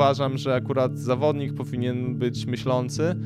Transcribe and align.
uważam, 0.00 0.38
że 0.38 0.54
akurat 0.54 0.98
zawodnik 0.98 1.54
powinien 1.54 2.14
być 2.14 2.46
myślący. 2.46 3.16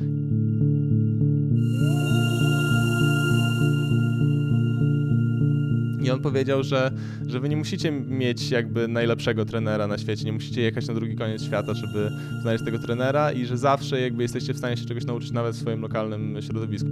I 6.01 6.11
on 6.11 6.19
powiedział, 6.21 6.63
że, 6.63 6.91
że 7.27 7.39
wy 7.39 7.49
nie 7.49 7.57
musicie 7.57 7.91
mieć 7.91 8.51
jakby 8.51 8.87
najlepszego 8.87 9.45
trenera 9.45 9.87
na 9.87 9.97
świecie, 9.97 10.25
nie 10.25 10.33
musicie 10.33 10.61
jechać 10.61 10.87
na 10.87 10.93
drugi 10.93 11.15
koniec 11.15 11.43
świata, 11.43 11.73
żeby 11.73 12.11
znaleźć 12.41 12.65
tego 12.65 12.79
trenera 12.79 13.31
i 13.31 13.45
że 13.45 13.57
zawsze 13.57 14.01
jakby 14.01 14.23
jesteście 14.23 14.53
w 14.53 14.57
stanie 14.57 14.77
się 14.77 14.85
czegoś 14.85 15.05
nauczyć 15.05 15.31
nawet 15.31 15.55
w 15.55 15.59
swoim 15.59 15.81
lokalnym 15.81 16.41
środowisku. 16.41 16.89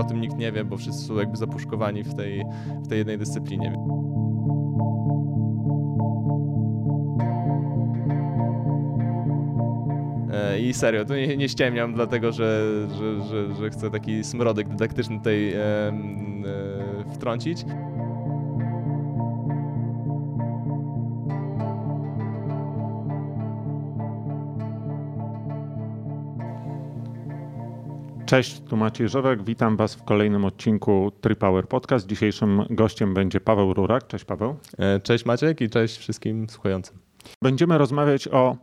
O 0.00 0.04
tym 0.04 0.20
nikt 0.20 0.38
nie 0.38 0.52
wie, 0.52 0.64
bo 0.64 0.76
wszyscy 0.76 1.06
są 1.06 1.14
jakby 1.14 1.36
zapuszkowani 1.36 2.04
w 2.04 2.14
tej, 2.14 2.44
w 2.84 2.88
tej 2.88 2.98
jednej 2.98 3.18
dyscyplinie. 3.18 3.72
E, 10.32 10.60
I 10.60 10.74
serio, 10.74 11.04
to 11.04 11.16
nie, 11.16 11.36
nie 11.36 11.48
ściemniam, 11.48 11.94
dlatego 11.94 12.32
że, 12.32 12.66
że, 12.98 13.22
że, 13.24 13.54
że 13.54 13.70
chcę 13.70 13.90
taki 13.90 14.24
smrodek 14.24 14.68
dydaktyczny 14.68 15.18
tutaj 15.18 15.52
e, 15.52 15.58
e, 15.58 15.92
wtrącić. 17.14 17.64
Cześć, 28.30 28.60
tu 28.60 28.76
Maciej 28.76 29.08
Żorek. 29.08 29.42
Witam 29.44 29.76
Was 29.76 29.94
w 29.94 30.02
kolejnym 30.02 30.44
odcinku 30.44 31.12
Tripower 31.20 31.68
Podcast. 31.68 32.06
Dzisiejszym 32.06 32.62
gościem 32.70 33.14
będzie 33.14 33.40
Paweł 33.40 33.74
Rurak. 33.74 34.06
Cześć 34.06 34.24
Paweł. 34.24 34.56
E, 34.78 35.00
cześć 35.00 35.24
Maciek 35.24 35.60
i 35.60 35.70
cześć 35.70 35.98
wszystkim 35.98 36.48
słuchającym. 36.48 36.98
Będziemy 37.42 37.78
rozmawiać 37.78 38.28
o, 38.28 38.56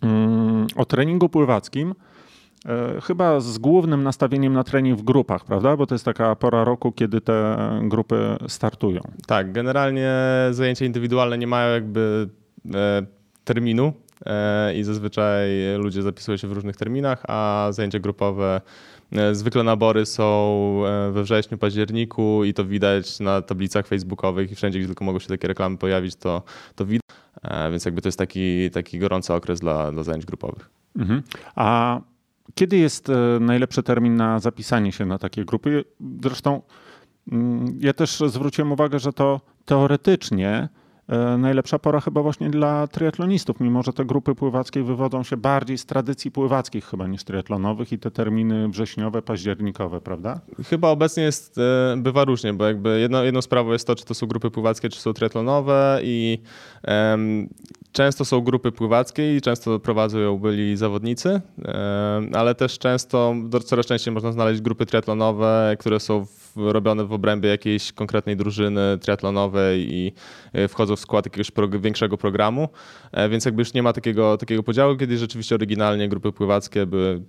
mm, 0.00 0.66
o 0.76 0.84
treningu 0.84 1.28
pływackim. 1.28 1.94
E, 2.66 3.00
chyba 3.00 3.40
z 3.40 3.58
głównym 3.58 4.02
nastawieniem 4.02 4.52
na 4.52 4.64
trening 4.64 4.98
w 4.98 5.02
grupach, 5.02 5.44
prawda? 5.44 5.76
Bo 5.76 5.86
to 5.86 5.94
jest 5.94 6.04
taka 6.04 6.36
pora 6.36 6.64
roku, 6.64 6.92
kiedy 6.92 7.20
te 7.20 7.58
grupy 7.82 8.36
startują. 8.48 9.00
Tak, 9.26 9.52
generalnie 9.52 10.12
zajęcia 10.50 10.84
indywidualne 10.84 11.38
nie 11.38 11.46
mają 11.46 11.74
jakby 11.74 12.28
e, 12.74 13.06
terminu, 13.44 13.92
i 14.74 14.84
zazwyczaj 14.84 15.48
ludzie 15.78 16.02
zapisują 16.02 16.36
się 16.36 16.48
w 16.48 16.52
różnych 16.52 16.76
terminach, 16.76 17.22
a 17.28 17.68
zajęcia 17.70 17.98
grupowe 17.98 18.60
e, 19.12 19.34
Zwykle 19.34 19.62
nabory 19.62 20.06
są 20.06 20.82
e, 20.86 21.12
we 21.12 21.22
wrześniu, 21.22 21.58
październiku 21.58 22.44
i 22.44 22.54
to 22.54 22.64
widać 22.64 23.20
na 23.20 23.42
tablicach 23.42 23.86
facebookowych 23.86 24.52
i 24.52 24.54
wszędzie, 24.54 24.78
gdzie 24.78 24.88
tylko 24.88 25.04
mogą 25.04 25.18
się 25.18 25.28
takie 25.28 25.48
reklamy 25.48 25.76
pojawić, 25.76 26.16
to, 26.16 26.42
to 26.74 26.86
widać. 26.86 27.02
Więc 27.70 27.84
jakby 27.84 28.02
to 28.02 28.08
jest 28.08 28.18
taki, 28.18 28.70
taki 28.70 28.98
gorący 28.98 29.34
okres 29.34 29.60
dla, 29.60 29.92
dla 29.92 30.02
zajęć 30.02 30.26
grupowych. 30.26 30.70
Mhm. 30.96 31.22
A 31.54 32.00
kiedy 32.54 32.76
jest 32.76 33.08
najlepszy 33.40 33.82
termin 33.82 34.16
na 34.16 34.38
zapisanie 34.38 34.92
się 34.92 35.06
na 35.06 35.18
takie 35.18 35.44
grupy? 35.44 35.84
Zresztą 36.22 36.62
mm, 37.32 37.78
ja 37.80 37.92
też 37.92 38.22
zwróciłem 38.26 38.72
uwagę, 38.72 38.98
że 38.98 39.12
to 39.12 39.40
teoretycznie 39.64 40.68
E, 40.68 40.68
najlepsza 41.38 41.78
pora 41.78 42.00
chyba 42.00 42.22
właśnie 42.22 42.50
dla 42.50 42.86
triatlonistów, 42.86 43.60
mimo 43.60 43.82
że 43.82 43.92
te 43.92 44.04
grupy 44.04 44.34
pływackie 44.34 44.82
wywodzą 44.82 45.22
się 45.22 45.36
bardziej 45.36 45.78
z 45.78 45.86
tradycji 45.86 46.30
pływackich 46.30 46.84
chyba 46.84 47.06
niż 47.06 47.24
triatlonowych 47.24 47.92
i 47.92 47.98
te 47.98 48.10
terminy 48.10 48.68
wrześniowe, 48.68 49.22
październikowe, 49.22 50.00
prawda? 50.00 50.40
Chyba 50.68 50.88
obecnie 50.88 51.22
jest, 51.22 51.58
e, 51.58 51.96
bywa 51.96 52.24
różnie, 52.24 52.54
bo 52.54 52.66
jakby 52.66 53.00
jedno, 53.00 53.24
jedną 53.24 53.42
sprawą 53.42 53.72
jest 53.72 53.86
to, 53.86 53.94
czy 53.94 54.04
to 54.04 54.14
są 54.14 54.26
grupy 54.26 54.50
pływackie, 54.50 54.88
czy 54.88 55.00
są 55.00 55.12
triatlonowe 55.12 56.00
i 56.02 56.38
um, 56.88 57.48
często 57.92 58.24
są 58.24 58.40
grupy 58.40 58.72
pływackie 58.72 59.36
i 59.36 59.40
często 59.40 59.80
prowadzą 59.80 60.18
ją 60.18 60.38
byli 60.38 60.76
zawodnicy, 60.76 61.28
um, 61.28 62.30
ale 62.34 62.54
też 62.54 62.78
często, 62.78 63.34
coraz 63.64 63.86
częściej 63.86 64.14
można 64.14 64.32
znaleźć 64.32 64.60
grupy 64.60 64.86
triatlonowe, 64.86 65.76
które 65.78 66.00
są 66.00 66.26
robione 66.56 67.04
w 67.04 67.12
obrębie 67.12 67.48
jakiejś 67.48 67.92
konkretnej 67.92 68.36
drużyny 68.36 68.98
triatlonowej 69.00 69.94
i 69.94 70.12
e, 70.52 70.68
wchodzą 70.68 70.96
w 70.96 71.00
skład 71.00 71.26
jakiegoś 71.26 71.50
większego 71.80 72.18
programu, 72.18 72.68
e, 73.12 73.28
więc 73.28 73.44
jakby 73.44 73.62
już 73.62 73.74
nie 73.74 73.82
ma 73.82 73.92
takiego, 73.92 74.36
takiego 74.36 74.62
podziału, 74.62 74.96
kiedy 74.96 75.18
rzeczywiście 75.18 75.54
oryginalnie 75.54 76.08
grupy 76.08 76.32
pływackie 76.32 76.86
były 76.86 77.22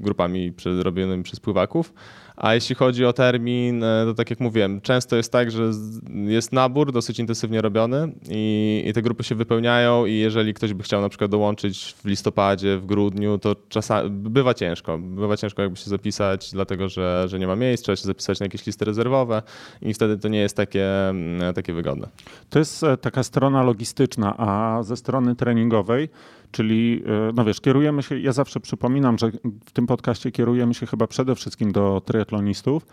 grupami 0.00 0.52
robionymi 0.82 1.22
przez 1.22 1.40
pływaków. 1.40 1.92
A 2.40 2.54
jeśli 2.54 2.74
chodzi 2.74 3.04
o 3.04 3.12
termin, 3.12 3.84
e, 3.84 4.04
to 4.04 4.14
tak 4.14 4.30
jak 4.30 4.40
mówiłem, 4.40 4.80
często 4.80 5.16
jest 5.16 5.32
tak, 5.32 5.50
że 5.50 5.70
jest 6.14 6.52
nabór 6.52 6.92
dosyć 6.92 7.18
intensywnie 7.18 7.60
robiony 7.62 8.12
i, 8.28 8.82
i 8.86 8.92
te 8.92 9.02
grupy 9.02 9.24
się 9.24 9.34
wypełniają 9.34 10.06
i 10.06 10.14
jeżeli 10.14 10.54
ktoś 10.54 10.74
by 10.74 10.82
chciał 10.82 11.00
na 11.00 11.08
przykład 11.08 11.30
dołączyć 11.30 11.94
w 12.04 12.04
listopadzie, 12.04 12.76
w 12.76 12.86
grudniu, 12.86 13.38
to 13.38 13.56
czasami 13.68 14.10
bywa 14.10 14.54
ciężko. 14.54 14.98
Bywa 14.98 15.36
ciężko 15.36 15.62
jakby 15.62 15.76
się 15.76 15.90
zapisać, 15.90 16.50
dlatego 16.52 16.88
że, 16.88 17.24
że 17.28 17.38
nie 17.38 17.46
ma 17.46 17.56
miejsc, 17.56 17.82
trzeba 17.82 17.96
się 17.96 18.06
zapisać 18.06 18.40
na 18.40 18.46
jakieś 18.46 18.66
listy 18.66 18.84
rezerwowe 18.84 19.42
i 19.82 19.94
wtedy 19.94 20.18
to 20.18 20.28
nie 20.28 20.40
jest 20.40 20.56
takie, 20.56 21.08
mm, 21.08 21.54
takie 21.54 21.72
wygodne. 21.72 22.08
To 22.50 22.58
jest 22.58 22.84
e, 22.84 22.96
taka 22.96 23.22
strona 23.22 23.62
logistyczna, 23.62 24.34
a 24.36 24.82
ze 24.82 24.96
strony 24.96 25.36
treningowej 25.36 26.08
Czyli, 26.50 27.02
e, 27.06 27.32
no 27.34 27.44
wiesz, 27.44 27.60
kierujemy 27.60 28.02
się, 28.02 28.18
ja 28.18 28.32
zawsze 28.32 28.60
przypominam, 28.60 29.18
że 29.18 29.30
w 29.64 29.72
tym 29.72 29.86
podcaście 29.86 30.30
kierujemy 30.30 30.74
się 30.74 30.86
chyba 30.86 31.06
przede 31.06 31.34
wszystkim 31.34 31.72
do 31.72 32.02
triatlonistów. 32.04 32.86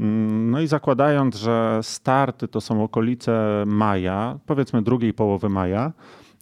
Mm, 0.00 0.50
no 0.50 0.60
i 0.60 0.66
zakładając, 0.66 1.36
że 1.36 1.80
starty 1.82 2.48
to 2.48 2.60
są 2.60 2.84
okolice 2.84 3.64
maja, 3.66 4.38
powiedzmy 4.46 4.82
drugiej 4.82 5.14
połowy 5.14 5.48
maja, 5.48 5.92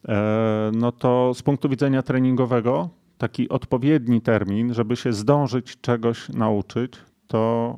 e, 0.09 0.71
no 0.75 0.93
to 0.93 1.35
z 1.35 1.43
punktu 1.43 1.69
widzenia 1.69 2.03
treningowego 2.03 2.89
taki 3.19 3.49
odpowiedni 3.49 4.21
termin, 4.21 4.75
żeby 4.75 4.97
się 4.97 5.13
zdążyć 5.13 5.81
czegoś 5.81 6.29
nauczyć, 6.29 6.93
to 7.27 7.77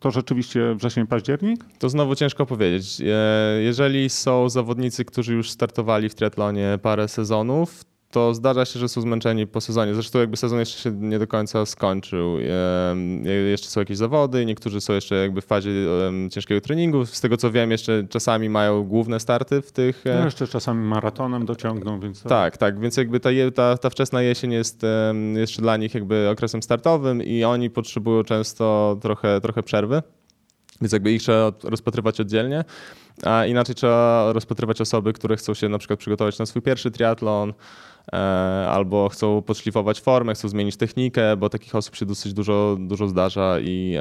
to 0.00 0.10
rzeczywiście 0.10 0.74
wrzesień, 0.74 1.06
październik? 1.06 1.64
To 1.78 1.88
znowu 1.88 2.14
ciężko 2.14 2.46
powiedzieć. 2.46 3.00
E, 3.00 3.62
jeżeli 3.62 4.10
są 4.10 4.48
zawodnicy, 4.48 5.04
którzy 5.04 5.34
już 5.34 5.50
startowali 5.50 6.08
w 6.08 6.14
triatlonie 6.14 6.78
parę 6.82 7.08
sezonów, 7.08 7.84
to 8.10 8.34
zdarza 8.34 8.64
się, 8.64 8.80
że 8.80 8.88
są 8.88 9.00
zmęczeni 9.00 9.46
po 9.46 9.60
sezonie. 9.60 9.94
Zresztą 9.94 10.18
jakby 10.18 10.36
sezon 10.36 10.58
jeszcze 10.58 10.82
się 10.82 10.90
nie 10.90 11.18
do 11.18 11.26
końca 11.26 11.66
skończył. 11.66 12.38
Jeszcze 13.50 13.68
są 13.68 13.80
jakieś 13.80 13.96
zawody, 13.96 14.46
niektórzy 14.46 14.80
są 14.80 14.92
jeszcze 14.92 15.14
jakby 15.14 15.40
w 15.40 15.44
fazie 15.44 15.70
ciężkiego 16.30 16.60
treningu. 16.60 17.06
Z 17.06 17.20
tego 17.20 17.36
co 17.36 17.50
wiem, 17.50 17.70
jeszcze 17.70 18.04
czasami 18.08 18.48
mają 18.48 18.84
główne 18.84 19.20
starty 19.20 19.62
w 19.62 19.72
tych... 19.72 20.06
E, 20.06 20.18
no 20.18 20.24
jeszcze 20.24 20.46
czasami 20.46 20.84
maratonem 20.84 21.46
dociągną, 21.46 22.00
więc... 22.00 22.22
Tak, 22.22 22.56
tak, 22.56 22.80
więc 22.80 22.96
jakby 22.96 23.20
ta, 23.20 23.30
ta, 23.54 23.78
ta 23.78 23.90
wczesna 23.90 24.22
jesień 24.22 24.52
jest 24.52 24.82
jeszcze 25.36 25.62
dla 25.62 25.76
nich 25.76 25.94
jakby 25.94 26.28
okresem 26.28 26.62
startowym 26.62 27.22
i 27.22 27.44
oni 27.44 27.70
potrzebują 27.70 28.24
często 28.24 28.96
trochę, 29.02 29.40
trochę 29.40 29.62
przerwy. 29.62 30.02
Więc 30.80 30.92
jakby 30.92 31.12
ich 31.12 31.22
trzeba 31.22 31.52
rozpatrywać 31.62 32.20
oddzielnie, 32.20 32.64
a 33.22 33.46
inaczej 33.46 33.74
trzeba 33.74 34.32
rozpatrywać 34.32 34.80
osoby, 34.80 35.12
które 35.12 35.36
chcą 35.36 35.54
się 35.54 35.68
na 35.68 35.78
przykład 35.78 35.98
przygotować 35.98 36.38
na 36.38 36.46
swój 36.46 36.62
pierwszy 36.62 36.90
triatlon, 36.90 37.52
E, 38.12 38.16
albo 38.70 39.08
chcą 39.08 39.42
podszlifować 39.42 40.00
formę, 40.00 40.34
chcą 40.34 40.48
zmienić 40.48 40.76
technikę, 40.76 41.36
bo 41.36 41.48
takich 41.48 41.74
osób 41.74 41.96
się 41.96 42.06
dosyć 42.06 42.34
dużo, 42.34 42.76
dużo 42.80 43.08
zdarza 43.08 43.60
i, 43.60 43.96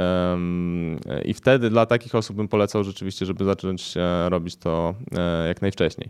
i 1.25 1.33
wtedy 1.33 1.69
dla 1.69 1.85
takich 1.85 2.15
osób 2.15 2.35
bym 2.35 2.47
polecał 2.47 2.83
rzeczywiście, 2.83 3.25
żeby 3.25 3.45
zacząć 3.45 3.93
e, 3.97 4.29
robić 4.29 4.55
to 4.55 4.95
e, 5.17 5.47
jak 5.47 5.61
najwcześniej. 5.61 6.09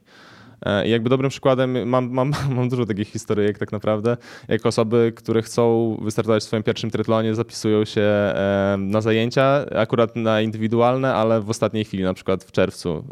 I 0.86 0.90
jakby 0.90 1.10
dobrym 1.10 1.30
przykładem, 1.30 1.90
mam, 1.90 2.12
mam, 2.12 2.32
mam 2.56 2.70
dużo 2.70 2.86
takich 2.86 3.08
historyjek 3.08 3.58
tak 3.58 3.72
naprawdę, 3.72 4.18
jak 4.48 4.66
osoby, 4.66 5.14
które 5.16 5.42
chcą 5.42 5.98
wystartować 6.02 6.44
w 6.44 6.46
swoim 6.46 6.64
pierwszym 6.64 6.92
triatlonie, 6.92 7.36
zapisują 7.36 7.86
się 7.86 8.34
na 8.78 9.02
zajęcia, 9.02 9.66
akurat 9.76 10.16
na 10.16 10.42
indywidualne, 10.42 11.14
ale 11.14 11.42
w 11.42 11.50
ostatniej 11.50 11.86
chwili, 11.86 12.04
na 12.04 12.14
przykład 12.14 12.44
w 12.44 12.52
czerwcu. 12.52 13.04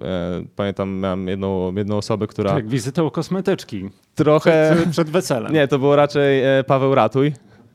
Pamiętam, 0.56 1.00
miałem 1.00 1.28
jedną, 1.28 1.76
jedną 1.76 1.98
osobę, 1.98 2.28
która... 2.28 2.54
Tak, 2.54 2.68
wizytę 2.68 3.04
u 3.04 3.12
kosmetyczki. 3.12 3.90
Trochę... 4.16 4.76
Przed, 4.76 4.90
przed 4.90 5.10
weselem. 5.10 5.54
Nie, 5.54 5.68
to 5.68 5.80
było 5.80 5.96
raczej 5.96 6.44
e, 6.44 6.64
Paweł 6.64 6.96
Ratuj. 6.96 7.34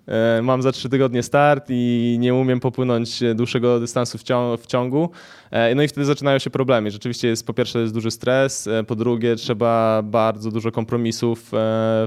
E, 0.08 0.42
mam 0.42 0.62
za 0.62 0.72
trzy 0.72 0.88
tygodnie 0.88 1.22
start 1.22 1.66
i 1.68 2.16
nie 2.20 2.34
umiem 2.34 2.60
popłynąć 2.60 3.20
dłuższego 3.34 3.80
dystansu 3.80 4.18
w, 4.58 4.66
ciągu. 4.66 5.10
E, 5.50 5.74
no 5.74 5.82
i 5.82 5.88
wtedy 5.88 6.04
zaczynają 6.04 6.38
się 6.38 6.50
problemy. 6.50 6.90
Rzeczywiście 6.90 7.28
jest 7.28 7.46
po 7.46 7.54
pierwsze 7.54 7.80
jest 7.80 7.94
duży 7.94 8.10
stres, 8.10 8.68
po 8.86 8.96
drugie 8.96 9.36
trzeba 9.36 10.02
bardzo 10.02 10.50
dużo 10.50 10.72
kompromisów 10.72 11.48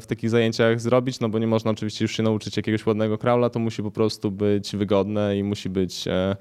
w 0.01 0.05
takich 0.07 0.29
zajęciach 0.29 0.81
zrobić, 0.81 1.19
no 1.19 1.29
bo 1.29 1.39
nie 1.39 1.47
można 1.47 1.71
oczywiście 1.71 2.05
już 2.05 2.17
się 2.17 2.23
nauczyć 2.23 2.57
jakiegoś 2.57 2.85
ładnego 2.85 3.17
kraula, 3.17 3.49
to 3.49 3.59
musi 3.59 3.83
po 3.83 3.91
prostu 3.91 4.31
być 4.31 4.75
wygodne 4.75 5.37
i 5.37 5.43
musi 5.43 5.69
być 5.69 6.07
E, 6.07 6.35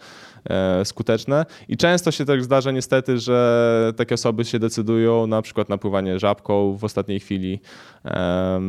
skuteczne. 0.85 1.47
I 1.69 1.77
często 1.77 2.11
się 2.11 2.25
tak 2.25 2.45
zdarza 2.45 2.71
niestety, 2.71 3.19
że 3.19 3.93
takie 3.97 4.15
osoby 4.15 4.45
się 4.45 4.59
decydują 4.59 5.27
na 5.27 5.43
przykład 5.43 5.69
na 5.69 5.79
pływanie 5.79 6.19
żabką 6.19 6.77
w 6.77 6.85
ostatniej 6.85 7.21
chwili, 7.21 7.61
e, 8.05 8.61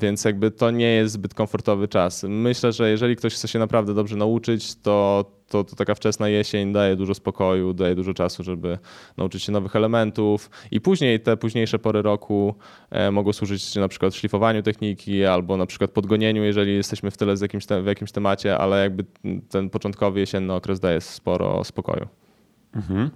więc 0.00 0.24
jakby 0.24 0.50
to 0.50 0.70
nie 0.70 0.94
jest 0.94 1.14
zbyt 1.14 1.34
komfortowy 1.34 1.88
czas. 1.88 2.24
Myślę, 2.28 2.72
że 2.72 2.90
jeżeli 2.90 3.16
ktoś 3.16 3.34
chce 3.34 3.48
się 3.48 3.58
naprawdę 3.58 3.94
dobrze 3.94 4.16
nauczyć, 4.16 4.74
to, 4.74 5.24
to, 5.52 5.64
to, 5.64 5.76
taka 5.76 5.94
wczesna 5.94 6.28
jesień 6.28 6.72
daje 6.72 6.96
dużo 6.96 7.14
spokoju, 7.14 7.72
daje 7.72 7.94
dużo 7.94 8.14
czasu, 8.14 8.42
żeby 8.42 8.78
nauczyć 9.16 9.42
się 9.42 9.52
nowych 9.52 9.76
elementów 9.76 10.50
i 10.70 10.80
później 10.80 11.20
te 11.20 11.36
późniejsze 11.36 11.78
pory 11.78 12.02
roku 12.02 12.54
e, 12.90 13.10
mogą 13.10 13.32
służyć 13.32 13.76
na 13.76 13.88
przykład 13.88 14.14
szlifowaniu 14.14 14.62
techniki 14.62 15.24
albo 15.24 15.56
na 15.56 15.66
przykład 15.66 15.90
podgonieniu, 15.90 16.44
jeżeli 16.44 16.74
jesteśmy 16.74 17.10
w 17.10 17.16
tyle 17.16 17.36
z 17.36 17.40
jakimś 17.40 17.66
te, 17.66 17.82
w 17.82 17.86
jakimś 17.86 18.12
temacie, 18.12 18.58
ale 18.58 18.82
jakby 18.82 19.04
ten 19.48 19.70
początkowy 19.70 20.20
jesienny 20.20 20.52
okres 20.52 20.80
daje 20.80 21.00
sporo 21.00 21.64
spokoju. 21.64 22.08
Mhm. 22.74 23.10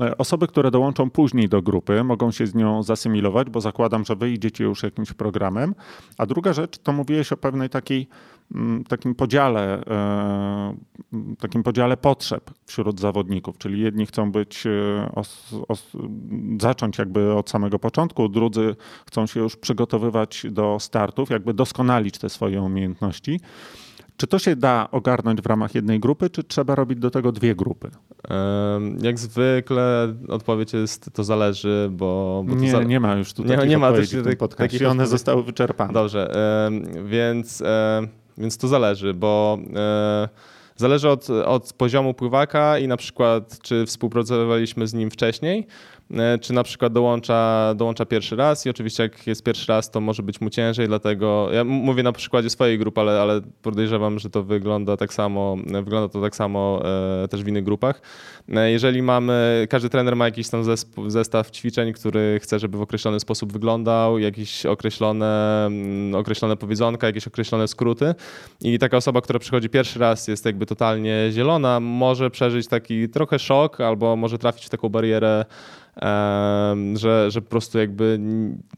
E, 0.00 0.18
osoby, 0.18 0.46
które 0.46 0.70
dołączą 0.70 1.10
później 1.10 1.48
do 1.48 1.62
grupy, 1.62 2.04
mogą 2.04 2.30
się 2.30 2.46
z 2.46 2.54
nią 2.54 2.82
zasymilować, 2.82 3.50
bo 3.50 3.60
zakładam, 3.60 4.04
że 4.04 4.16
wy 4.16 4.30
idziecie 4.30 4.64
już 4.64 4.82
jakimś 4.82 5.12
programem. 5.12 5.74
A 6.18 6.26
druga 6.26 6.52
rzecz, 6.52 6.78
to 6.78 6.92
mówiłeś 6.92 7.32
o 7.32 7.36
pewnej 7.36 7.70
takiej 7.70 8.06
takim 8.88 9.14
podziale, 9.14 9.84
e, 9.86 10.76
takim 11.38 11.62
podziale 11.62 11.96
potrzeb 11.96 12.50
wśród 12.66 13.00
zawodników, 13.00 13.58
czyli 13.58 13.80
jedni 13.80 14.06
chcą 14.06 14.32
być, 14.32 14.66
e, 14.66 14.70
os, 15.14 15.54
os, 15.68 15.92
zacząć 16.60 16.98
jakby 16.98 17.34
od 17.34 17.50
samego 17.50 17.78
początku, 17.78 18.28
drudzy 18.28 18.76
chcą 19.06 19.26
się 19.26 19.40
już 19.40 19.56
przygotowywać 19.56 20.46
do 20.50 20.76
startów, 20.80 21.30
jakby 21.30 21.54
doskonalić 21.54 22.18
te 22.18 22.28
swoje 22.28 22.62
umiejętności. 22.62 23.40
Czy 24.16 24.26
to 24.26 24.38
się 24.38 24.56
da 24.56 24.88
ogarnąć 24.90 25.40
w 25.40 25.46
ramach 25.46 25.74
jednej 25.74 26.00
grupy, 26.00 26.30
czy 26.30 26.44
trzeba 26.44 26.74
robić 26.74 26.98
do 26.98 27.10
tego 27.10 27.32
dwie 27.32 27.54
grupy? 27.54 27.90
Jak 29.02 29.18
zwykle 29.18 30.14
odpowiedź 30.28 30.72
jest, 30.72 31.10
to 31.12 31.24
zależy, 31.24 31.88
bo... 31.92 32.44
bo 32.48 32.54
nie, 32.54 32.70
za... 32.70 32.82
nie 32.82 33.00
ma 33.00 33.14
już 33.14 33.32
tutaj 33.32 33.58
nie, 33.58 33.66
nie 33.66 33.78
ma 33.78 33.92
też 33.92 34.10
tak- 34.38 34.54
takich 34.54 34.88
one 34.88 35.06
zostały 35.06 35.42
wyczerpane. 35.42 35.92
Dobrze, 35.92 36.34
więc, 37.04 37.62
więc 38.38 38.58
to 38.58 38.68
zależy, 38.68 39.14
bo 39.14 39.58
zależy 40.76 41.10
od, 41.10 41.30
od 41.30 41.72
poziomu 41.72 42.14
pływaka 42.14 42.78
i 42.78 42.88
na 42.88 42.96
przykład 42.96 43.58
czy 43.62 43.86
współpracowaliśmy 43.86 44.86
z 44.86 44.94
nim 44.94 45.10
wcześniej, 45.10 45.66
E, 46.01 46.01
czy 46.40 46.52
na 46.52 46.62
przykład 46.62 46.92
dołącza, 46.92 47.72
dołącza 47.76 48.06
pierwszy 48.06 48.36
raz 48.36 48.66
i 48.66 48.70
oczywiście 48.70 49.02
jak 49.02 49.26
jest 49.26 49.42
pierwszy 49.42 49.72
raz, 49.72 49.90
to 49.90 50.00
może 50.00 50.22
być 50.22 50.40
mu 50.40 50.50
ciężej, 50.50 50.88
dlatego 50.88 51.48
ja 51.52 51.64
mówię 51.64 52.02
na 52.02 52.12
przykładzie 52.12 52.50
swojej 52.50 52.78
grupy, 52.78 53.00
ale, 53.00 53.20
ale 53.20 53.40
podejrzewam, 53.62 54.18
że 54.18 54.30
to 54.30 54.42
wygląda 54.42 54.96
tak 54.96 55.14
samo, 55.14 55.56
wygląda 55.66 56.08
to 56.08 56.20
tak 56.20 56.36
samo 56.36 56.82
e, 57.24 57.28
też 57.28 57.44
w 57.44 57.48
innych 57.48 57.64
grupach. 57.64 58.02
E, 58.48 58.70
jeżeli 58.70 59.02
mamy, 59.02 59.66
każdy 59.70 59.88
trener 59.88 60.16
ma 60.16 60.24
jakiś 60.24 60.48
tam 60.48 60.64
zestaw 61.06 61.50
ćwiczeń, 61.50 61.92
który 61.92 62.38
chce, 62.42 62.58
żeby 62.58 62.78
w 62.78 62.82
określony 62.82 63.20
sposób 63.20 63.52
wyglądał, 63.52 64.18
jakieś 64.18 64.66
określone, 64.66 65.66
mm, 65.66 66.14
określone 66.14 66.56
powiedzonka, 66.56 67.06
jakieś 67.06 67.26
określone 67.26 67.68
skróty 67.68 68.14
i 68.60 68.78
taka 68.78 68.96
osoba, 68.96 69.20
która 69.20 69.38
przychodzi 69.38 69.68
pierwszy 69.68 69.98
raz 69.98 70.28
jest 70.28 70.46
jakby 70.46 70.66
totalnie 70.66 71.28
zielona, 71.32 71.80
może 71.80 72.30
przeżyć 72.30 72.68
taki 72.68 73.08
trochę 73.08 73.38
szok 73.38 73.80
albo 73.80 74.16
może 74.16 74.38
trafić 74.38 74.66
w 74.66 74.68
taką 74.68 74.88
barierę 74.88 75.44
że, 76.94 77.30
że 77.30 77.42
po 77.42 77.50
prostu 77.50 77.78
jakby 77.78 78.20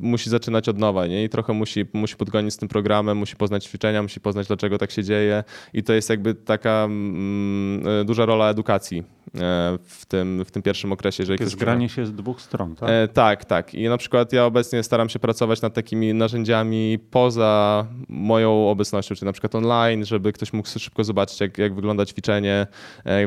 musi 0.01 0.31
zaczynać 0.31 0.69
od 0.69 0.79
nowa 0.79 1.07
nie? 1.07 1.25
i 1.25 1.29
trochę 1.29 1.53
musi, 1.53 1.85
musi 1.93 2.17
podgonić 2.17 2.55
z 2.55 2.57
tym 2.57 2.69
programem, 2.69 3.19
musi 3.19 3.37
poznać 3.37 3.65
ćwiczenia, 3.65 4.03
musi 4.03 4.21
poznać 4.21 4.47
dlaczego 4.47 4.79
tak 4.79 4.91
się 4.91 5.05
dzieje 5.05 5.45
i 5.73 5.83
to 5.83 5.93
jest 5.93 6.11
jakby 6.11 6.35
taka 6.35 6.85
mm, 6.85 7.87
e, 8.01 8.05
duża 8.05 8.27
rola 8.27 8.51
edukacji 8.51 8.99
e, 8.99 9.79
w 9.83 10.07
tym, 10.07 10.45
w 10.45 10.51
tym 10.51 10.63
pierwszym 10.63 10.93
okresie. 10.93 11.23
Jeżeli 11.23 11.39
Takie 11.39 11.51
zgranie 11.51 11.89
się 11.89 12.07
z 12.07 12.13
dwóch 12.13 12.41
stron, 12.41 12.77
tak? 12.77 12.91
E, 12.91 13.09
tak, 13.09 13.45
tak. 13.45 13.75
I 13.75 13.89
na 13.89 13.97
przykład 13.97 14.33
ja 14.33 14.45
obecnie 14.45 14.83
staram 14.83 15.09
się 15.09 15.19
pracować 15.19 15.63
nad 15.63 15.75
takimi 15.75 16.15
narzędziami 16.15 16.99
poza 17.11 17.87
moją 18.09 18.71
obecnością, 18.71 19.15
czyli 19.15 19.27
na 19.27 19.33
przykład 19.33 19.55
online, 19.55 20.05
żeby 20.05 20.33
ktoś 20.33 20.53
mógł 20.53 20.69
szybko 20.69 21.05
zobaczyć, 21.05 21.41
jak, 21.41 21.59
jak 21.59 21.75
wygląda 21.75 22.07
ćwiczenie 22.07 22.67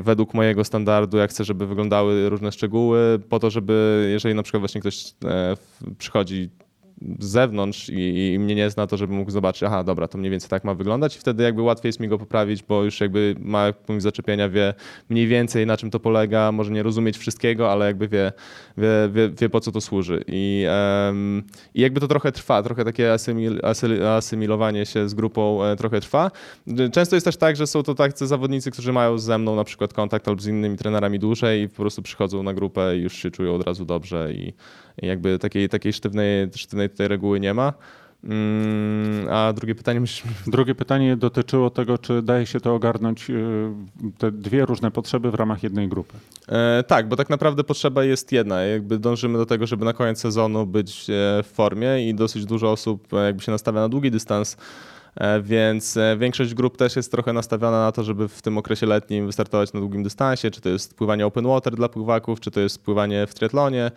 według 0.02 0.34
mojego 0.34 0.64
standardu, 0.64 1.18
jak 1.18 1.30
chcę, 1.30 1.44
żeby 1.44 1.68
wyglądały 1.68 2.30
różne 2.30 2.52
szczegóły, 2.52 3.20
po 3.30 3.40
to, 3.40 3.50
żeby 3.50 3.76
jeżeli 4.09 4.35
na 4.35 4.44
przykład 4.44 4.62
właśnie 4.62 4.81
ktoś 4.81 5.13
e, 5.25 5.56
przychodzi 5.97 6.50
z 7.20 7.26
zewnątrz 7.26 7.90
i, 7.90 8.34
i, 8.34 8.40
mnie 8.40 8.56
nie 8.56 8.70
zna, 8.70 8.88
to 8.88 8.98
żeby 8.98 9.14
mógł 9.14 9.32
zobaczyć, 9.32 9.64
aha, 9.64 9.84
dobra, 9.84 10.08
to 10.08 10.18
mniej 10.18 10.32
więcej 10.32 10.50
tak 10.50 10.64
ma 10.64 10.74
wyglądać 10.74 11.16
i 11.16 11.20
wtedy 11.20 11.44
jakby 11.44 11.62
łatwiej 11.62 11.90
jest 11.90 12.00
mi 12.00 12.08
go 12.08 12.18
poprawić, 12.18 12.64
bo 12.64 12.84
już 12.84 13.02
jakby 13.02 13.36
ma 13.40 13.74
punkt 13.74 14.04
zaczepienia, 14.04 14.50
wie 14.50 14.74
mniej 15.10 15.28
więcej 15.28 15.66
na 15.66 15.78
czym 15.78 15.92
to 15.92 16.00
polega, 16.00 16.52
może 16.52 16.72
nie 16.72 16.84
rozumieć 16.84 17.18
wszystkiego, 17.18 17.72
ale 17.72 17.86
jakby 17.86 18.08
wie, 18.08 18.32
wie, 18.78 18.90
wie, 19.12 19.30
wie 19.30 19.50
po 19.50 19.60
co 19.60 19.72
to 19.72 19.82
służy. 19.82 20.24
I, 20.28 20.66
um, 21.08 21.44
I 21.74 21.82
jakby 21.82 22.00
to 22.00 22.08
trochę 22.08 22.32
trwa, 22.32 22.64
trochę 22.64 22.86
takie 22.86 23.14
asymil, 23.14 23.62
asymilowanie 24.18 24.86
się 24.86 25.10
z 25.10 25.14
grupą 25.14 25.64
e, 25.64 25.76
trochę 25.76 26.02
trwa. 26.02 26.32
Często 26.92 27.16
jest 27.16 27.26
też 27.26 27.38
tak, 27.38 27.56
że 27.56 27.68
są 27.68 27.84
to 27.84 27.96
tacy 27.96 28.28
zawodnicy, 28.28 28.72
którzy 28.72 28.94
mają 28.94 29.18
ze 29.18 29.38
mną 29.38 29.56
na 29.56 29.64
przykład 29.64 29.94
kontakt 29.94 30.28
albo 30.28 30.42
z 30.42 30.48
innymi 30.48 30.78
trenerami 30.78 31.20
dłużej 31.20 31.62
i 31.62 31.70
po 31.70 31.76
prostu 31.76 32.02
przychodzą 32.02 32.44
na 32.44 32.54
grupę 32.54 32.98
i 32.98 33.02
już 33.02 33.14
się 33.14 33.32
czują 33.32 33.56
od 33.56 33.64
razu 33.64 33.86
dobrze 33.86 34.34
i, 34.34 34.54
i 35.02 35.08
jakby 35.08 35.40
takiej, 35.40 35.70
takiej 35.70 35.94
sztywnej, 35.94 36.50
sztywnej 36.56 36.87
tej 36.95 37.07
reguły 37.07 37.39
nie 37.39 37.54
ma. 37.54 37.74
Mm, 38.24 39.28
a 39.31 39.54
drugie 39.54 39.75
pytanie. 39.75 40.01
Drugie 40.48 40.75
pytanie 40.75 41.18
dotyczyło 41.18 41.69
tego, 41.69 41.98
czy 41.98 42.22
daje 42.22 42.45
się 42.45 42.60
to 42.60 42.75
ogarnąć 42.75 43.30
y, 43.30 43.69
te 44.18 44.31
dwie 44.31 44.66
różne 44.66 44.92
potrzeby 44.92 45.31
w 45.31 45.36
ramach 45.36 45.63
jednej 45.63 45.88
grupy. 45.88 46.13
E, 46.50 46.84
tak, 46.88 47.07
bo 47.07 47.16
tak 47.16 47.30
naprawdę 47.30 47.63
potrzeba 47.63 48.04
jest 48.04 48.31
jedna. 48.31 48.62
Jakby 48.62 49.00
dążymy 49.00 49.38
do 49.38 49.45
tego, 49.45 49.68
żeby 49.68 49.86
na 49.86 49.94
koniec 49.94 50.19
sezonu 50.19 50.66
być 50.66 51.10
e, 51.10 51.44
w 51.44 51.48
formie 51.54 52.10
i 52.10 52.13
dosyć 52.13 52.45
dużo 52.45 52.72
osób 52.72 53.13
e, 53.13 53.25
jakby 53.25 53.44
się 53.44 53.51
nastawia 53.51 53.81
na 53.81 53.89
długi 53.89 54.12
dystans 54.12 54.57
więc 55.42 55.98
e, 55.98 56.18
większość 56.19 56.54
grup 56.54 56.78
też 56.78 56.96
jest 56.96 57.12
trochę 57.12 57.34
nastawiona 57.34 57.80
na 57.80 57.92
to, 57.92 58.04
żeby 58.04 58.28
w 58.28 58.42
tym 58.42 58.58
okresie 58.58 58.86
letnim 58.86 59.25
wystartować 59.25 59.74
na 59.74 59.80
długim 59.80 60.04
dystansie, 60.04 60.52
czy 60.52 60.62
to 60.62 60.69
jest 60.69 60.94
pływanie 60.96 61.25
open 61.25 61.48
water 61.48 61.75
dla 61.75 61.90
pływaków, 61.90 62.40
czy 62.40 62.52
to 62.52 62.60
jest 62.60 62.84
pływanie 62.84 63.28
w 63.28 63.34
triatlonie 63.34 63.92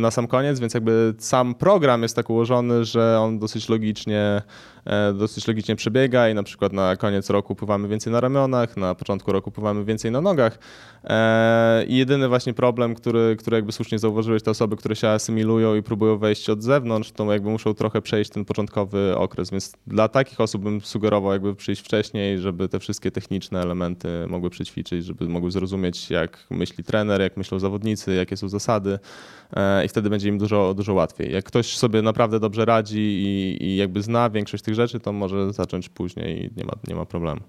na 0.00 0.10
sam 0.10 0.26
koniec, 0.26 0.60
więc 0.60 0.74
jakby 0.74 1.14
sam 1.18 1.54
program 1.54 2.02
jest 2.02 2.16
tak 2.16 2.30
ułożony, 2.30 2.84
że 2.84 3.20
on 3.20 3.38
dosyć 3.38 3.68
logicznie 3.68 4.42
E, 4.77 4.77
dosyć 5.14 5.48
logicznie 5.48 5.76
przebiega 5.76 6.28
i 6.28 6.34
na 6.34 6.42
przykład 6.42 6.72
na 6.72 6.96
koniec 6.96 7.30
roku 7.30 7.54
pływamy 7.54 7.88
więcej 7.88 8.12
na 8.12 8.20
ramionach, 8.20 8.76
na 8.76 8.94
początku 8.94 9.32
roku 9.32 9.50
pływamy 9.50 9.84
więcej 9.84 10.10
na 10.10 10.20
nogach. 10.20 10.58
E, 11.04 11.84
I 11.84 11.96
jedyny 11.96 12.28
właśnie 12.28 12.54
problem, 12.54 12.94
który, 12.94 13.36
który 13.36 13.56
jakby 13.56 13.72
słusznie 13.72 13.98
zauważyłeś, 13.98 14.42
te 14.42 14.50
osoby, 14.50 14.76
które 14.76 14.96
się 14.96 15.08
asymilują 15.08 15.74
i 15.74 15.82
próbują 15.82 16.18
wejść 16.18 16.50
od 16.50 16.62
zewnątrz, 16.62 17.12
to 17.12 17.32
jakby 17.32 17.50
muszą 17.50 17.74
trochę 17.74 18.02
przejść 18.02 18.30
ten 18.30 18.44
początkowy 18.44 19.14
okres, 19.16 19.50
więc 19.50 19.72
dla 19.86 20.08
takich 20.08 20.40
osób 20.40 20.62
bym 20.62 20.80
sugerował 20.80 21.32
jakby 21.32 21.54
przyjść 21.54 21.82
wcześniej, 21.82 22.38
żeby 22.38 22.68
te 22.68 22.78
wszystkie 22.78 23.10
techniczne 23.10 23.62
elementy 23.62 24.08
mogły 24.28 24.50
przećwiczyć, 24.50 25.04
żeby 25.04 25.28
mogły 25.28 25.50
zrozumieć 25.50 26.10
jak 26.10 26.46
myśli 26.50 26.84
trener, 26.84 27.20
jak 27.20 27.36
myślą 27.36 27.58
zawodnicy, 27.58 28.14
jakie 28.14 28.36
są 28.36 28.48
zasady 28.48 28.98
e, 29.47 29.47
i 29.84 29.88
wtedy 29.88 30.10
będzie 30.10 30.28
im 30.28 30.38
dużo, 30.38 30.74
dużo 30.74 30.94
łatwiej. 30.94 31.32
Jak 31.32 31.44
ktoś 31.44 31.76
sobie 31.76 32.02
naprawdę 32.02 32.40
dobrze 32.40 32.64
radzi 32.64 32.98
i, 33.00 33.64
i 33.64 33.76
jakby 33.76 34.02
zna 34.02 34.30
większość 34.30 34.64
tych 34.64 34.74
rzeczy, 34.74 35.00
to 35.00 35.12
może 35.12 35.52
zacząć 35.52 35.88
później 35.88 36.44
i 36.44 36.50
nie 36.56 36.64
ma, 36.64 36.72
nie 36.88 36.94
ma 36.94 37.04
problemu. 37.04 37.40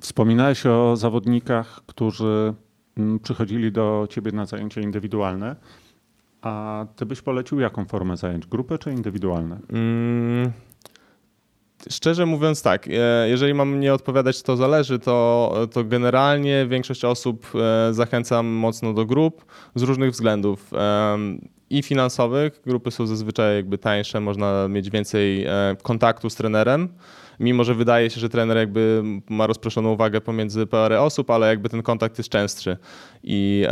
Wspominałeś 0.00 0.66
o 0.66 0.96
zawodnikach, 0.96 1.80
którzy 1.86 2.54
mm, 2.96 3.18
przychodzili 3.18 3.72
do 3.72 4.06
ciebie 4.10 4.32
na 4.32 4.46
zajęcia 4.46 4.80
indywidualne. 4.80 5.56
A 6.42 6.86
ty 6.96 7.06
byś 7.06 7.22
polecił 7.22 7.60
jaką 7.60 7.84
formę 7.84 8.16
zajęć? 8.16 8.46
Grupę 8.46 8.78
czy 8.78 8.92
indywidualne? 8.92 9.58
Mm, 9.72 10.52
szczerze 11.90 12.26
mówiąc 12.26 12.62
tak, 12.62 12.88
e, 12.88 13.28
jeżeli 13.28 13.54
mam 13.54 13.80
nie 13.80 13.94
odpowiadać, 13.94 14.42
to 14.42 14.56
zależy, 14.56 14.98
to, 14.98 15.54
to 15.72 15.84
generalnie 15.84 16.66
większość 16.68 17.04
osób 17.04 17.52
e, 17.54 17.94
zachęcam 17.94 18.46
mocno 18.46 18.92
do 18.92 19.06
grup 19.06 19.44
z 19.74 19.82
różnych 19.82 20.10
względów 20.10 20.70
i 21.70 21.82
finansowych. 21.82 22.60
Grupy 22.66 22.90
są 22.90 23.06
zazwyczaj 23.06 23.56
jakby 23.56 23.78
tańsze, 23.78 24.20
można 24.20 24.68
mieć 24.68 24.90
więcej 24.90 25.44
e, 25.44 25.76
kontaktu 25.82 26.30
z 26.30 26.34
trenerem. 26.34 26.88
Mimo, 27.40 27.64
że 27.64 27.74
wydaje 27.74 28.10
się, 28.10 28.20
że 28.20 28.28
trener 28.28 28.56
jakby 28.56 29.02
ma 29.30 29.46
rozproszoną 29.46 29.92
uwagę 29.92 30.20
pomiędzy 30.20 30.66
parę 30.66 31.00
osób, 31.00 31.30
ale 31.30 31.46
jakby 31.46 31.68
ten 31.68 31.82
kontakt 31.82 32.18
jest 32.18 32.30
częstszy 32.30 32.76
i, 33.22 33.66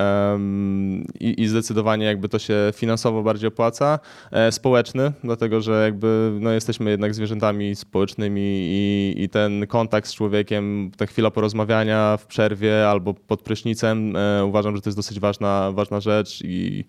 i, 1.20 1.42
i, 1.42 1.48
zdecydowanie 1.48 2.06
jakby 2.06 2.28
to 2.28 2.38
się 2.38 2.54
finansowo 2.74 3.22
bardziej 3.22 3.48
opłaca. 3.48 3.98
E, 4.30 4.52
społeczny, 4.52 5.12
dlatego 5.24 5.60
że 5.60 5.84
jakby 5.84 6.38
no, 6.40 6.50
jesteśmy 6.50 6.90
jednak 6.90 7.14
zwierzętami 7.14 7.76
społecznymi 7.76 8.42
i, 8.44 9.14
i 9.16 9.28
ten 9.28 9.66
kontakt 9.66 10.08
z 10.08 10.14
człowiekiem, 10.14 10.90
ta 10.96 11.06
chwila 11.06 11.30
porozmawiania 11.30 12.16
w 12.16 12.26
przerwie 12.26 12.88
albo 12.88 13.14
pod 13.14 13.42
prysznicem, 13.42 14.16
e, 14.16 14.44
uważam, 14.44 14.76
że 14.76 14.82
to 14.82 14.88
jest 14.88 14.98
dosyć 14.98 15.20
ważna, 15.20 15.72
ważna 15.72 16.00
rzecz 16.00 16.42
i 16.44 16.84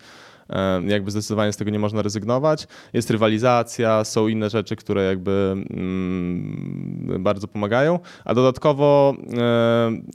jakby 0.88 1.12
zdecydowanie 1.12 1.54
z 1.54 1.58
tego 1.58 1.72
nie 1.72 1.80
można 1.80 2.02
rezygnować. 2.02 2.68
Jest 2.94 3.10
rywalizacja, 3.10 4.04
są 4.04 4.28
inne 4.28 4.50
rzeczy, 4.50 4.76
które 4.76 5.04
jakby 5.04 5.56
mm, 5.70 7.24
bardzo 7.24 7.48
pomagają, 7.48 8.00
a 8.26 8.34
dodatkowo 8.34 9.16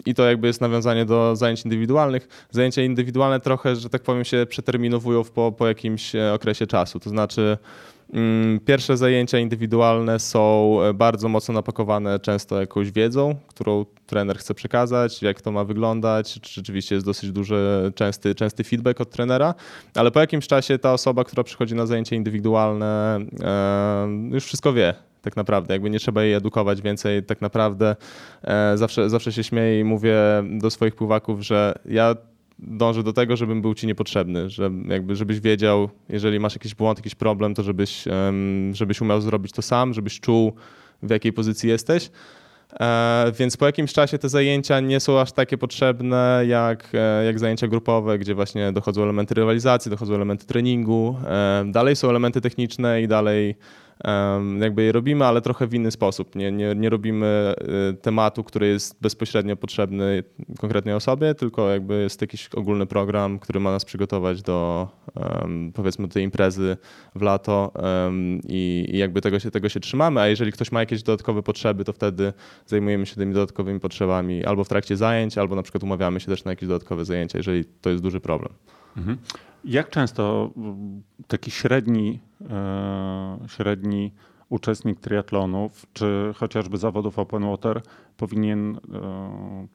i 0.06 0.14
to 0.14 0.24
jakby 0.24 0.46
jest 0.46 0.60
nawiązanie 0.60 1.04
do 1.04 1.36
zajęć 1.36 1.64
indywidualnych, 1.64 2.46
zajęcia 2.50 2.82
indywidualne 2.82 3.40
trochę, 3.40 3.76
że 3.76 3.90
tak 3.90 4.02
powiem, 4.02 4.24
się 4.24 4.46
przeterminowują 4.48 5.24
po, 5.24 5.52
po 5.52 5.68
jakimś 5.68 6.14
e, 6.14 6.32
okresie 6.32 6.66
czasu, 6.66 7.00
to 7.00 7.10
znaczy 7.10 7.58
pierwsze 8.64 8.96
zajęcia 8.96 9.38
indywidualne 9.38 10.18
są 10.18 10.76
bardzo 10.94 11.28
mocno 11.28 11.54
napakowane 11.54 12.20
często 12.20 12.60
jakąś 12.60 12.90
wiedzą, 12.90 13.34
którą 13.46 13.84
trener 14.06 14.38
chce 14.38 14.54
przekazać, 14.54 15.22
jak 15.22 15.40
to 15.40 15.52
ma 15.52 15.64
wyglądać. 15.64 16.40
Czy 16.40 16.54
rzeczywiście 16.54 16.94
jest 16.94 17.06
dosyć 17.06 17.32
duży, 17.32 17.92
częsty, 17.94 18.34
częsty 18.34 18.64
feedback 18.64 19.00
od 19.00 19.10
trenera, 19.10 19.54
ale 19.94 20.10
po 20.10 20.20
jakimś 20.20 20.46
czasie 20.46 20.78
ta 20.78 20.92
osoba, 20.92 21.24
która 21.24 21.44
przychodzi 21.44 21.74
na 21.74 21.86
zajęcie 21.86 22.16
indywidualne, 22.16 23.18
już 24.30 24.44
wszystko 24.44 24.72
wie 24.72 24.94
tak 25.22 25.36
naprawdę. 25.36 25.74
Jakby 25.74 25.90
nie 25.90 25.98
trzeba 25.98 26.22
jej 26.22 26.34
edukować 26.34 26.82
więcej, 26.82 27.22
tak 27.22 27.40
naprawdę. 27.40 27.96
E, 28.44 28.78
zawsze, 28.78 29.10
zawsze 29.10 29.32
się 29.32 29.44
śmieję 29.44 29.80
i 29.80 29.84
mówię 29.84 30.16
do 30.58 30.70
swoich 30.70 30.94
pływaków, 30.94 31.42
że 31.42 31.74
ja 31.84 32.14
dążę 32.62 33.02
do 33.02 33.12
tego, 33.12 33.36
żebym 33.36 33.62
był 33.62 33.74
ci 33.74 33.86
niepotrzebny, 33.86 34.50
że 34.50 34.70
jakby, 34.88 35.16
żebyś 35.16 35.40
wiedział, 35.40 35.88
jeżeli 36.08 36.40
masz 36.40 36.54
jakiś 36.54 36.74
błąd, 36.74 36.98
jakiś 36.98 37.14
problem, 37.14 37.54
to 37.54 37.62
żebyś, 37.62 38.04
żebyś 38.72 39.00
umiał 39.00 39.20
zrobić 39.20 39.52
to 39.52 39.62
sam, 39.62 39.94
żebyś 39.94 40.20
czuł, 40.20 40.52
w 41.02 41.10
jakiej 41.10 41.32
pozycji 41.32 41.68
jesteś. 41.68 42.10
E, 42.80 43.32
więc 43.38 43.56
po 43.56 43.66
jakimś 43.66 43.92
czasie 43.92 44.18
te 44.18 44.28
zajęcia 44.28 44.80
nie 44.80 45.00
są 45.00 45.20
aż 45.20 45.32
takie 45.32 45.58
potrzebne 45.58 46.44
jak, 46.46 46.88
e, 46.94 47.24
jak 47.24 47.38
zajęcia 47.38 47.68
grupowe, 47.68 48.18
gdzie 48.18 48.34
właśnie 48.34 48.72
dochodzą 48.72 49.02
elementy 49.02 49.34
rywalizacji, 49.34 49.90
dochodzą 49.90 50.14
elementy 50.14 50.46
treningu. 50.46 51.16
Dalej 51.66 51.96
są 51.96 52.10
elementy 52.10 52.40
techniczne 52.40 53.02
i 53.02 53.08
dalej 53.08 53.54
jakby 54.60 54.82
je 54.82 54.92
robimy, 54.92 55.24
ale 55.24 55.40
trochę 55.40 55.66
w 55.66 55.74
inny 55.74 55.90
sposób. 55.90 56.34
Nie, 56.36 56.52
nie, 56.52 56.74
nie 56.74 56.90
robimy 56.90 57.54
y, 57.90 57.96
tematu, 57.96 58.44
który 58.44 58.66
jest 58.66 59.00
bezpośrednio 59.00 59.56
potrzebny 59.56 60.22
konkretnej 60.58 60.94
osobie, 60.94 61.34
tylko 61.34 61.68
jakby 61.68 62.02
jest 62.02 62.20
jakiś 62.20 62.48
ogólny 62.48 62.86
program, 62.86 63.38
który 63.38 63.60
ma 63.60 63.70
nas 63.70 63.84
przygotować 63.84 64.42
do 64.42 64.88
powiedzmy 65.74 66.08
tej 66.08 66.24
imprezy 66.24 66.76
w 67.14 67.22
lato 67.22 67.72
i, 68.48 68.86
i 68.88 68.98
jakby 68.98 69.20
tego 69.20 69.40
się, 69.40 69.50
tego 69.50 69.68
się 69.68 69.80
trzymamy, 69.80 70.20
a 70.20 70.28
jeżeli 70.28 70.52
ktoś 70.52 70.72
ma 70.72 70.80
jakieś 70.80 71.02
dodatkowe 71.02 71.42
potrzeby, 71.42 71.84
to 71.84 71.92
wtedy 71.92 72.32
zajmujemy 72.66 73.06
się 73.06 73.14
tymi 73.14 73.34
dodatkowymi 73.34 73.80
potrzebami 73.80 74.44
albo 74.44 74.64
w 74.64 74.68
trakcie 74.68 74.96
zajęć, 74.96 75.38
albo 75.38 75.56
na 75.56 75.62
przykład 75.62 75.82
umawiamy 75.82 76.20
się 76.20 76.26
też 76.26 76.44
na 76.44 76.52
jakieś 76.52 76.68
dodatkowe 76.68 77.04
zajęcia, 77.04 77.38
jeżeli 77.38 77.64
to 77.64 77.90
jest 77.90 78.02
duży 78.02 78.20
problem. 78.20 78.52
Mhm. 78.96 79.18
Jak 79.64 79.90
często 79.90 80.50
taki 81.28 81.50
średni, 81.50 82.20
e, 82.50 83.38
średni 83.48 84.12
uczestnik 84.48 85.00
triatlonów, 85.00 85.86
czy 85.92 86.32
chociażby 86.36 86.78
zawodów 86.78 87.18
open 87.18 87.50
water 87.50 87.82
powinien 88.16 88.76
e, 88.76 88.80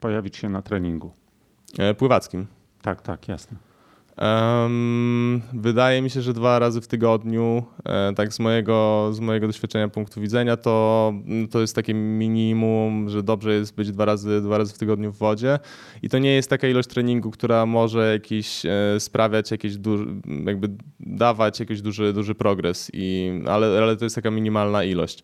pojawić 0.00 0.36
się 0.36 0.48
na 0.48 0.62
treningu? 0.62 1.12
E, 1.78 1.94
pływackim. 1.94 2.46
Tak, 2.82 3.02
tak, 3.02 3.28
jasne. 3.28 3.56
Um, 4.18 5.42
wydaje 5.52 6.02
mi 6.02 6.10
się, 6.10 6.22
że 6.22 6.32
dwa 6.32 6.58
razy 6.58 6.80
w 6.80 6.86
tygodniu, 6.86 7.62
e, 7.84 8.12
tak 8.14 8.32
z 8.32 8.38
mojego, 8.38 9.08
z 9.12 9.20
mojego 9.20 9.46
doświadczenia 9.46 9.88
punktu 9.88 10.20
widzenia, 10.20 10.56
to, 10.56 11.12
to 11.50 11.60
jest 11.60 11.74
takie 11.74 11.94
minimum, 11.94 13.08
że 13.08 13.22
dobrze 13.22 13.52
jest 13.52 13.74
być 13.74 13.92
dwa 13.92 14.04
razy, 14.04 14.40
dwa 14.40 14.58
razy 14.58 14.74
w 14.74 14.78
tygodniu 14.78 15.12
w 15.12 15.18
wodzie. 15.18 15.58
I 16.02 16.08
to 16.08 16.18
nie 16.18 16.34
jest 16.34 16.50
taka 16.50 16.68
ilość 16.68 16.88
treningu, 16.88 17.30
która 17.30 17.66
może 17.66 18.12
jakiś 18.12 18.66
e, 18.66 19.00
sprawiać 19.00 19.50
jakiś 19.50 19.76
duży, 19.76 20.06
jakby 20.44 20.68
dawać 21.00 21.60
jakiś 21.60 21.82
duży, 21.82 22.12
duży 22.12 22.34
progres, 22.34 22.90
i, 22.92 23.32
ale, 23.46 23.66
ale 23.66 23.96
to 23.96 24.04
jest 24.04 24.16
taka 24.16 24.30
minimalna 24.30 24.84
ilość. 24.84 25.22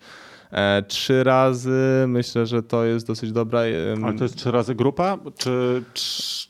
E, 0.53 0.83
trzy 0.83 1.25
razy 1.25 2.05
myślę, 2.09 2.47
że 2.47 2.63
to 2.63 2.85
jest 2.85 3.07
dosyć 3.07 3.33
dobra. 3.33 3.61
Ale 4.05 4.15
to 4.19 4.25
jest 4.25 4.37
trzy 4.37 4.51
razy 4.51 4.75
grupa, 4.75 5.19
czy 5.39 5.83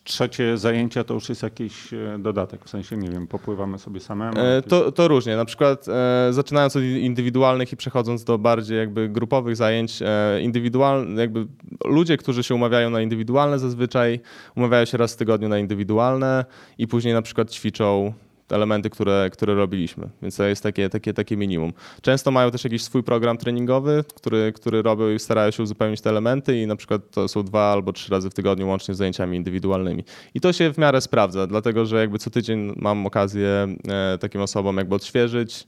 trzecie 0.04 0.58
zajęcia 0.58 1.04
to 1.04 1.14
już 1.14 1.28
jest 1.28 1.42
jakiś 1.42 1.92
e, 1.92 2.18
dodatek? 2.18 2.64
W 2.64 2.70
sensie, 2.70 2.96
nie 2.96 3.08
wiem, 3.10 3.26
popływamy 3.26 3.78
sobie 3.78 4.00
samemu? 4.00 4.38
E, 4.38 4.62
to, 4.62 4.92
to 4.92 5.08
różnie. 5.08 5.36
Na 5.36 5.44
przykład 5.44 5.86
zaczynając 6.30 6.76
od 6.76 6.82
indywidualnych 6.82 7.72
i 7.72 7.76
przechodząc 7.76 8.24
do 8.24 8.38
bardziej 8.38 8.78
jakby 8.78 9.08
grupowych 9.08 9.56
zajęć, 9.56 9.98
indywidualne, 10.40 11.20
jakby 11.20 11.46
ludzie, 11.84 12.16
którzy 12.16 12.42
się 12.42 12.54
umawiają 12.54 12.90
na 12.90 13.00
indywidualne 13.00 13.58
zazwyczaj 13.58 14.20
umawiają 14.56 14.84
się 14.84 14.98
raz 14.98 15.14
w 15.14 15.16
tygodniu 15.16 15.48
na 15.48 15.58
indywidualne 15.58 16.44
i 16.78 16.88
później 16.88 17.14
na 17.14 17.22
przykład 17.22 17.50
ćwiczą 17.50 18.12
elementy, 18.52 18.90
które, 18.90 19.30
które 19.32 19.54
robiliśmy, 19.54 20.08
więc 20.22 20.36
to 20.36 20.44
jest 20.44 20.62
takie, 20.62 20.88
takie, 20.88 21.14
takie 21.14 21.36
minimum. 21.36 21.72
Często 22.02 22.30
mają 22.30 22.50
też 22.50 22.64
jakiś 22.64 22.82
swój 22.82 23.02
program 23.02 23.38
treningowy, 23.38 24.04
który, 24.14 24.52
który 24.52 24.82
robią 24.82 25.10
i 25.10 25.18
starają 25.18 25.50
się 25.50 25.62
uzupełnić 25.62 26.00
te 26.00 26.10
elementy 26.10 26.60
i 26.60 26.66
na 26.66 26.76
przykład 26.76 27.02
to 27.10 27.28
są 27.28 27.42
dwa 27.42 27.72
albo 27.72 27.92
trzy 27.92 28.10
razy 28.10 28.30
w 28.30 28.34
tygodniu 28.34 28.68
łącznie 28.68 28.94
z 28.94 28.98
zajęciami 28.98 29.36
indywidualnymi. 29.36 30.04
I 30.34 30.40
to 30.40 30.52
się 30.52 30.72
w 30.72 30.78
miarę 30.78 31.00
sprawdza, 31.00 31.46
dlatego 31.46 31.86
że 31.86 31.96
jakby 31.96 32.18
co 32.18 32.30
tydzień 32.30 32.72
mam 32.76 33.06
okazję 33.06 33.76
e, 33.88 34.18
takim 34.18 34.40
osobom 34.40 34.76
jakby 34.76 34.94
odświeżyć, 34.94 35.66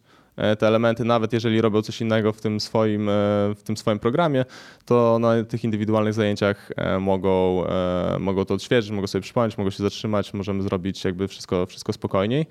te 0.59 0.67
elementy, 0.67 1.05
nawet 1.05 1.33
jeżeli 1.33 1.61
robią 1.61 1.83
coś 1.83 2.01
innego 2.01 2.33
w 2.33 2.41
tym 2.41 2.61
swoim, 2.61 3.09
e, 3.09 3.13
w 3.57 3.63
tym 3.65 3.77
swoim 3.77 3.99
programie, 3.99 4.45
to 4.85 5.19
na 5.19 5.45
tych 5.45 5.65
indywidualnych 5.65 6.15
zajęciach 6.15 6.71
e, 6.77 6.99
mogą, 6.99 7.65
mogą 8.19 8.45
to 8.45 8.55
odświeżyć, 8.55 8.91
mogą 8.91 9.07
sobie 9.07 9.23
przypomnieć, 9.23 9.59
mogą 9.59 9.71
się 9.71 9.83
zatrzymać, 9.83 10.35
możemy 10.35 10.63
zrobić 10.63 11.05
jakby 11.05 11.29
wszystko, 11.29 11.67
wszystko 11.67 11.93
spokojniej. 11.93 12.47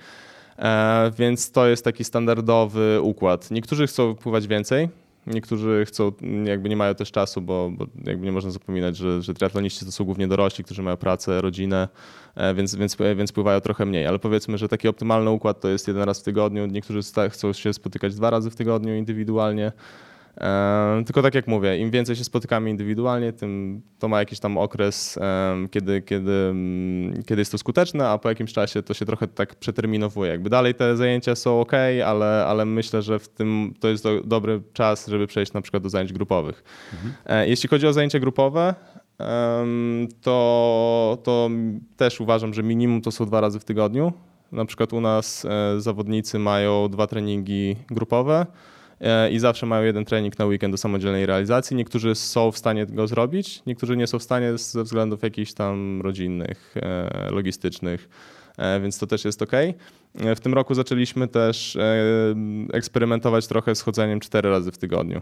Więc 1.17 1.51
to 1.51 1.67
jest 1.67 1.83
taki 1.83 2.03
standardowy 2.03 3.01
układ. 3.01 3.51
Niektórzy 3.51 3.87
chcą 3.87 4.15
pływać 4.15 4.47
więcej, 4.47 4.89
Niektórzy 5.27 5.83
chcą, 5.87 6.11
jakby 6.45 6.69
nie 6.69 6.75
mają 6.77 6.95
też 6.95 7.11
czasu, 7.11 7.41
bo, 7.41 7.69
bo 7.71 7.85
jakby 8.03 8.25
nie 8.25 8.31
można 8.31 8.51
zapominać, 8.51 8.97
że, 8.97 9.21
że 9.21 9.33
triatloniści 9.33 9.85
to 9.85 9.91
są 9.91 10.05
głównie 10.05 10.27
dorośli, 10.27 10.63
którzy 10.63 10.83
mają 10.83 10.97
pracę, 10.97 11.41
rodzinę, 11.41 11.87
e, 12.35 12.53
więc, 12.53 12.75
więc, 12.75 12.97
więc 13.15 13.31
pływają 13.31 13.61
trochę 13.61 13.85
mniej. 13.85 14.05
Ale 14.05 14.19
powiedzmy, 14.19 14.57
że 14.57 14.69
taki 14.69 14.87
optymalny 14.87 15.29
układ 15.29 15.61
to 15.61 15.67
jest 15.69 15.87
jeden 15.87 16.03
raz 16.03 16.19
w 16.19 16.23
tygodniu. 16.23 16.65
Niektórzy 16.65 16.99
chcą 17.29 17.53
się 17.53 17.73
spotykać 17.73 18.15
dwa 18.15 18.29
razy 18.29 18.49
w 18.51 18.55
tygodniu 18.55 18.95
indywidualnie. 18.95 19.71
Tylko 21.05 21.21
tak 21.21 21.35
jak 21.35 21.47
mówię, 21.47 21.77
im 21.77 21.91
więcej 21.91 22.15
się 22.15 22.23
spotykamy 22.23 22.69
indywidualnie, 22.69 23.33
tym 23.33 23.81
to 23.99 24.07
ma 24.07 24.19
jakiś 24.19 24.39
tam 24.39 24.57
okres, 24.57 25.19
kiedy, 25.71 26.01
kiedy, 26.01 26.31
mm, 26.31 27.23
kiedy 27.23 27.41
jest 27.41 27.51
to 27.51 27.57
skuteczne, 27.57 28.09
a 28.09 28.17
po 28.17 28.29
jakimś 28.29 28.53
czasie 28.53 28.83
to 28.83 28.93
się 28.93 29.05
trochę 29.05 29.27
tak 29.27 29.55
przeterminowuje. 29.55 30.31
Jakby 30.31 30.49
dalej 30.49 30.75
te 30.75 30.97
zajęcia 30.97 31.35
są 31.35 31.61
ok, 31.61 31.71
ale, 32.05 32.45
ale 32.47 32.65
myślę, 32.65 33.01
że 33.01 33.19
w 33.19 33.27
tym 33.27 33.73
to 33.79 33.87
jest 33.87 34.03
do, 34.03 34.21
dobry 34.23 34.61
czas, 34.73 35.07
żeby 35.07 35.27
przejść 35.27 35.53
na 35.53 35.61
przykład 35.61 35.83
do 35.83 35.89
zajęć 35.89 36.13
grupowych. 36.13 36.63
Mhm. 36.93 37.13
E, 37.25 37.49
jeśli 37.49 37.69
chodzi 37.69 37.87
o 37.87 37.93
zajęcia 37.93 38.19
grupowe, 38.19 38.75
to, 40.21 41.17
to 41.23 41.49
też 41.97 42.21
uważam, 42.21 42.53
że 42.53 42.63
minimum 42.63 43.01
to 43.01 43.11
są 43.11 43.25
dwa 43.25 43.41
razy 43.41 43.59
w 43.59 43.65
tygodniu. 43.65 44.13
Na 44.51 44.65
przykład 44.65 44.93
u 44.93 45.01
nas 45.01 45.45
e, 45.45 45.81
zawodnicy 45.81 46.39
mają 46.39 46.87
dwa 46.89 47.07
treningi 47.07 47.75
grupowe 47.89 48.45
i 49.31 49.39
zawsze 49.39 49.65
mają 49.65 49.83
jeden 49.83 50.05
trening 50.05 50.39
na 50.39 50.45
weekend 50.45 50.74
do 50.74 50.77
samodzielnej 50.77 51.25
realizacji. 51.25 51.75
Niektórzy 51.75 52.15
są 52.15 52.51
w 52.51 52.57
stanie 52.57 52.86
go 52.86 53.07
zrobić, 53.07 53.63
niektórzy 53.67 53.98
nie 53.98 54.07
są 54.07 54.19
w 54.19 54.24
stanie 54.24 54.57
ze 54.57 54.83
względów 54.83 55.24
jakichś 55.24 55.53
tam 55.53 56.01
rodzinnych, 56.01 56.75
e, 56.75 57.31
logistycznych, 57.31 58.10
e, 58.57 58.79
więc 58.79 59.00
to 59.00 59.07
też 59.07 59.25
jest 59.25 59.41
ok. 59.41 59.51
W 60.15 60.39
tym 60.39 60.53
roku 60.53 60.74
zaczęliśmy 60.74 61.27
też 61.27 61.77
eksperymentować 62.74 63.48
trochę 63.48 63.75
z 63.75 63.81
chodzeniem 63.81 64.19
cztery 64.19 64.50
razy 64.50 64.72
w 64.72 64.77
tygodniu. 64.77 65.22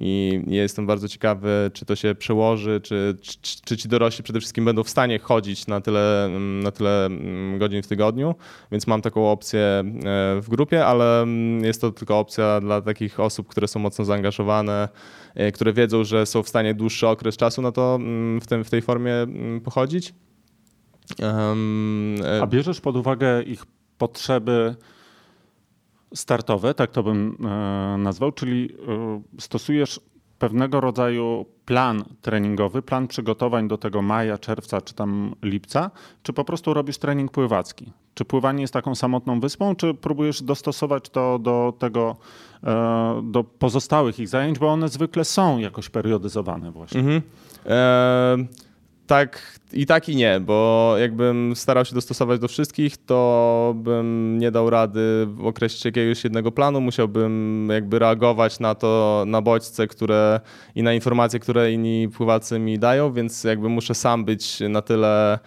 I 0.00 0.42
jestem 0.46 0.86
bardzo 0.86 1.08
ciekawy, 1.08 1.70
czy 1.74 1.84
to 1.84 1.96
się 1.96 2.14
przełoży, 2.14 2.80
czy, 2.80 3.16
czy, 3.22 3.62
czy, 3.64 3.76
ci 3.76 3.88
dorośli 3.88 4.24
przede 4.24 4.40
wszystkim 4.40 4.64
będą 4.64 4.82
w 4.82 4.88
stanie 4.88 5.18
chodzić 5.18 5.66
na 5.66 5.80
tyle, 5.80 6.28
na 6.62 6.70
tyle 6.70 7.06
mm, 7.06 7.58
godzin 7.58 7.82
w 7.82 7.86
tygodniu. 7.86 8.34
Więc 8.72 8.86
mam 8.86 9.02
taką 9.02 9.30
opcję 9.30 9.60
e, 9.60 9.82
w 10.40 10.46
grupie, 10.48 10.86
ale 10.86 11.22
mm, 11.22 11.64
jest 11.64 11.80
to 11.80 11.90
tylko 11.90 12.18
opcja 12.18 12.60
dla 12.60 12.80
takich 12.80 13.20
osób, 13.20 13.48
które 13.48 13.68
są 13.68 13.80
mocno 13.80 14.04
zaangażowane, 14.04 14.88
e, 15.34 15.52
które 15.52 15.72
wiedzą, 15.72 16.04
że 16.04 16.26
są 16.26 16.42
w 16.42 16.48
stanie 16.48 16.74
dłuższy 16.74 17.08
okres 17.08 17.36
czasu 17.36 17.62
na 17.62 17.72
to 17.72 17.94
mm, 17.94 18.40
w, 18.40 18.46
tym, 18.46 18.64
w 18.64 18.70
tej 18.70 18.82
formie 18.82 19.12
pochodzić. 19.64 20.14
A 22.42 22.46
bierzesz 22.46 22.80
pod 22.80 22.96
uwagę 22.96 23.42
ich 23.42 23.64
potrzeby 23.98 24.76
startowe, 26.14 26.74
tak 26.74 26.90
to 26.90 27.02
bym 27.02 27.36
e, 27.44 27.98
nazwał, 27.98 28.32
czyli 28.32 28.72
e, 28.88 29.22
stosujesz 29.40 30.00
pewnego 30.38 30.80
rodzaju 30.80 31.46
plan 31.64 32.04
treningowy, 32.22 32.82
plan 32.82 33.08
przygotowań 33.08 33.68
do 33.68 33.78
tego 33.78 34.02
maja, 34.02 34.38
czerwca 34.38 34.80
czy 34.80 34.94
tam 34.94 35.34
lipca, 35.42 35.90
czy 36.22 36.32
po 36.32 36.44
prostu 36.44 36.74
robisz 36.74 36.98
trening 36.98 37.30
pływacki? 37.30 37.92
Czy 38.14 38.24
pływanie 38.24 38.60
jest 38.60 38.72
taką 38.72 38.94
samotną 38.94 39.40
wyspą, 39.40 39.76
czy 39.76 39.94
próbujesz 39.94 40.42
dostosować 40.42 41.08
to 41.08 41.38
do 41.38 41.72
tego, 41.78 42.16
e, 42.64 43.22
do 43.24 43.44
pozostałych 43.44 44.18
ich 44.18 44.28
zajęć, 44.28 44.58
bo 44.58 44.68
one 44.68 44.88
zwykle 44.88 45.24
są 45.24 45.58
jakoś 45.58 45.88
periodyzowane 45.88 46.70
właśnie. 46.70 47.00
Mhm. 47.00 47.22
Tak 49.06 49.60
i 49.72 49.86
tak 49.86 50.08
i 50.08 50.16
nie, 50.16 50.40
bo 50.40 50.94
jakbym 50.98 51.56
starał 51.56 51.84
się 51.84 51.94
dostosować 51.94 52.40
do 52.40 52.48
wszystkich, 52.48 52.96
to 52.96 53.74
bym 53.76 54.38
nie 54.38 54.50
dał 54.50 54.70
rady 54.70 55.28
określić 55.42 55.84
jakiegoś 55.84 56.24
jednego 56.24 56.52
planu, 56.52 56.80
musiałbym 56.80 57.68
jakby 57.72 57.98
reagować 57.98 58.60
na 58.60 58.74
to, 58.74 59.24
na 59.26 59.42
bodźce, 59.42 59.86
które 59.86 60.40
i 60.74 60.82
na 60.82 60.94
informacje, 60.94 61.40
które 61.40 61.72
inni 61.72 62.08
pływacy 62.08 62.58
mi 62.58 62.78
dają, 62.78 63.12
więc 63.12 63.44
jakby 63.44 63.68
muszę 63.68 63.94
sam 63.94 64.24
być 64.24 64.60
na 64.68 64.82
tyle 64.82 65.38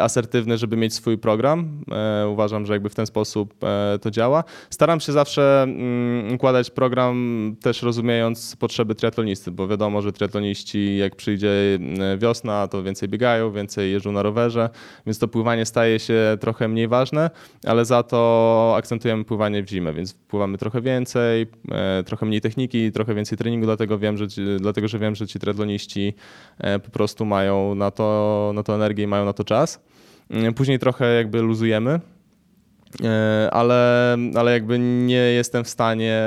asertywny, 0.00 0.58
żeby 0.58 0.76
mieć 0.76 0.94
swój 0.94 1.18
program. 1.18 1.84
Uważam, 2.28 2.66
że 2.66 2.72
jakby 2.72 2.88
w 2.88 2.94
ten 2.94 3.06
sposób 3.06 3.54
to 4.00 4.10
działa. 4.10 4.44
Staram 4.70 5.00
się 5.00 5.12
zawsze 5.12 5.62
mm, 5.62 6.34
układać 6.34 6.70
program 6.70 7.56
też 7.62 7.82
rozumiejąc 7.82 8.56
potrzeby 8.56 8.94
triatlonisty, 8.94 9.50
bo 9.50 9.68
wiadomo, 9.68 10.02
że 10.02 10.12
triatloniści 10.12 10.96
jak 10.96 11.16
przyjdzie 11.16 11.50
wiosna, 12.18 12.68
to 12.68 12.82
więcej 12.82 13.08
biegają, 13.08 13.52
więcej 13.52 13.92
jeżdżą 13.92 14.12
na 14.12 14.22
rowerze, 14.22 14.70
więc 15.06 15.18
to 15.18 15.28
pływanie 15.28 15.66
staje 15.66 15.98
się 15.98 16.36
trochę 16.40 16.68
mniej 16.68 16.88
ważne, 16.88 17.30
ale 17.66 17.84
za 17.84 18.02
to 18.02 18.74
akcentujemy 18.76 19.24
pływanie 19.24 19.62
w 19.62 19.68
zimę, 19.68 19.92
więc 19.92 20.14
pływamy 20.14 20.58
trochę 20.58 20.80
więcej, 20.80 21.46
trochę 22.06 22.26
mniej 22.26 22.40
techniki, 22.40 22.92
trochę 22.92 23.14
więcej 23.14 23.38
treningu, 23.38 23.66
dlatego 23.66 23.98
wiem, 23.98 24.16
że 24.18 24.26
dlatego, 24.60 24.88
że 24.88 24.98
wiem, 24.98 25.14
że 25.14 25.26
ci 25.26 25.38
triatloniści 25.38 26.14
e, 26.58 26.78
po 26.78 26.90
prostu 26.90 27.24
mają 27.24 27.74
na 27.74 27.90
to, 27.90 28.50
na 28.54 28.62
to 28.62 28.74
energię 28.74 29.04
i 29.04 29.06
mają 29.06 29.24
na 29.24 29.32
to 29.32 29.44
czas. 29.44 29.71
Mm, 30.30 30.54
później 30.54 30.78
trochę 30.78 31.14
jakby 31.14 31.42
luzujemy, 31.42 32.00
e, 33.04 33.48
ale, 33.52 34.16
ale 34.34 34.52
jakby 34.52 34.78
nie 34.78 35.16
jestem 35.16 35.64
w 35.64 35.68
stanie 35.68 36.22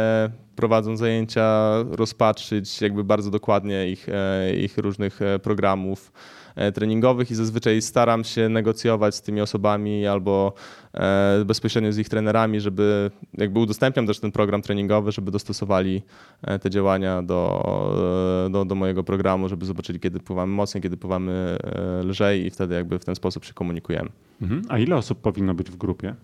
prowadząc 0.56 1.00
zajęcia 1.00 1.74
rozpatrzyć 1.92 2.82
jakby 2.82 3.04
bardzo 3.04 3.32
dokładnie 3.32 3.90
ich, 3.90 4.10
e, 4.10 4.56
ich 4.56 4.78
różnych 4.78 5.20
programów. 5.44 6.12
E, 6.12 6.45
treningowych 6.74 7.32
i 7.32 7.36
zazwyczaj 7.36 7.82
staram 7.82 8.24
się 8.24 8.50
negocjować 8.50 9.16
z 9.16 9.22
tymi 9.22 9.42
osobami 9.42 10.08
albo 10.08 10.54
e, 10.94 11.44
bezpośrednio 11.46 11.94
z 11.94 11.98
ich 11.98 12.10
trenerami, 12.10 12.60
żeby 12.60 13.12
jakby 13.34 13.60
udostępniam 13.60 14.08
też 14.08 14.20
ten 14.20 14.32
program 14.32 14.62
treningowy, 14.62 15.12
żeby 15.12 15.32
dostosowali 15.32 16.02
e, 16.42 16.60
te 16.60 16.70
działania 16.70 17.24
do, 17.24 18.48
do, 18.52 18.66
do 18.66 18.76
mojego 18.76 19.04
programu, 19.04 19.50
żeby 19.50 19.66
zobaczyli, 19.66 20.00
kiedy 20.00 20.20
pływamy 20.20 20.54
mocniej, 20.54 20.82
kiedy 20.82 20.98
pływamy 20.98 21.58
lżej 22.04 22.46
i 22.46 22.50
wtedy 22.50 22.76
jakby 22.76 23.00
w 23.00 23.06
ten 23.06 23.16
sposób 23.16 23.46
się 23.46 23.54
komunikujemy. 23.54 24.10
Mhm. 24.42 24.62
A 24.70 24.80
ile 24.80 24.96
osób 24.96 25.22
powinno 25.22 25.54
być 25.54 25.72
w 25.72 25.76
grupie? 25.76 26.16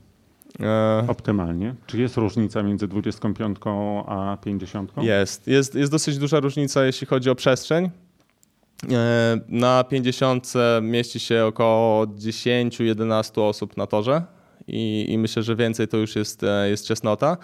Optymalnie. 1.08 1.76
Czy 1.88 2.02
jest 2.02 2.18
różnica 2.18 2.64
między 2.64 2.88
25 2.88 3.58
a 4.06 4.38
50? 4.44 4.92
Jest. 5.02 5.48
Jest, 5.48 5.76
jest 5.76 5.92
dosyć 5.92 6.18
duża 6.18 6.40
różnica, 6.40 6.86
jeśli 6.86 7.08
chodzi 7.08 7.30
o 7.30 7.36
przestrzeń. 7.36 7.90
E, 8.90 9.40
na 9.48 9.84
50 9.84 10.54
mieści 10.82 11.20
się 11.20 11.46
około 11.46 12.06
10-11 12.06 13.42
osób 13.42 13.78
na 13.78 13.88
torze 13.88 14.22
i, 14.68 15.06
i, 15.10 15.18
myślę, 15.18 15.44
że 15.44 15.56
więcej 15.56 15.88
to 15.88 15.98
już 15.98 16.16
jest, 16.16 16.44
e, 16.44 16.70
jest 16.70 16.88
ciasnota. 16.88 17.38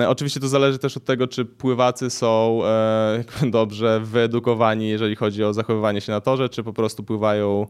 E, 0.00 0.08
oczywiście 0.08 0.40
to 0.40 0.48
zależy 0.48 0.78
też 0.78 0.96
od 0.96 1.04
tego, 1.04 1.26
czy 1.26 1.44
pływacy 1.44 2.10
są 2.10 2.60
dobrze 3.50 4.00
wyedukowani, 4.00 4.88
jeżeli 4.88 5.16
chodzi 5.16 5.44
o 5.44 5.54
zachowywanie 5.54 6.00
się 6.00 6.12
na 6.12 6.20
torze, 6.20 6.48
czy 6.48 6.62
po 6.62 6.72
prostu 6.72 7.02
pływają 7.04 7.66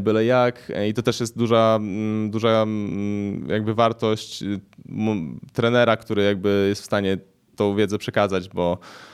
byle 0.00 0.24
jak. 0.24 0.72
I 0.88 0.94
to 0.94 1.02
też 1.02 1.20
jest 1.20 1.38
duża, 1.38 1.78
duża 2.28 2.66
jakby 3.46 3.74
wartość 3.74 4.44
trenera, 5.52 5.96
który 5.96 6.22
jakby 6.22 6.66
jest 6.68 6.82
w 6.82 6.84
stanie 6.84 7.18
tą 7.56 7.76
wiedzę 7.76 7.98
przekazać, 7.98 8.48
bo 8.48 8.78
E, 8.78 9.09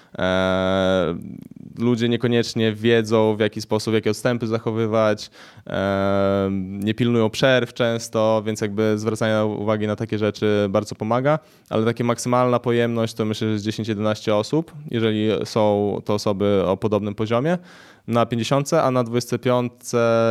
ludzie 1.79 2.09
niekoniecznie 2.09 2.73
wiedzą, 2.73 3.37
w 3.37 3.41
jaki 3.41 3.61
sposób, 3.61 3.95
jakie 3.95 4.11
odstępy 4.11 4.47
zachowywać, 4.47 5.31
e, 5.67 6.49
nie 6.61 6.95
pilnują 6.95 7.31
przerw 7.31 7.75
często, 7.75 8.43
więc 8.47 8.61
jakby 8.61 8.99
zwracanie 8.99 9.45
uwagi 9.45 9.87
na 9.87 9.97
takie 9.97 10.19
rzeczy 10.19 10.67
bardzo 10.71 10.95
pomaga, 10.95 11.39
ale 11.71 11.85
takie 11.85 12.05
maksymalna 12.05 12.59
pojemność 12.59 13.15
to 13.15 13.25
myślę, 13.25 13.49
że 13.49 13.53
jest 13.53 13.65
10-11 13.65 14.33
osób, 14.33 14.73
jeżeli 14.91 15.29
są 15.45 15.97
to 16.05 16.15
osoby 16.15 16.63
o 16.67 16.77
podobnym 16.77 17.15
poziomie 17.15 17.59
na 18.07 18.27
50, 18.27 18.73
a 18.73 18.91
na 18.91 19.05
25 19.05 19.73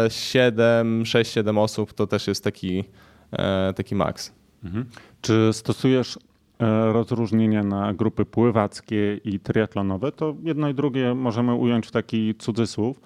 7, 0.10 1.04
6-7 1.04 1.60
osób 1.60 1.94
to 1.94 2.08
też 2.08 2.28
jest 2.28 2.44
taki, 2.44 2.84
e, 3.32 3.74
taki 3.74 3.96
maks. 3.96 4.32
Mhm. 4.64 4.86
Czy 5.22 5.50
stosujesz 5.54 6.20
E, 6.60 6.94
rozróżnienia 6.94 7.64
na 7.64 7.94
grupy 7.94 8.26
pływackie 8.26 9.20
i 9.24 9.40
triatlonowe, 9.40 10.12
to 10.12 10.36
jedno 10.44 10.70
i 10.70 10.74
drugie 10.74 11.16
możemy 11.16 11.54
ująć 11.54 11.88
w 11.88 11.92
taki 11.92 12.36
cudzysłów, 12.36 13.02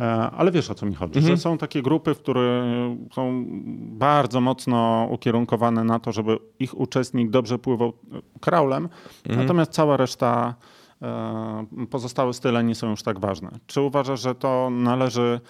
e, 0.00 0.04
ale 0.30 0.50
wiesz 0.50 0.70
o 0.70 0.74
co 0.74 0.86
mi 0.86 0.94
chodzi, 0.94 1.18
mhm. 1.18 1.36
że 1.36 1.42
są 1.42 1.58
takie 1.58 1.82
grupy, 1.82 2.14
które 2.14 2.64
są 3.12 3.44
bardzo 3.76 4.40
mocno 4.40 5.08
ukierunkowane 5.10 5.84
na 5.84 5.98
to, 5.98 6.12
żeby 6.12 6.38
ich 6.58 6.80
uczestnik 6.80 7.30
dobrze 7.30 7.58
pływał 7.58 7.92
kraulem, 8.40 8.88
mhm. 9.26 9.46
natomiast 9.46 9.72
cała 9.72 9.96
reszta 9.96 10.54
e, 11.02 11.66
pozostałe 11.90 12.32
style 12.32 12.64
nie 12.64 12.74
są 12.74 12.90
już 12.90 13.02
tak 13.02 13.18
ważne. 13.18 13.50
Czy 13.66 13.80
uważasz, 13.80 14.20
że 14.20 14.34
to 14.34 14.70
należy 14.70 15.40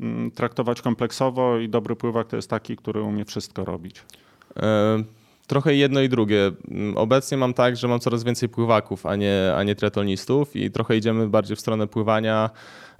mm, 0.00 0.30
traktować 0.30 0.82
kompleksowo 0.82 1.58
i 1.58 1.68
dobry 1.68 1.96
pływak 1.96 2.26
to 2.26 2.36
jest 2.36 2.50
taki, 2.50 2.76
który 2.76 3.02
umie 3.02 3.24
wszystko 3.24 3.64
robić? 3.64 4.04
Trochę 5.46 5.74
jedno 5.74 6.00
i 6.00 6.08
drugie. 6.08 6.52
Mm, 6.70 6.96
obecnie 6.96 7.36
mam 7.38 7.54
tak, 7.54 7.76
że 7.76 7.88
mam 7.88 8.00
coraz 8.00 8.24
więcej 8.24 8.48
pływaków, 8.48 9.06
a 9.06 9.16
nie, 9.16 9.52
a 9.56 9.62
nie 9.62 9.74
triatlonistów 9.74 10.56
i 10.56 10.70
trochę 10.70 10.96
idziemy 10.96 11.28
bardziej 11.28 11.56
w 11.56 11.60
stronę 11.60 11.86
pływania, 11.86 12.50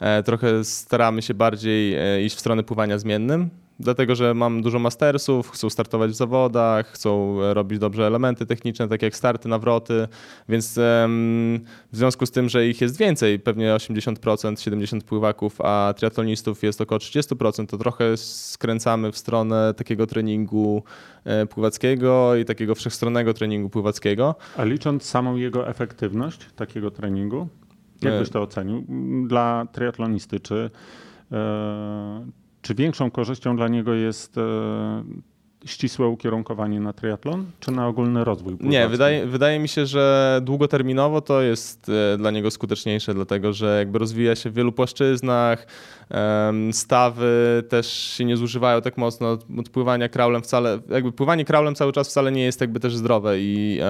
e, 0.00 0.22
trochę 0.22 0.64
staramy 0.64 1.22
się 1.22 1.34
bardziej 1.34 1.94
e, 1.94 2.22
iść 2.22 2.36
w 2.36 2.40
stronę 2.40 2.62
pływania 2.62 2.98
zmiennym, 2.98 3.50
dlatego 3.80 4.14
że 4.14 4.34
mam 4.34 4.62
dużo 4.62 4.78
mastersów, 4.78 5.50
chcą 5.50 5.70
startować 5.70 6.10
w 6.10 6.14
zawodach, 6.14 6.86
chcą 6.86 7.38
robić 7.54 7.78
dobrze 7.78 8.06
elementy 8.06 8.46
techniczne, 8.46 8.88
takie 8.88 9.06
jak 9.06 9.16
starty, 9.16 9.48
nawroty, 9.48 10.08
więc 10.48 10.74
w 11.92 11.96
związku 11.96 12.26
z 12.26 12.30
tym, 12.30 12.48
że 12.48 12.68
ich 12.68 12.80
jest 12.80 12.98
więcej, 12.98 13.38
pewnie 13.38 13.74
80%, 13.74 14.14
70% 14.14 15.00
pływaków, 15.00 15.60
a 15.60 15.94
triatlonistów 15.96 16.62
jest 16.62 16.80
około 16.80 16.98
30%, 16.98 17.66
to 17.66 17.78
trochę 17.78 18.16
skręcamy 18.16 19.12
w 19.12 19.18
stronę 19.18 19.74
takiego 19.76 20.06
treningu 20.06 20.82
e, 21.24 21.46
pływackiego 21.46 22.36
i 22.36 22.44
takiego 22.44 22.74
wszechstronnego 22.74 23.34
treningu 23.34 23.70
pływackiego. 23.70 24.34
A 24.56 24.64
licząc 24.64 25.02
samą 25.04 25.36
jego 25.36 25.68
efektywność 25.68 26.46
takiego 26.56 26.90
treningu, 26.90 27.48
jak 28.02 28.18
byś 28.18 28.30
to 28.30 28.42
ocenił 28.42 28.84
dla 29.26 29.66
triatlonisty? 29.72 30.40
Czy, 30.40 30.70
e, 31.32 32.43
czy 32.64 32.74
większą 32.74 33.10
korzyścią 33.10 33.56
dla 33.56 33.68
niego 33.68 33.94
jest 33.94 34.38
e, 34.38 35.04
ścisłe 35.64 36.08
ukierunkowanie 36.08 36.80
na 36.80 36.92
triatlon, 36.92 37.46
czy 37.60 37.70
na 37.70 37.88
ogólny 37.88 38.24
rozwój? 38.24 38.52
Pływacki? 38.52 38.68
Nie, 38.68 38.88
wydaje, 38.88 39.26
wydaje 39.26 39.58
mi 39.58 39.68
się, 39.68 39.86
że 39.86 40.40
długoterminowo 40.42 41.20
to 41.20 41.42
jest 41.42 41.90
e, 42.14 42.18
dla 42.18 42.30
niego 42.30 42.50
skuteczniejsze, 42.50 43.14
dlatego 43.14 43.52
że 43.52 43.78
jakby 43.78 43.98
rozwija 43.98 44.36
się 44.36 44.50
w 44.50 44.54
wielu 44.54 44.72
płaszczyznach, 44.72 45.66
stawy 46.72 47.62
też 47.68 47.92
się 47.92 48.24
nie 48.24 48.36
zużywają 48.36 48.80
tak 48.80 48.98
mocno, 48.98 49.38
odpływania 49.58 50.08
kraulem 50.08 50.42
wcale, 50.42 50.78
jakby 50.90 51.12
pływanie 51.12 51.44
kraulem 51.44 51.74
cały 51.74 51.92
czas 51.92 52.08
wcale 52.08 52.32
nie 52.32 52.44
jest 52.44 52.60
jakby 52.60 52.80
też 52.80 52.96
zdrowe 52.96 53.40
i 53.40 53.80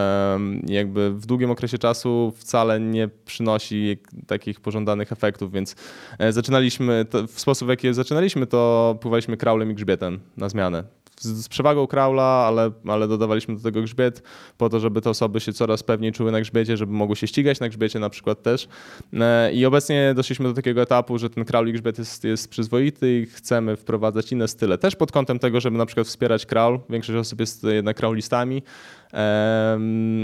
jakby 0.66 1.10
w 1.10 1.26
długim 1.26 1.50
okresie 1.50 1.78
czasu 1.78 2.32
wcale 2.36 2.80
nie 2.80 3.08
przynosi 3.24 3.98
takich 4.26 4.60
pożądanych 4.60 5.12
efektów, 5.12 5.52
więc 5.52 5.76
e, 6.18 6.32
zaczynaliśmy, 6.32 7.06
w 7.28 7.40
sposób 7.40 7.68
w 7.68 7.70
jaki 7.70 7.94
zaczynaliśmy 7.94 8.46
to 8.46 8.96
pływaliśmy 9.00 9.36
kraulem 9.36 9.70
i 9.70 9.74
grzbietem 9.74 10.20
na 10.36 10.48
zmianę 10.48 10.84
z, 11.20 11.48
przewagą 11.48 11.86
kraula, 11.86 12.22
ale, 12.22 12.70
ale 12.88 13.08
dodawaliśmy 13.08 13.56
do 13.56 13.62
tego 13.62 13.82
grzbiet 13.82 14.22
po 14.58 14.68
to, 14.68 14.80
żeby 14.80 15.00
te 15.00 15.10
osoby 15.10 15.40
się 15.40 15.52
coraz 15.52 15.82
pewniej 15.82 16.12
czuły 16.12 16.32
na 16.32 16.40
grzbiecie, 16.40 16.76
żeby 16.76 16.92
mogły 16.92 17.16
się 17.16 17.26
ścigać 17.26 17.60
na 17.60 17.68
grzbiecie 17.68 17.98
na 17.98 18.10
przykład 18.10 18.42
też. 18.42 18.68
E, 19.12 19.52
I 19.52 19.66
obecnie 19.66 20.12
doszliśmy 20.16 20.48
do 20.48 20.54
takiego 20.54 20.82
etapu, 20.82 21.18
że 21.18 21.30
ten 21.30 21.44
kraul 21.44 21.68
i 21.68 21.72
grzbiet 21.72 21.98
jest, 21.98 22.24
jest 22.24 22.50
przyzwoity 22.50 23.20
i 23.20 23.26
chcemy 23.26 23.76
wprowadzać 23.76 24.32
inne 24.32 24.48
style. 24.48 24.78
Też 24.78 24.96
pod 24.96 25.12
kątem 25.12 25.38
tego, 25.38 25.60
żeby 25.60 25.78
na 25.78 25.86
przykład 25.86 26.06
wspierać 26.06 26.46
kraul. 26.46 26.80
Większość 26.90 27.18
osób 27.18 27.40
jest 27.40 27.64
jednak 27.64 27.96
kraulistami, 27.96 28.62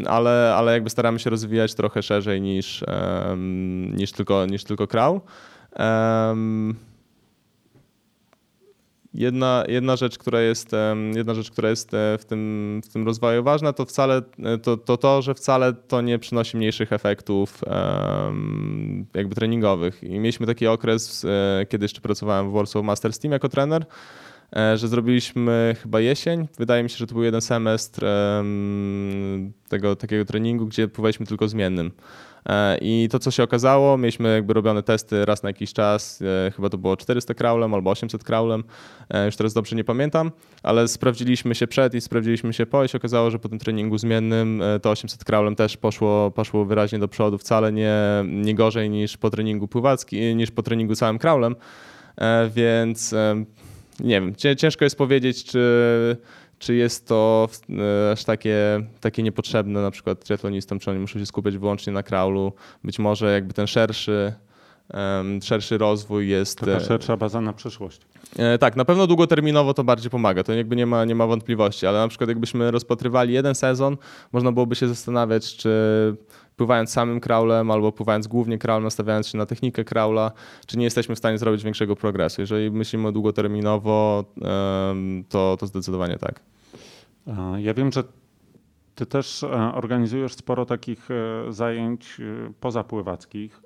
ale, 0.07 0.55
ale 0.57 0.73
jakby 0.73 0.91
staramy 0.91 1.19
się 1.19 1.31
rozwijać 1.31 1.75
trochę 1.75 2.03
szerzej 2.03 2.41
niż, 2.41 2.85
niż, 3.93 4.13
tylko, 4.13 4.47
niż 4.47 4.65
tylko 4.65 4.87
kraul. 4.87 5.21
Jedna, 9.15 9.65
jedna, 9.69 9.97
rzecz, 9.97 10.19
która 10.19 10.41
jest, 10.41 10.71
jedna 11.15 11.35
rzecz, 11.35 11.51
która 11.51 11.71
jest 11.71 11.95
e, 11.95 12.19
w 12.19 12.25
tym, 12.25 12.81
w 12.85 12.93
tym 12.93 13.07
rozwoju 13.07 13.43
ważna, 13.43 13.73
to 13.73 13.85
wcale 13.85 14.23
e, 14.43 14.59
to, 14.59 14.77
to, 14.77 14.97
to, 14.97 15.23
że 15.23 15.35
wcale 15.35 15.73
to 15.73 16.01
nie 16.01 16.19
przynosi 16.19 16.57
mniejszych 16.57 16.93
efektów 16.93 17.61
jakby 19.15 19.35
treningowych. 19.35 20.03
I 20.03 20.11
mieliśmy 20.19 20.47
taki 20.47 20.67
okres, 20.67 21.25
e, 21.25 21.67
kiedy 21.67 21.85
jeszcze 21.85 22.01
pracowałem 22.01 22.51
w 22.51 22.53
Warsaw 22.53 22.85
Masters 22.85 23.19
Team 23.19 23.33
jako 23.33 23.49
trener, 23.49 23.87
że 24.75 24.89
zrobiliśmy 24.89 25.77
chyba 25.83 26.01
jesień. 26.01 26.49
Wydaje 26.59 26.83
mi 26.83 26.91
się, 26.91 26.97
że 26.97 27.07
to 27.07 27.15
był 27.15 27.23
jeden 27.23 27.41
semestr 27.41 28.07
tego 29.69 29.97
takiego 29.97 30.25
treningu, 30.25 30.67
gdzie 30.67 30.89
pływaliśmy 30.89 31.27
tylko 31.27 31.49
zmiennym. 31.49 31.91
E, 32.49 32.79
I 32.81 33.09
to, 33.11 33.19
co 33.19 33.31
się 33.31 33.43
okazało, 33.43 33.99
mieliśmy 33.99 34.35
jakby 34.35 34.55
robione 34.55 34.83
testy 34.83 35.25
raz 35.25 35.43
na 35.43 35.49
jakiś 35.49 35.73
czas, 35.73 36.23
e, 36.47 36.51
chyba 36.51 36.69
to 36.69 36.79
było 36.79 36.97
400 36.97 37.35
kraulem 37.35 37.75
albo 37.75 37.91
800 37.91 38.25
kraulem, 38.25 38.65
e, 39.11 39.27
już 39.27 39.37
teraz 39.37 39.55
dobrze 39.55 39.77
nie 39.77 39.85
pamiętam, 39.85 40.31
ale 40.63 40.89
sprawdziliśmy 40.89 41.55
się 41.55 41.67
przed 41.67 41.95
i 41.95 42.01
sprawdziliśmy 42.01 42.53
się 42.53 42.67
po 42.67 42.85
i 42.85 42.89
się 42.89 42.99
okazało, 42.99 43.31
że 43.31 43.39
po 43.39 43.49
tym 43.49 43.59
treningu 43.59 43.99
zmiennym 43.99 44.63
to 44.83 44.91
800 44.91 45.25
kraulem 45.25 45.57
też 45.57 45.77
poszło, 45.77 46.31
poszło 46.31 46.65
wyraźnie 46.65 46.99
do 46.99 47.09
przodu, 47.09 47.39
wcale 47.39 47.73
nie, 47.73 47.95
nie 48.25 48.55
gorzej 48.55 48.91
niż 48.91 49.17
po 49.17 49.31
treningu 49.31 49.69
pływackim, 49.69 50.39
niż 50.39 50.51
po 50.51 50.63
treningu 50.63 50.95
całym 50.95 51.19
kraulem, 51.19 51.57
więc 52.55 53.15
nie 54.01 54.21
wiem, 54.21 54.35
ciężko 54.57 54.85
jest 54.85 54.99
powiedzieć, 54.99 55.45
czy, 55.45 56.17
czy 56.61 56.75
jest 56.75 57.09
to 57.09 57.49
e, 58.09 58.13
aż 58.13 58.25
takie, 58.25 58.83
takie 59.01 59.23
niepotrzebne 59.23 59.83
na 59.83 59.91
przykład 59.91 60.25
triatlonistom, 60.25 60.79
czy 60.79 60.91
oni 60.91 61.01
muszą 61.01 61.19
się 61.19 61.27
skupiać 61.27 61.59
wyłącznie 61.59 61.93
na 61.93 62.03
kraulu. 62.03 62.53
Być 62.85 62.99
może 62.99 63.33
jakby 63.33 63.55
ten 63.55 63.67
szerszy, 63.67 64.33
szerszy 65.43 65.79
rozwój 65.79 66.29
jest... 66.29 66.59
Taka 66.59 66.73
e, 66.73 66.81
szersza 66.81 67.17
baza 67.17 67.41
na 67.41 67.53
przyszłość. 67.53 68.01
E, 68.37 68.59
tak, 68.59 68.77
na 68.77 68.85
pewno 68.85 69.07
długoterminowo 69.07 69.75
to 69.75 69.85
bardziej 69.85 70.11
pomaga, 70.11 70.43
to 70.43 70.53
jakby 70.53 70.77
nie 70.77 70.87
ma, 70.87 71.05
nie 71.05 71.15
ma 71.15 71.27
wątpliwości, 71.27 71.87
ale 71.87 71.99
na 71.99 72.09
przykład 72.09 72.29
jakbyśmy 72.29 72.71
rozpatrywali 72.71 73.35
jeden 73.35 73.55
sezon, 73.55 73.97
można 74.33 74.53
byłoby 74.53 74.75
się 74.75 74.89
zastanawiać, 74.89 75.57
czy 75.57 75.71
pływając 76.61 76.91
samym 76.91 77.21
crawlem 77.21 77.71
albo 77.71 77.93
pływając 77.93 78.27
głównie 78.27 78.59
crawlem, 78.59 78.85
nastawiając 78.85 79.29
się 79.29 79.39
na 79.39 79.47
technikę 79.47 79.85
crawla, 79.85 80.33
czy 80.67 80.79
nie 80.79 80.85
jesteśmy 80.85 81.15
w 81.15 81.19
stanie 81.19 81.39
zrobić 81.39 81.65
większego 81.65 81.97
progresu. 81.97 82.41
Jeżeli 82.41 82.71
myślimy 82.71 83.13
długoterminowo, 83.13 84.25
to, 85.29 85.57
to 85.61 85.67
zdecydowanie 85.67 86.19
tak. 86.19 86.41
Ja 87.59 87.75
wiem, 87.75 87.93
że 87.93 88.05
ty 88.95 89.07
też 89.07 89.43
e, 89.43 89.75
organizujesz 89.75 90.35
sporo 90.35 90.67
takich 90.67 91.09
e, 91.11 91.53
zajęć 91.53 92.21
e, 92.21 92.53
pozapływackich. 92.61 93.63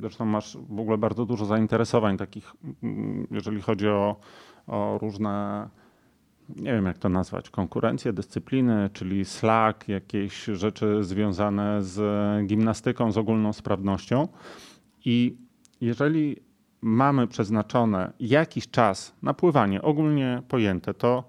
Zresztą 0.00 0.24
masz 0.24 0.56
w 0.68 0.80
ogóle 0.80 0.98
bardzo 0.98 1.26
dużo 1.26 1.44
zainteresowań 1.44 2.16
takich, 2.16 2.52
jeżeli 3.30 3.62
chodzi 3.62 3.88
o, 3.88 4.16
o 4.66 4.98
różne 5.02 5.68
nie 6.56 6.72
wiem 6.72 6.86
jak 6.86 6.98
to 6.98 7.08
nazwać, 7.08 7.50
konkurencje, 7.50 8.12
dyscypliny, 8.12 8.90
czyli 8.92 9.24
slack, 9.24 9.88
jakieś 9.88 10.44
rzeczy 10.44 11.04
związane 11.04 11.82
z 11.82 12.00
gimnastyką, 12.46 13.12
z 13.12 13.18
ogólną 13.18 13.52
sprawnością. 13.52 14.28
I 15.04 15.36
jeżeli 15.80 16.36
mamy 16.80 17.26
przeznaczone 17.26 18.12
jakiś 18.20 18.70
czas 18.70 19.14
na 19.22 19.34
pływanie, 19.34 19.82
ogólnie 19.82 20.42
pojęte, 20.48 20.94
to 20.94 21.24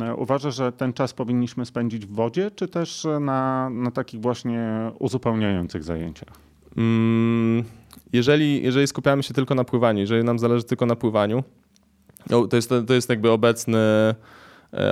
e, 0.00 0.14
uważasz, 0.14 0.56
że 0.56 0.72
ten 0.72 0.92
czas 0.92 1.12
powinniśmy 1.12 1.66
spędzić 1.66 2.06
w 2.06 2.12
wodzie, 2.12 2.50
czy 2.50 2.68
też 2.68 3.06
na, 3.20 3.70
na 3.70 3.90
takich 3.90 4.20
właśnie 4.20 4.90
uzupełniających 4.98 5.84
zajęciach? 5.84 6.34
Mm, 6.76 7.64
jeżeli, 8.12 8.62
jeżeli 8.62 8.86
skupiamy 8.86 9.22
się 9.22 9.34
tylko 9.34 9.54
na 9.54 9.64
pływaniu, 9.64 10.00
jeżeli 10.00 10.24
nam 10.24 10.38
zależy 10.38 10.64
tylko 10.64 10.86
na 10.86 10.96
pływaniu, 10.96 11.44
to 12.50 12.56
jest, 12.56 12.70
to 12.86 12.94
jest 12.94 13.08
jakby 13.08 13.30
obecny 13.30 13.78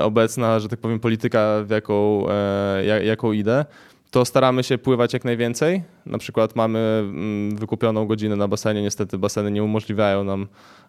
obecna, 0.01 0.61
że 0.61 0.69
tak 0.69 0.81
powiem, 0.81 1.01
polityka, 1.01 1.63
w 1.65 1.71
jaką, 1.71 2.27
e, 2.31 3.05
jaką 3.05 3.33
idę, 3.33 3.65
to 4.13 4.25
staramy 4.25 4.63
się 4.63 4.79
pływać 4.79 5.13
jak 5.13 5.25
najwięcej. 5.25 5.83
Na 6.07 6.19
przykład 6.19 6.57
mamy 6.57 6.79
mm, 6.79 7.57
wykupioną 7.57 8.07
godzinę 8.07 8.37
na 8.37 8.49
basenie. 8.49 8.83
Niestety 8.83 9.19
baseny 9.19 9.51
nie 9.51 9.65
umożliwiają 9.65 10.25
nam 10.25 10.47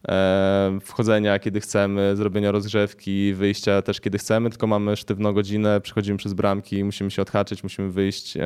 e, 0.08 0.80
wchodzenia 0.82 1.40
kiedy 1.40 1.62
chcemy, 1.62 2.16
zrobienia 2.16 2.52
rozgrzewki, 2.52 3.34
wyjścia 3.34 3.82
też 3.82 4.02
kiedy 4.02 4.18
chcemy, 4.18 4.50
tylko 4.50 4.68
mamy 4.68 4.96
sztywną 4.96 5.34
godzinę, 5.34 5.82
przechodzimy 5.82 6.18
przez 6.18 6.34
bramki, 6.34 6.84
musimy 6.84 7.12
się 7.12 7.22
odhaczyć, 7.22 7.64
musimy 7.64 7.92
wyjść 7.92 8.38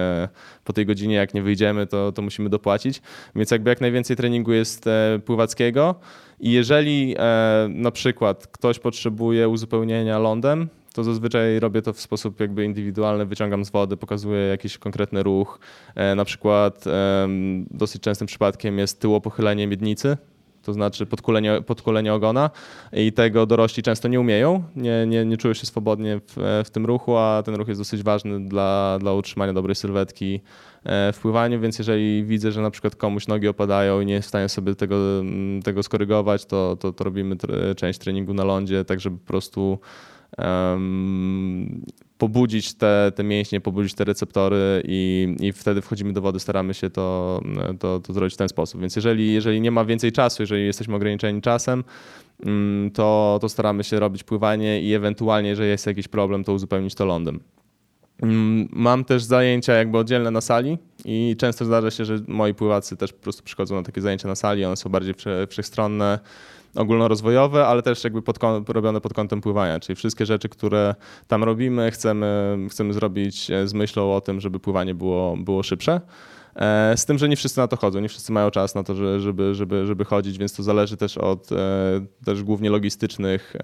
po 0.63 0.73
tej 0.73 0.85
godzinie. 0.85 1.15
Jak 1.15 1.33
nie 1.33 1.41
wyjdziemy, 1.41 1.87
to, 1.87 2.11
to 2.11 2.21
musimy 2.21 2.49
dopłacić. 2.49 3.01
Więc 3.35 3.51
jakby 3.51 3.69
jak 3.69 3.81
najwięcej 3.81 4.15
treningu 4.15 4.53
jest 4.53 4.85
pływackiego. 5.25 5.95
I 6.39 6.51
jeżeli 6.51 7.15
e, 7.17 7.67
na 7.69 7.91
przykład 7.91 8.47
ktoś 8.47 8.79
potrzebuje 8.79 9.49
uzupełnienia 9.49 10.19
lądem, 10.19 10.69
to 10.97 11.03
zazwyczaj 11.03 11.59
robię 11.59 11.81
to 11.81 11.93
w 11.93 12.01
sposób 12.01 12.39
jakby 12.39 12.65
indywidualny, 12.65 13.25
wyciągam 13.25 13.65
z 13.65 13.69
wody, 13.69 13.97
pokazuję 13.97 14.41
jakiś 14.41 14.77
konkretny 14.77 15.23
ruch. 15.23 15.59
E, 15.95 16.15
na 16.15 16.25
przykład 16.25 16.87
e, 16.87 17.27
dosyć 17.71 18.01
częstym 18.01 18.27
przypadkiem 18.27 18.79
jest 18.79 18.99
tyłopochylenie 18.99 19.67
miednicy, 19.67 20.17
to 20.63 20.73
znaczy 20.73 21.05
podkulenie, 21.05 21.61
podkulenie 21.61 22.13
ogona 22.13 22.49
i 22.93 23.13
tego 23.13 23.45
dorośli 23.45 23.83
często 23.83 24.07
nie 24.07 24.19
umieją, 24.19 24.63
nie, 24.75 25.05
nie, 25.07 25.25
nie 25.25 25.37
czują 25.37 25.53
się 25.53 25.65
swobodnie 25.65 26.19
w, 26.27 26.63
w 26.65 26.69
tym 26.69 26.85
ruchu, 26.85 27.17
a 27.17 27.43
ten 27.45 27.55
ruch 27.55 27.67
jest 27.67 27.81
dosyć 27.81 28.03
ważny 28.03 28.47
dla, 28.47 28.97
dla 28.99 29.13
utrzymania 29.13 29.53
dobrej 29.53 29.75
sylwetki 29.75 30.41
e, 30.83 31.13
w 31.13 31.19
pływaniu, 31.19 31.59
więc 31.59 31.79
jeżeli 31.79 32.23
widzę, 32.23 32.51
że 32.51 32.61
na 32.61 32.71
przykład 32.71 32.95
komuś 32.95 33.27
nogi 33.27 33.47
opadają 33.47 34.01
i 34.01 34.05
nie 34.05 34.13
jest 34.13 34.25
w 34.25 34.29
stanie 34.29 34.49
sobie 34.49 34.75
tego, 34.75 34.95
tego 35.63 35.83
skorygować, 35.83 36.45
to, 36.45 36.75
to, 36.75 36.93
to 36.93 37.03
robimy 37.03 37.35
część 37.75 37.99
treningu 37.99 38.33
na 38.33 38.43
lądzie, 38.43 38.85
tak 38.85 38.99
żeby 38.99 39.17
po 39.17 39.27
prostu 39.27 39.79
pobudzić 42.17 42.73
te, 42.73 43.11
te 43.15 43.23
mięśnie, 43.23 43.61
pobudzić 43.61 43.93
te 43.93 44.03
receptory 44.03 44.83
i, 44.85 45.35
i 45.39 45.53
wtedy 45.53 45.81
wchodzimy 45.81 46.13
do 46.13 46.21
wody, 46.21 46.39
staramy 46.39 46.73
się 46.73 46.89
to, 46.89 47.41
to, 47.79 47.99
to 47.99 48.13
zrobić 48.13 48.33
w 48.33 48.37
ten 48.37 48.49
sposób. 48.49 48.81
Więc 48.81 48.95
jeżeli, 48.95 49.33
jeżeli 49.33 49.61
nie 49.61 49.71
ma 49.71 49.85
więcej 49.85 50.11
czasu, 50.11 50.43
jeżeli 50.43 50.65
jesteśmy 50.65 50.95
ograniczeni 50.95 51.41
czasem, 51.41 51.83
to, 52.93 53.37
to 53.41 53.49
staramy 53.49 53.83
się 53.83 53.99
robić 53.99 54.23
pływanie 54.23 54.81
i 54.81 54.93
ewentualnie, 54.93 55.49
jeżeli 55.49 55.69
jest 55.69 55.87
jakiś 55.87 56.07
problem, 56.07 56.43
to 56.43 56.53
uzupełnić 56.53 56.95
to 56.95 57.05
lądem. 57.05 57.39
Mm, 58.21 58.67
mam 58.71 59.05
też 59.05 59.23
zajęcia 59.23 59.73
jakby 59.73 59.97
oddzielne 59.97 60.31
na 60.31 60.41
sali 60.41 60.77
i 61.05 61.35
często 61.39 61.65
zdarza 61.65 61.91
się, 61.91 62.05
że 62.05 62.19
moi 62.27 62.53
pływacy 62.53 62.97
też 62.97 63.13
po 63.13 63.23
prostu 63.23 63.43
przychodzą 63.43 63.75
na 63.75 63.83
takie 63.83 64.01
zajęcia 64.01 64.27
na 64.27 64.35
sali, 64.35 64.65
one 64.65 64.77
są 64.77 64.89
bardziej 64.89 65.13
wszechstronne, 65.49 66.19
ogólnorozwojowe, 66.75 67.67
ale 67.67 67.81
też 67.81 68.03
jakby 68.03 68.21
pod, 68.21 68.39
robione 68.67 69.01
pod 69.01 69.13
kątem 69.13 69.41
pływania, 69.41 69.79
czyli 69.79 69.95
wszystkie 69.95 70.25
rzeczy, 70.25 70.49
które 70.49 70.95
tam 71.27 71.43
robimy, 71.43 71.91
chcemy, 71.91 72.57
chcemy 72.69 72.93
zrobić 72.93 73.51
e, 73.51 73.67
z 73.67 73.73
myślą 73.73 74.15
o 74.15 74.21
tym, 74.21 74.41
żeby 74.41 74.59
pływanie 74.59 74.95
było, 74.95 75.37
było 75.37 75.63
szybsze. 75.63 76.01
E, 76.57 76.97
z 76.97 77.05
tym, 77.05 77.17
że 77.17 77.29
nie 77.29 77.35
wszyscy 77.35 77.59
na 77.59 77.67
to 77.67 77.75
chodzą, 77.75 77.99
nie 77.99 78.09
wszyscy 78.09 78.31
mają 78.31 78.51
czas 78.51 78.75
na 78.75 78.83
to, 78.83 79.19
żeby, 79.19 79.55
żeby, 79.55 79.85
żeby 79.85 80.05
chodzić, 80.05 80.37
więc 80.37 80.53
to 80.53 80.63
zależy 80.63 80.97
też 80.97 81.17
od 81.17 81.51
e, 81.51 81.55
też 82.25 82.43
głównie 82.43 82.69
logistycznych, 82.69 83.55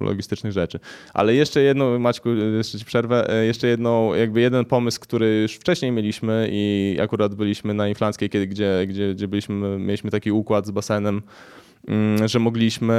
logistycznych 0.00 0.52
rzeczy. 0.52 0.80
Ale 1.14 1.34
jeszcze 1.34 1.62
jedno, 1.62 1.98
Maćku, 1.98 2.28
jeszcze 2.28 2.78
ci 2.78 2.84
przerwę, 2.84 3.28
jeszcze 3.46 3.66
jedną, 3.66 4.14
jakby 4.14 4.40
jeden 4.40 4.64
pomysł, 4.64 5.00
który 5.00 5.42
już 5.42 5.54
wcześniej 5.54 5.92
mieliśmy 5.92 6.48
i 6.52 6.96
akurat 7.02 7.34
byliśmy 7.34 7.74
na 7.74 7.88
Inflanckiej, 7.88 8.30
kiedy, 8.30 8.46
gdzie, 8.46 8.86
gdzie, 8.88 9.14
gdzie 9.14 9.28
byliśmy, 9.28 9.78
mieliśmy 9.78 10.10
taki 10.10 10.32
układ 10.32 10.66
z 10.66 10.70
basenem, 10.70 11.22
Mm, 11.88 12.28
że 12.28 12.38
mogliśmy, 12.38 12.94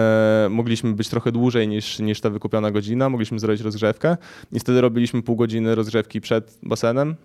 mogliśmy 0.49 0.93
być 0.93 1.09
trochę 1.09 1.31
dłużej 1.31 1.67
niż, 1.67 1.99
niż 1.99 2.21
ta 2.21 2.29
wykupiona 2.29 2.71
godzina, 2.71 3.09
mogliśmy 3.09 3.39
zrobić 3.39 3.61
rozgrzewkę 3.61 4.17
i 4.51 4.59
wtedy 4.59 4.81
robiliśmy 4.81 5.21
pół 5.21 5.35
godziny 5.35 5.75
rozgrzewki 5.75 6.21
przed 6.21 6.57
basenem, 6.63 7.09
e, 7.09 7.15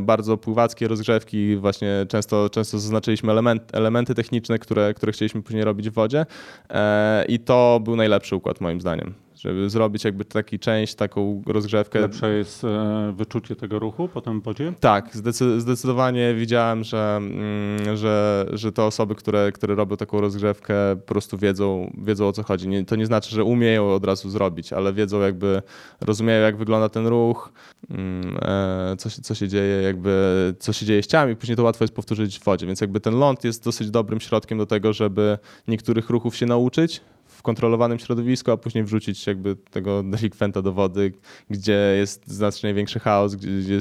bardzo 0.00 0.36
pływackie 0.36 0.88
rozgrzewki, 0.88 1.56
właśnie 1.56 2.06
często, 2.08 2.50
często 2.50 2.78
zaznaczyliśmy 2.78 3.32
element, 3.32 3.74
elementy 3.74 4.14
techniczne, 4.14 4.58
które, 4.58 4.94
które 4.94 5.12
chcieliśmy 5.12 5.42
później 5.42 5.64
robić 5.64 5.90
w 5.90 5.92
wodzie. 5.92 6.26
E, 6.70 7.24
i 7.28 7.38
to 7.38 7.80
był 7.84 7.96
najlepszy 7.96 8.36
układ 8.36 8.60
moim 8.60 8.80
zdaniem 8.80 9.23
żeby 9.44 9.70
zrobić 9.70 10.04
jakby 10.04 10.24
taki 10.24 10.58
część, 10.58 10.94
taką 10.94 11.42
rozgrzewkę. 11.46 12.00
Lepsze 12.00 12.34
jest 12.34 12.64
e, 12.64 13.12
wyczucie 13.16 13.56
tego 13.56 13.78
ruchu 13.78 14.08
potem 14.08 14.40
w 14.40 14.44
wodzie? 14.44 14.72
Tak, 14.80 15.10
zdecydowanie 15.58 16.34
widziałem, 16.34 16.84
że, 16.84 17.16
mm, 17.16 17.96
że, 17.96 18.46
że 18.52 18.72
te 18.72 18.82
osoby, 18.82 19.14
które, 19.14 19.52
które 19.52 19.74
robią 19.74 19.96
taką 19.96 20.20
rozgrzewkę 20.20 20.74
po 20.96 21.06
prostu 21.06 21.38
wiedzą, 21.38 21.92
wiedzą 21.98 22.28
o 22.28 22.32
co 22.32 22.42
chodzi. 22.42 22.68
Nie, 22.68 22.84
to 22.84 22.96
nie 22.96 23.06
znaczy, 23.06 23.30
że 23.34 23.44
umieją 23.44 23.94
od 23.94 24.04
razu 24.04 24.30
zrobić, 24.30 24.72
ale 24.72 24.92
wiedzą 24.92 25.20
jakby, 25.20 25.62
rozumieją 26.00 26.42
jak 26.42 26.56
wygląda 26.56 26.88
ten 26.88 27.06
ruch, 27.06 27.52
mm, 27.90 28.38
e, 28.42 28.96
co 28.98 29.10
się, 29.10 29.22
co 29.22 29.34
się 29.34 29.48
dzieje 29.48 29.82
jakby, 29.82 30.54
co 30.58 30.72
się 30.72 30.86
dzieje 30.86 31.02
z 31.02 31.06
ciałami, 31.06 31.36
później 31.36 31.56
to 31.56 31.62
łatwo 31.62 31.84
jest 31.84 31.94
powtórzyć 31.94 32.38
w 32.38 32.44
wodzie, 32.44 32.66
więc 32.66 32.80
jakby 32.80 33.00
ten 33.00 33.18
ląd 33.18 33.44
jest 33.44 33.64
dosyć 33.64 33.90
dobrym 33.90 34.20
środkiem 34.20 34.58
do 34.58 34.66
tego, 34.66 34.92
żeby 34.92 35.38
niektórych 35.68 36.10
ruchów 36.10 36.36
się 36.36 36.46
nauczyć, 36.46 37.00
kontrolowanym 37.44 37.98
środowisku, 37.98 38.50
a 38.50 38.56
później 38.56 38.84
wrzucić 38.84 39.26
jakby 39.26 39.56
tego 39.56 40.02
delikwenta 40.02 40.62
do 40.62 40.72
wody, 40.72 41.12
gdzie 41.50 41.94
jest 41.98 42.26
znacznie 42.26 42.74
większy 42.74 43.00
chaos, 43.00 43.34
gdzie 43.34 43.80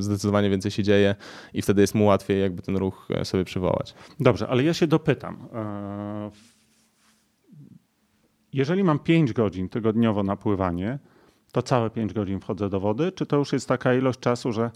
zdecydowanie 0.00 0.50
więcej 0.50 0.70
się 0.70 0.82
dzieje 0.82 1.14
i 1.54 1.62
wtedy 1.62 1.80
jest 1.80 1.94
mu 1.94 2.04
łatwiej 2.04 2.40
jakby 2.40 2.62
ten 2.62 2.76
ruch 2.76 3.08
e, 3.10 3.24
sobie 3.24 3.44
przywołać. 3.44 3.94
Dobrze, 4.20 4.48
ale 4.48 4.64
ja 4.64 4.74
się 4.74 4.86
dopytam. 4.86 5.48
E, 5.54 6.30
jeżeli 8.52 8.84
mam 8.84 8.98
5 8.98 9.32
godzin 9.32 9.68
tygodniowo 9.68 10.22
na 10.22 10.36
pływanie, 10.36 10.98
to 11.52 11.62
całe 11.62 11.90
5 11.90 12.12
godzin 12.12 12.40
wchodzę 12.40 12.68
do 12.68 12.80
wody, 12.80 13.12
czy 13.12 13.26
to 13.26 13.36
już 13.36 13.52
jest 13.52 13.68
taka 13.68 13.94
ilość 13.94 14.18
czasu, 14.18 14.52
że 14.52 14.70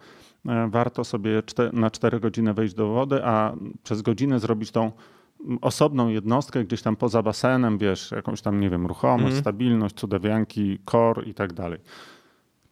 e, 0.46 0.68
warto 0.70 1.04
sobie 1.04 1.42
na 1.72 1.90
4 1.90 2.20
godziny 2.20 2.54
wejść 2.54 2.74
do 2.74 2.88
wody, 2.88 3.24
a 3.24 3.54
przez 3.82 4.02
godzinę 4.02 4.40
zrobić 4.40 4.70
tą 4.70 4.92
osobną 5.60 6.08
jednostkę 6.08 6.64
gdzieś 6.64 6.82
tam 6.82 6.96
poza 6.96 7.22
basenem, 7.22 7.78
wiesz, 7.78 8.10
jakąś 8.10 8.42
tam, 8.42 8.60
nie 8.60 8.70
wiem, 8.70 8.86
ruchomość, 8.86 9.30
mm. 9.30 9.40
stabilność, 9.40 9.94
cudawianki, 9.94 10.78
core 10.90 11.22
i 11.22 11.34
tak 11.34 11.52
dalej. 11.52 11.78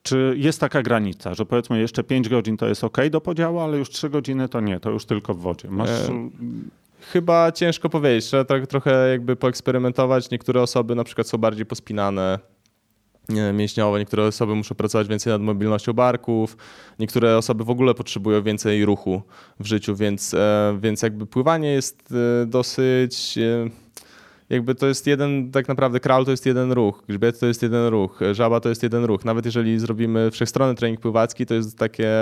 Czy 0.02 0.34
jest 0.38 0.60
taka 0.60 0.82
granica, 0.82 1.34
że 1.34 1.46
powiedzmy 1.46 1.80
jeszcze 1.80 2.04
5 2.04 2.28
godzin 2.28 2.56
to 2.56 2.68
jest 2.68 2.84
ok 2.84 2.98
do 3.10 3.20
podziału, 3.20 3.58
ale 3.58 3.78
już 3.78 3.90
3 3.90 4.10
godziny 4.10 4.48
to 4.48 4.60
nie, 4.60 4.80
to 4.80 4.90
już 4.90 5.04
tylko 5.04 5.34
w 5.34 5.38
wodzie? 5.38 5.70
Masz... 5.70 5.90
E, 5.90 6.30
chyba 7.00 7.52
ciężko 7.52 7.88
powiedzieć, 7.88 8.24
trzeba 8.24 8.44
tak 8.44 8.66
trochę 8.66 9.10
jakby 9.10 9.36
poeksperymentować. 9.36 10.30
Niektóre 10.30 10.62
osoby 10.62 10.94
na 10.94 11.04
przykład 11.04 11.28
są 11.28 11.38
bardziej 11.38 11.66
pospinane, 11.66 12.38
mięśniowe, 13.28 13.98
niektóre 13.98 14.26
osoby 14.26 14.54
muszą 14.54 14.74
pracować 14.74 15.08
więcej 15.08 15.32
nad 15.32 15.42
mobilnością 15.42 15.92
barków, 15.92 16.56
niektóre 16.98 17.36
osoby 17.38 17.64
w 17.64 17.70
ogóle 17.70 17.94
potrzebują 17.94 18.42
więcej 18.42 18.84
ruchu 18.84 19.22
w 19.60 19.66
życiu, 19.66 19.96
więc, 19.96 20.34
e, 20.34 20.78
więc 20.80 21.02
jakby 21.02 21.26
pływanie 21.26 21.68
jest 21.68 22.12
e, 22.42 22.46
dosyć 22.46 23.38
e, 23.38 23.70
jakby 24.50 24.74
to 24.74 24.86
jest 24.86 25.06
jeden, 25.06 25.50
tak 25.50 25.68
naprawdę 25.68 26.00
crawl 26.00 26.24
to 26.24 26.30
jest 26.30 26.46
jeden 26.46 26.72
ruch, 26.72 27.02
grzbiet 27.08 27.40
to 27.40 27.46
jest 27.46 27.62
jeden 27.62 27.86
ruch, 27.86 28.20
żaba 28.32 28.60
to 28.60 28.68
jest 28.68 28.82
jeden 28.82 29.04
ruch. 29.04 29.24
Nawet 29.24 29.44
jeżeli 29.44 29.78
zrobimy 29.78 30.30
wszechstronny 30.30 30.74
trening 30.74 31.00
pływacki, 31.00 31.46
to 31.46 31.54
jest 31.54 31.78
takie, 31.78 32.12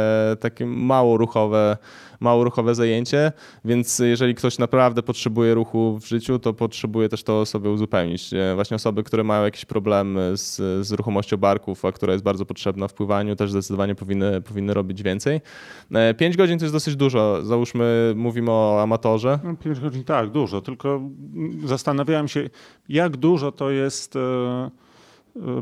takie 0.40 0.66
mało 0.66 1.16
ruchowe, 1.16 1.76
mało 2.22 2.44
ruchowe 2.44 2.74
zajęcie, 2.74 3.32
więc 3.64 3.98
jeżeli 3.98 4.34
ktoś 4.34 4.58
naprawdę 4.58 5.02
potrzebuje 5.02 5.54
ruchu 5.54 5.98
w 5.98 6.06
życiu, 6.06 6.38
to 6.38 6.54
potrzebuje 6.54 7.08
też 7.08 7.22
to 7.22 7.46
sobie 7.46 7.70
uzupełnić. 7.70 8.34
E, 8.34 8.54
właśnie 8.54 8.74
osoby, 8.74 9.02
które 9.02 9.24
mają 9.24 9.44
jakieś 9.44 9.64
problemy 9.64 10.36
z, 10.36 10.56
z 10.86 10.92
ruchomością 10.92 11.36
barków, 11.36 11.84
a 11.84 11.92
która 11.92 12.12
jest 12.12 12.24
bardzo 12.24 12.46
potrzebna 12.46 12.88
w 12.88 12.94
pływaniu, 12.94 13.36
też 13.36 13.50
zdecydowanie 13.50 13.94
powinny, 13.94 14.40
powinny 14.40 14.74
robić 14.74 15.02
więcej. 15.02 15.40
5 16.16 16.34
e, 16.34 16.38
godzin 16.38 16.58
to 16.58 16.64
jest 16.64 16.74
dosyć 16.74 16.96
dużo. 16.96 17.44
Załóżmy, 17.44 18.12
mówimy 18.16 18.50
o 18.50 18.82
amatorze. 18.82 19.38
No, 19.44 19.56
5 19.56 19.80
godzin 19.80 20.04
tak, 20.04 20.30
dużo, 20.30 20.60
tylko 20.60 21.00
zastanawiałem 21.64 22.28
się, 22.28 22.50
jak 22.88 23.16
dużo 23.16 23.52
to 23.52 23.70
jest 23.70 24.16
e, 24.16 24.70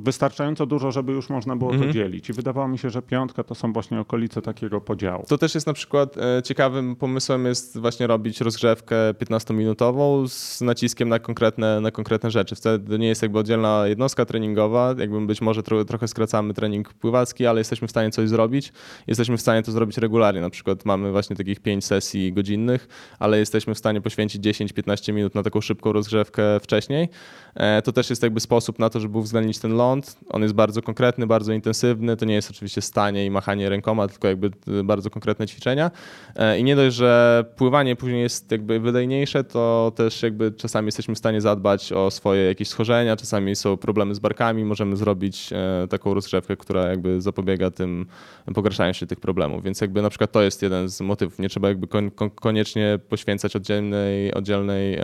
wystarczająco 0.00 0.66
dużo, 0.66 0.92
żeby 0.92 1.12
już 1.12 1.30
można 1.30 1.56
było 1.56 1.70
mhm. 1.70 1.88
to 1.88 1.94
dzielić. 1.94 2.30
I 2.30 2.32
wydawało 2.32 2.68
mi 2.68 2.78
się, 2.78 2.90
że 2.90 3.02
piątka 3.02 3.44
to 3.44 3.54
są 3.54 3.72
właśnie 3.72 4.00
okolice 4.00 4.42
takiego 4.42 4.80
podziału. 4.80 5.24
To 5.28 5.38
też 5.38 5.54
jest 5.54 5.66
na 5.66 5.72
przykład 5.72 6.16
e, 6.18 6.42
ciekawym 6.42 6.96
pomysłem 6.96 7.46
jest 7.46 7.78
właśnie 7.78 8.06
robić 8.06 8.40
rozgrzewkę 8.40 8.96
15-minutową 9.12 10.28
z 10.28 10.60
naciskiem 10.60 11.08
na 11.08 11.18
konkretne, 11.18 11.80
na 11.80 11.90
konkretne 11.90 12.30
rzeczy. 12.30 12.56
Wtedy 12.56 12.98
nie 12.98 13.08
jest 13.08 13.22
jakby 13.22 13.38
oddzielna 13.38 13.86
jednostka 13.86 14.24
treningowa, 14.24 14.94
jakby 14.98 15.26
być 15.26 15.40
może 15.40 15.62
tro, 15.62 15.84
trochę 15.84 16.08
skracamy 16.08 16.54
trening 16.54 16.94
pływacki, 16.94 17.46
ale 17.46 17.60
jesteśmy 17.60 17.88
w 17.88 17.90
stanie 17.90 18.10
coś 18.10 18.28
zrobić. 18.28 18.72
Jesteśmy 19.06 19.36
w 19.36 19.40
stanie 19.40 19.62
to 19.62 19.72
zrobić 19.72 19.98
regularnie. 19.98 20.40
Na 20.40 20.50
przykład 20.50 20.84
mamy 20.84 21.12
właśnie 21.12 21.36
takich 21.36 21.60
5 21.60 21.84
sesji 21.84 22.32
godzinnych, 22.32 22.88
ale 23.18 23.38
jesteśmy 23.38 23.74
w 23.74 23.78
stanie 23.78 24.00
poświęcić 24.00 24.42
10-15 24.42 25.12
minut 25.12 25.34
na 25.34 25.42
taką 25.42 25.60
szybką 25.60 25.92
rozgrzewkę 25.92 26.60
wcześniej. 26.60 27.08
E, 27.54 27.82
to 27.82 27.92
też 27.92 28.10
jest 28.10 28.22
jakby 28.22 28.40
sposób 28.40 28.78
na 28.78 28.90
to, 28.90 29.00
żeby 29.00 29.18
uwzględnić 29.18 29.59
ten 29.60 29.76
ląd. 29.76 30.16
On 30.30 30.42
jest 30.42 30.54
bardzo 30.54 30.82
konkretny, 30.82 31.26
bardzo 31.26 31.52
intensywny. 31.52 32.16
To 32.16 32.24
nie 32.24 32.34
jest 32.34 32.50
oczywiście 32.50 32.82
stanie 32.82 33.26
i 33.26 33.30
machanie 33.30 33.68
rękoma, 33.68 34.08
tylko 34.08 34.28
jakby 34.28 34.50
bardzo 34.84 35.10
konkretne 35.10 35.46
ćwiczenia. 35.46 35.90
E, 36.36 36.58
I 36.58 36.64
nie 36.64 36.76
dość, 36.76 36.96
że 36.96 37.44
pływanie 37.56 37.96
później 37.96 38.22
jest 38.22 38.50
jakby 38.50 38.80
wydajniejsze, 38.80 39.44
to 39.44 39.92
też 39.96 40.22
jakby 40.22 40.52
czasami 40.52 40.86
jesteśmy 40.86 41.14
w 41.14 41.18
stanie 41.18 41.40
zadbać 41.40 41.92
o 41.92 42.10
swoje 42.10 42.42
jakieś 42.44 42.68
schorzenia, 42.68 43.16
czasami 43.16 43.56
są 43.56 43.76
problemy 43.76 44.14
z 44.14 44.18
barkami, 44.18 44.64
możemy 44.64 44.96
zrobić 44.96 45.52
e, 45.52 45.88
taką 45.88 46.14
rozgrzewkę, 46.14 46.56
która 46.56 46.88
jakby 46.88 47.20
zapobiega 47.20 47.70
tym 47.70 48.06
pogarszaniu 48.54 48.94
się 48.94 49.06
tych 49.06 49.20
problemów. 49.20 49.62
Więc 49.62 49.80
jakby 49.80 50.02
na 50.02 50.10
przykład 50.10 50.32
to 50.32 50.42
jest 50.42 50.62
jeden 50.62 50.88
z 50.88 51.00
motywów. 51.00 51.38
Nie 51.38 51.48
trzeba 51.48 51.68
jakby 51.68 51.86
koniecznie 52.34 52.98
poświęcać 53.08 53.56
oddzielnej, 53.56 54.34
oddzielnej 54.34 54.98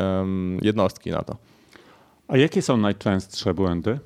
jednostki 0.62 1.11
na 1.11 1.23
to. 1.23 1.37
A 2.29 2.37
jakie 2.37 2.62
są 2.62 2.77
najczęstsze 2.77 3.55
błędy? 3.55 3.99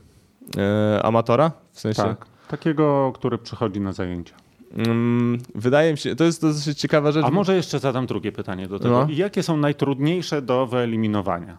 E, 0.56 1.02
amatora? 1.02 1.52
W 1.72 1.80
sensie? 1.80 2.02
Tak, 2.02 2.26
takiego, 2.48 3.12
który 3.14 3.38
przychodzi 3.38 3.80
na 3.80 3.92
zajęcia. 3.92 4.34
Mm, 4.76 5.38
wydaje 5.54 5.92
mi 5.92 5.98
się, 5.98 6.16
to 6.16 6.24
jest 6.24 6.42
dosyć 6.42 6.78
ciekawa 6.78 7.12
rzecz. 7.12 7.24
A 7.24 7.30
może 7.30 7.56
jeszcze 7.56 7.78
zadam 7.78 8.06
drugie 8.06 8.32
pytanie 8.32 8.68
do 8.68 8.78
tego. 8.78 8.90
No. 8.90 9.06
Jakie 9.10 9.42
są 9.42 9.56
najtrudniejsze 9.56 10.42
do 10.42 10.66
wyeliminowania? 10.66 11.58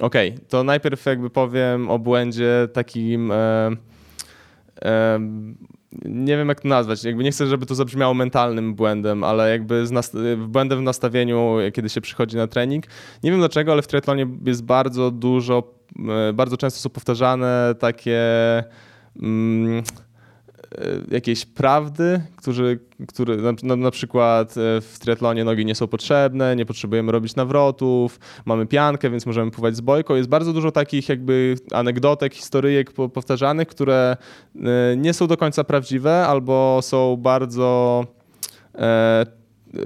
Okej, 0.00 0.30
okay, 0.34 0.44
to 0.48 0.64
najpierw 0.64 1.06
jakby 1.06 1.30
powiem 1.30 1.90
o 1.90 1.98
błędzie 1.98 2.68
takim. 2.72 3.30
E, 3.32 3.70
e, 4.82 5.20
nie 6.04 6.36
wiem 6.36 6.48
jak 6.48 6.60
to 6.60 6.68
nazwać, 6.68 7.04
jakby 7.04 7.24
nie 7.24 7.30
chcę, 7.30 7.46
żeby 7.46 7.66
to 7.66 7.74
zabrzmiało 7.74 8.14
mentalnym 8.14 8.74
błędem, 8.74 9.24
ale 9.24 9.50
jakby 9.50 9.86
z 9.86 10.12
błędem 10.38 10.78
w 10.78 10.82
nastawieniu, 10.82 11.56
kiedy 11.74 11.88
się 11.88 12.00
przychodzi 12.00 12.36
na 12.36 12.46
trening. 12.46 12.84
Nie 13.22 13.30
wiem 13.30 13.40
dlaczego, 13.40 13.72
ale 13.72 13.82
w 13.82 13.86
triatlonie 13.86 14.26
jest 14.46 14.64
bardzo 14.64 15.10
dużo, 15.10 15.74
e, 16.28 16.32
bardzo 16.32 16.56
często 16.56 16.80
są 16.80 16.90
powtarzane 16.90 17.74
takie 17.78 18.20
mm, 19.22 19.82
jakiejś 21.10 21.46
prawdy, 21.46 22.20
którzy, 22.36 22.78
który, 23.08 23.36
na, 23.62 23.76
na, 23.76 23.90
przykład 23.90 24.50
e, 24.50 24.80
w 24.80 24.98
triatlonie 24.98 25.44
nogi 25.44 25.64
nie 25.64 25.74
są 25.74 25.86
potrzebne, 25.86 26.56
nie 26.56 26.66
potrzebujemy 26.66 27.12
robić 27.12 27.36
nawrotów, 27.36 28.20
mamy 28.44 28.66
piankę, 28.66 29.10
więc 29.10 29.26
możemy 29.26 29.50
pływać 29.50 29.76
z 29.76 29.80
bojką. 29.80 30.14
Jest 30.14 30.28
bardzo 30.28 30.52
dużo 30.52 30.72
takich 30.72 31.08
jakby 31.08 31.56
anegdotek, 31.72 32.34
historyjek 32.34 32.92
powtarzanych, 32.92 33.68
które 33.68 34.16
e, 34.56 34.96
nie 34.96 35.14
są 35.14 35.26
do 35.26 35.36
końca 35.36 35.64
prawdziwe 35.64 36.26
albo 36.26 36.78
są 36.82 37.16
bardzo 37.16 38.04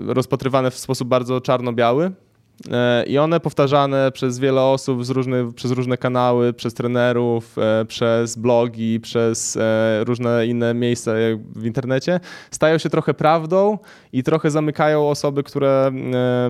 rozpatrywane 0.06 0.70
w 0.70 0.78
sposób 0.78 1.08
bardzo 1.08 1.40
czarno-biały. 1.40 2.12
E, 2.68 3.04
I 3.06 3.18
one 3.18 3.40
powtarzane 3.40 4.12
przez 4.12 4.38
wiele 4.38 4.62
osób 4.62 5.00
przez 5.54 5.70
różne 5.70 5.96
kanały, 5.96 6.52
przez 6.52 6.74
trenerów, 6.74 7.58
e, 7.58 7.84
przez 7.84 8.36
blogi, 8.36 9.00
przez 9.00 9.56
e, 9.56 10.04
różne 10.04 10.46
inne 10.46 10.74
miejsca 10.74 11.12
w 11.56 11.66
internecie, 11.66 12.20
stają 12.50 12.78
się 12.78 12.90
trochę 12.90 13.14
prawdą 13.14 13.78
i 14.12 14.22
trochę 14.22 14.50
zamykają 14.50 15.08
osoby, 15.08 15.42
które 15.42 15.92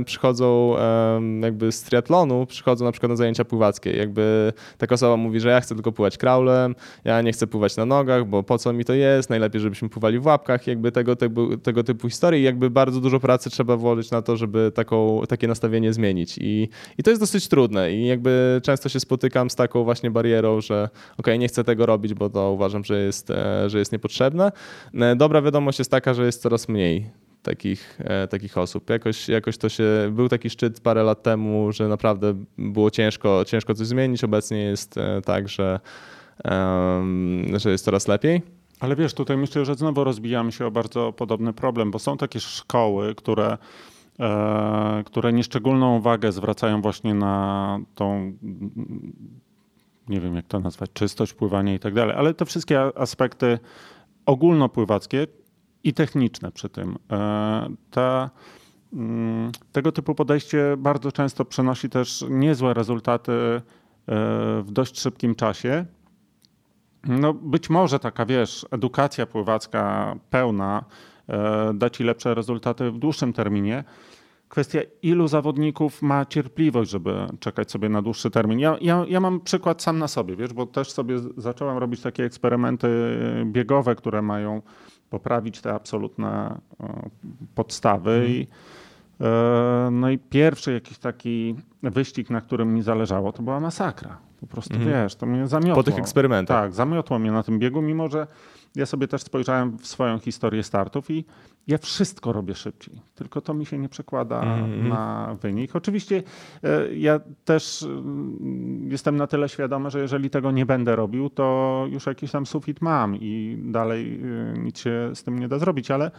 przychodzą 0.04 0.74
jakby 1.40 1.72
z 1.72 1.82
triatlonu, 1.82 2.46
przychodzą 2.46 2.84
na 2.84 2.92
przykład 2.92 3.10
na 3.10 3.16
zajęcia 3.16 3.44
pływackie. 3.44 3.96
Jakby 3.96 4.52
taka 4.78 4.94
osoba 4.94 5.16
mówi, 5.16 5.40
że 5.40 5.48
ja 5.48 5.60
chcę 5.60 5.74
tylko 5.74 5.92
pływać 5.92 6.18
kraulem, 6.18 6.74
ja 7.04 7.22
nie 7.22 7.32
chcę 7.32 7.46
pływać 7.46 7.76
na 7.76 7.86
nogach, 7.86 8.26
bo 8.26 8.42
po 8.42 8.58
co 8.58 8.72
mi 8.72 8.84
to 8.84 8.92
jest, 8.92 9.30
najlepiej 9.30 9.60
żebyśmy 9.60 9.88
pływali 9.88 10.18
w 10.18 10.26
łapkach, 10.26 10.66
jakby 10.66 10.92
tego, 10.92 11.16
tego, 11.16 11.58
tego 11.58 11.84
typu 11.84 12.08
historii. 12.08 12.42
Jakby 12.42 12.70
bardzo 12.70 13.00
dużo 13.00 13.20
pracy 13.20 13.50
trzeba 13.50 13.76
włożyć 13.76 14.10
na 14.10 14.22
to, 14.22 14.36
żeby 14.36 14.72
taką, 14.74 15.22
takie 15.28 15.48
nastawienie 15.48 15.92
zmienić 15.92 15.99
zmienić. 16.00 16.38
I, 16.38 16.68
I 16.98 17.02
to 17.02 17.10
jest 17.10 17.22
dosyć 17.22 17.48
trudne 17.48 17.92
i 17.92 18.06
jakby 18.06 18.60
często 18.64 18.88
się 18.88 19.00
spotykam 19.00 19.50
z 19.50 19.54
taką 19.54 19.84
właśnie 19.84 20.10
barierą, 20.10 20.60
że 20.60 20.88
ok, 21.18 21.26
nie 21.38 21.48
chcę 21.48 21.64
tego 21.64 21.86
robić, 21.86 22.14
bo 22.14 22.30
to 22.30 22.52
uważam, 22.52 22.84
że 22.84 23.02
jest, 23.02 23.30
e, 23.30 23.70
że 23.70 23.78
jest 23.78 23.92
niepotrzebne. 23.92 24.52
E, 24.94 25.16
dobra 25.16 25.42
wiadomość 25.42 25.78
jest 25.78 25.90
taka, 25.90 26.14
że 26.14 26.26
jest 26.26 26.42
coraz 26.42 26.68
mniej 26.68 27.10
takich, 27.42 27.98
e, 28.04 28.28
takich 28.28 28.58
osób. 28.58 28.90
Jakoś, 28.90 29.28
jakoś 29.28 29.58
to 29.58 29.68
się, 29.68 29.84
był 30.12 30.28
taki 30.28 30.50
szczyt 30.50 30.80
parę 30.80 31.02
lat 31.02 31.22
temu, 31.22 31.72
że 31.72 31.88
naprawdę 31.88 32.34
było 32.58 32.90
ciężko, 32.90 33.44
ciężko 33.46 33.74
coś 33.74 33.86
zmienić. 33.86 34.24
Obecnie 34.24 34.58
jest 34.58 34.94
tak, 35.24 35.48
że, 35.48 35.80
że 37.56 37.70
jest 37.70 37.84
coraz 37.84 38.08
lepiej. 38.08 38.42
Ale 38.80 38.96
wiesz, 38.96 39.14
tutaj 39.14 39.36
myślę, 39.36 39.64
że 39.64 39.74
znowu 39.74 40.04
rozbijamy 40.04 40.52
się 40.52 40.66
o 40.66 40.70
bardzo 40.70 41.12
podobny 41.12 41.52
problem, 41.52 41.90
bo 41.90 41.98
są 41.98 42.16
takie 42.16 42.40
szkoły, 42.40 43.14
które 43.14 43.58
które 45.04 45.32
nieszczególną 45.32 45.96
uwagę 45.96 46.32
zwracają 46.32 46.82
właśnie 46.82 47.14
na 47.14 47.78
tą, 47.94 48.32
nie 50.08 50.20
wiem 50.20 50.34
jak 50.36 50.46
to 50.46 50.60
nazwać, 50.60 50.90
czystość 50.92 51.34
pływania 51.34 51.74
i 51.74 51.78
tak 51.78 51.94
dalej, 51.94 52.16
ale 52.16 52.34
te 52.34 52.44
wszystkie 52.44 52.98
aspekty 52.98 53.58
ogólnopływackie 54.26 55.26
i 55.84 55.94
techniczne 55.94 56.52
przy 56.52 56.68
tym. 56.68 56.96
E, 57.12 57.68
ta, 57.90 58.30
mm, 58.92 59.52
tego 59.72 59.92
typu 59.92 60.14
podejście 60.14 60.76
bardzo 60.78 61.12
często 61.12 61.44
przynosi 61.44 61.88
też 61.88 62.24
niezłe 62.30 62.74
rezultaty 62.74 63.32
e, 63.32 63.62
w 64.62 64.66
dość 64.70 65.00
szybkim 65.00 65.34
czasie. 65.34 65.86
No 67.04 67.34
być 67.34 67.70
może 67.70 67.98
taka, 67.98 68.26
wiesz, 68.26 68.66
edukacja 68.70 69.26
pływacka 69.26 70.14
pełna 70.30 70.84
da 71.74 71.90
ci 71.90 72.04
lepsze 72.04 72.34
rezultaty 72.34 72.90
w 72.90 72.98
dłuższym 72.98 73.32
terminie, 73.32 73.84
kwestia, 74.50 74.80
ilu 75.02 75.28
zawodników 75.28 76.02
ma 76.02 76.26
cierpliwość, 76.26 76.90
żeby 76.90 77.26
czekać 77.40 77.70
sobie 77.70 77.88
na 77.88 78.02
dłuższy 78.02 78.30
termin. 78.30 78.58
Ja, 78.58 78.76
ja, 78.80 79.04
ja 79.08 79.20
mam 79.20 79.40
przykład 79.40 79.82
sam 79.82 79.98
na 79.98 80.08
sobie, 80.08 80.36
wiesz, 80.36 80.52
bo 80.52 80.66
też 80.66 80.90
sobie 80.90 81.16
zacząłem 81.36 81.78
robić 81.78 82.00
takie 82.00 82.24
eksperymenty 82.24 82.88
biegowe, 83.44 83.94
które 83.94 84.22
mają 84.22 84.62
poprawić 85.10 85.60
te 85.60 85.74
absolutne 85.74 86.60
podstawy. 87.54 88.10
Mhm. 88.10 88.30
I, 88.30 88.46
e, 89.20 89.88
no 89.92 90.10
i 90.10 90.18
pierwszy 90.18 90.72
jakiś 90.72 90.98
taki 90.98 91.54
wyścig, 91.82 92.30
na 92.30 92.40
którym 92.40 92.74
mi 92.74 92.82
zależało, 92.82 93.32
to 93.32 93.42
była 93.42 93.60
masakra. 93.60 94.18
Po 94.40 94.46
prostu 94.46 94.74
mhm. 94.74 94.92
wiesz, 94.92 95.14
to 95.14 95.26
mnie 95.26 95.46
zamiotło. 95.46 95.74
Po 95.74 95.82
tych 95.82 95.98
eksperymentach. 95.98 96.62
Tak, 96.62 96.74
zamiotło 96.74 97.18
mnie 97.18 97.32
na 97.32 97.42
tym 97.42 97.58
biegu, 97.58 97.82
mimo 97.82 98.08
że 98.08 98.26
ja 98.76 98.86
sobie 98.86 99.08
też 99.08 99.22
spojrzałem 99.22 99.78
w 99.78 99.86
swoją 99.86 100.18
historię 100.18 100.62
startów 100.62 101.10
i 101.10 101.24
ja 101.66 101.78
wszystko 101.78 102.32
robię 102.32 102.54
szybciej, 102.54 102.94
tylko 103.14 103.40
to 103.40 103.54
mi 103.54 103.66
się 103.66 103.78
nie 103.78 103.88
przekłada 103.88 104.42
mm 104.42 104.88
na 104.88 105.36
wynik. 105.42 105.76
Oczywiście 105.76 106.22
e, 106.62 106.94
ja 106.94 107.20
też 107.44 107.82
mm, 107.82 108.88
jestem 108.90 109.16
na 109.16 109.26
tyle 109.26 109.48
świadomy, 109.48 109.90
że 109.90 110.00
jeżeli 110.00 110.30
tego 110.30 110.50
nie 110.50 110.66
będę 110.66 110.96
robił, 110.96 111.30
to 111.30 111.86
już 111.90 112.06
jakiś 112.06 112.30
tam 112.30 112.46
sufit 112.46 112.80
mam 112.80 113.16
i 113.16 113.58
dalej 113.62 114.20
e, 114.54 114.58
nic 114.58 114.78
się 114.78 115.10
z 115.14 115.22
tym 115.22 115.38
nie 115.38 115.48
da 115.48 115.58
zrobić, 115.58 115.90
ale 115.90 116.10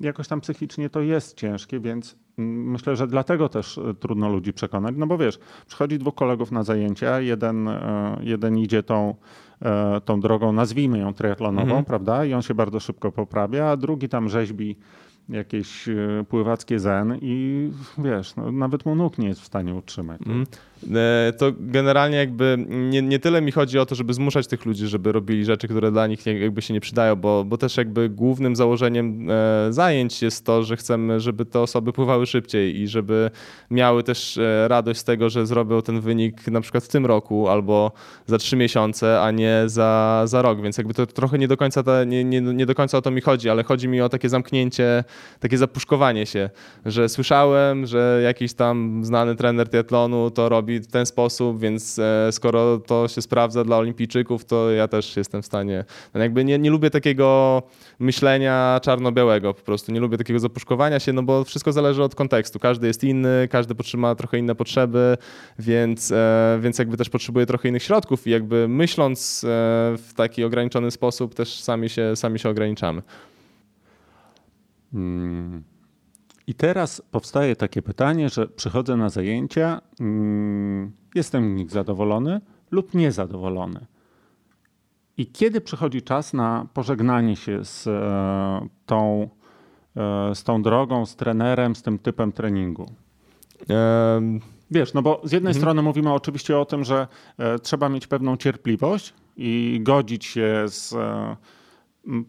jakoś 0.00 0.28
tam 0.28 0.40
psychicznie 0.40 0.90
to 0.90 1.00
jest 1.00 1.36
ciężkie, 1.36 1.80
więc 1.80 2.16
mm, 2.38 2.70
myślę, 2.70 2.96
że 2.96 3.06
dlatego 3.06 3.48
też 3.48 3.78
e, 3.78 3.94
trudno 3.94 4.28
ludzi 4.28 4.52
przekonać, 4.52 4.94
no 4.98 5.06
bo 5.06 5.18
wiesz, 5.18 5.38
przychodzi 5.66 5.98
dwóch 5.98 6.14
kolegów 6.14 6.52
na 6.52 6.62
zajęcia, 6.62 7.20
jeden, 7.20 7.68
jeden 8.20 8.58
idzie 8.58 8.82
tą 8.82 9.14
tą 10.04 10.20
drogą, 10.20 10.52
nazwijmy 10.52 10.98
ją 10.98 11.14
triatlonową, 11.14 11.62
mhm. 11.62 11.84
prawda? 11.84 12.24
I 12.24 12.34
on 12.34 12.42
się 12.42 12.54
bardzo 12.54 12.80
szybko 12.80 13.12
poprawia, 13.12 13.70
a 13.70 13.76
drugi 13.76 14.08
tam 14.08 14.28
rzeźbi 14.28 14.76
jakieś 15.28 15.88
e, 15.88 15.94
pływackie 16.28 16.78
zen 16.78 17.18
i 17.22 17.70
wiesz, 17.98 18.36
no, 18.36 18.52
nawet 18.52 18.86
mu 18.86 18.94
nóg 18.94 19.18
nie 19.18 19.28
jest 19.28 19.40
w 19.40 19.46
stanie 19.46 19.74
utrzymać. 19.74 20.20
E, 20.94 21.32
to 21.38 21.52
generalnie 21.58 22.16
jakby 22.16 22.64
nie, 22.68 23.02
nie 23.02 23.18
tyle 23.18 23.42
mi 23.42 23.52
chodzi 23.52 23.78
o 23.78 23.86
to, 23.86 23.94
żeby 23.94 24.14
zmuszać 24.14 24.46
tych 24.46 24.66
ludzi, 24.66 24.86
żeby 24.86 25.12
robili 25.12 25.44
rzeczy, 25.44 25.68
które 25.68 25.90
dla 25.90 26.06
nich 26.06 26.26
jakby 26.26 26.62
się 26.62 26.74
nie 26.74 26.80
przydają, 26.80 27.16
bo, 27.16 27.44
bo 27.44 27.58
też 27.58 27.76
jakby 27.76 28.08
głównym 28.08 28.56
założeniem 28.56 29.30
e, 29.30 29.72
zajęć 29.72 30.22
jest 30.22 30.46
to, 30.46 30.62
że 30.62 30.76
chcemy, 30.76 31.20
żeby 31.20 31.44
te 31.44 31.60
osoby 31.60 31.92
pływały 31.92 32.26
szybciej 32.26 32.80
i 32.80 32.88
żeby 32.88 33.30
miały 33.70 34.02
też 34.02 34.38
e, 34.38 34.68
radość 34.68 35.00
z 35.00 35.04
tego, 35.04 35.30
że 35.30 35.46
zrobią 35.46 35.82
ten 35.82 36.00
wynik 36.00 36.46
na 36.46 36.60
przykład 36.60 36.84
w 36.84 36.88
tym 36.88 37.06
roku 37.06 37.48
albo 37.48 37.92
za 38.26 38.38
trzy 38.38 38.56
miesiące, 38.56 39.22
a 39.22 39.30
nie 39.30 39.62
za, 39.66 40.22
za 40.24 40.42
rok, 40.42 40.62
więc 40.62 40.78
jakby 40.78 40.94
to 40.94 41.06
trochę 41.06 41.38
nie 41.38 41.48
do 41.48 41.56
końca 41.56 41.82
ta, 41.82 42.04
nie, 42.04 42.24
nie, 42.24 42.40
nie 42.40 42.66
do 42.66 42.74
końca 42.74 42.98
o 42.98 43.02
to 43.02 43.10
mi 43.10 43.20
chodzi, 43.20 43.50
ale 43.50 43.64
chodzi 43.64 43.88
mi 43.88 44.00
o 44.00 44.08
takie 44.08 44.28
zamknięcie, 44.28 45.04
takie 45.40 45.58
zapuszkowanie 45.58 46.26
się, 46.26 46.50
że 46.86 47.08
słyszałem, 47.08 47.86
że 47.86 48.20
jakiś 48.24 48.54
tam 48.54 49.04
znany 49.04 49.36
trener 49.36 49.68
triatlonu 49.68 50.30
to 50.30 50.48
robi 50.48 50.71
robi 50.72 50.88
w 50.88 50.92
ten 50.92 51.06
sposób, 51.06 51.60
więc 51.60 51.98
e, 51.98 52.32
skoro 52.32 52.78
to 52.78 53.08
się 53.08 53.22
sprawdza 53.22 53.64
dla 53.64 53.78
olimpijczyków, 53.78 54.44
to 54.44 54.70
ja 54.70 54.88
też 54.88 55.16
jestem 55.16 55.42
w 55.42 55.46
stanie. 55.46 55.84
Jakby 56.14 56.44
nie, 56.44 56.58
nie 56.58 56.70
lubię 56.70 56.90
takiego 56.90 57.62
myślenia 57.98 58.80
czarno-białego 58.82 59.54
po 59.54 59.62
prostu. 59.62 59.92
Nie 59.92 60.00
lubię 60.00 60.18
takiego 60.18 60.40
zapuszkowania 60.40 61.00
się, 61.00 61.12
no 61.12 61.22
bo 61.22 61.44
wszystko 61.44 61.72
zależy 61.72 62.02
od 62.02 62.14
kontekstu. 62.14 62.58
Każdy 62.58 62.86
jest 62.86 63.04
inny, 63.04 63.48
każdy 63.50 63.74
ma 63.96 64.14
trochę 64.14 64.38
inne 64.38 64.54
potrzeby, 64.54 65.16
więc, 65.58 66.12
e, 66.12 66.58
więc 66.62 66.78
jakby 66.78 66.96
też 66.96 67.08
potrzebuje 67.08 67.46
trochę 67.46 67.68
innych 67.68 67.82
środków 67.82 68.26
i 68.26 68.30
jakby 68.30 68.68
myśląc 68.68 69.44
e, 69.44 69.48
w 69.96 70.12
taki 70.16 70.44
ograniczony 70.44 70.90
sposób 70.90 71.34
też 71.34 71.60
sami 71.60 71.88
się, 71.88 72.16
sami 72.16 72.38
się 72.38 72.48
ograniczamy. 72.48 73.02
Hmm. 74.92 75.71
I 76.52 76.54
teraz 76.54 77.02
powstaje 77.10 77.56
takie 77.56 77.82
pytanie, 77.82 78.28
że 78.28 78.48
przychodzę 78.48 78.96
na 78.96 79.08
zajęcia, 79.08 79.80
mm, 80.00 80.92
jestem 81.14 81.56
nich 81.56 81.70
zadowolony 81.70 82.40
lub 82.70 82.94
niezadowolony. 82.94 83.86
I 85.16 85.26
kiedy 85.26 85.60
przychodzi 85.60 86.02
czas 86.02 86.32
na 86.32 86.66
pożegnanie 86.74 87.36
się 87.36 87.64
z 87.64 87.86
e, 87.86 88.68
tą, 88.86 89.28
e, 89.96 90.34
z 90.34 90.44
tą 90.44 90.62
drogą, 90.62 91.06
z 91.06 91.16
trenerem, 91.16 91.76
z 91.76 91.82
tym 91.82 91.98
typem 91.98 92.32
treningu? 92.32 92.86
Um. 93.68 94.40
Wiesz, 94.70 94.94
no 94.94 95.02
bo 95.02 95.20
z 95.24 95.32
jednej 95.32 95.50
mhm. 95.50 95.62
strony 95.62 95.82
mówimy 95.82 96.12
oczywiście 96.12 96.58
o 96.58 96.64
tym, 96.64 96.84
że 96.84 97.06
e, 97.38 97.58
trzeba 97.58 97.88
mieć 97.88 98.06
pewną 98.06 98.36
cierpliwość 98.36 99.14
i 99.36 99.80
godzić 99.82 100.24
się 100.24 100.64
z 100.66 100.94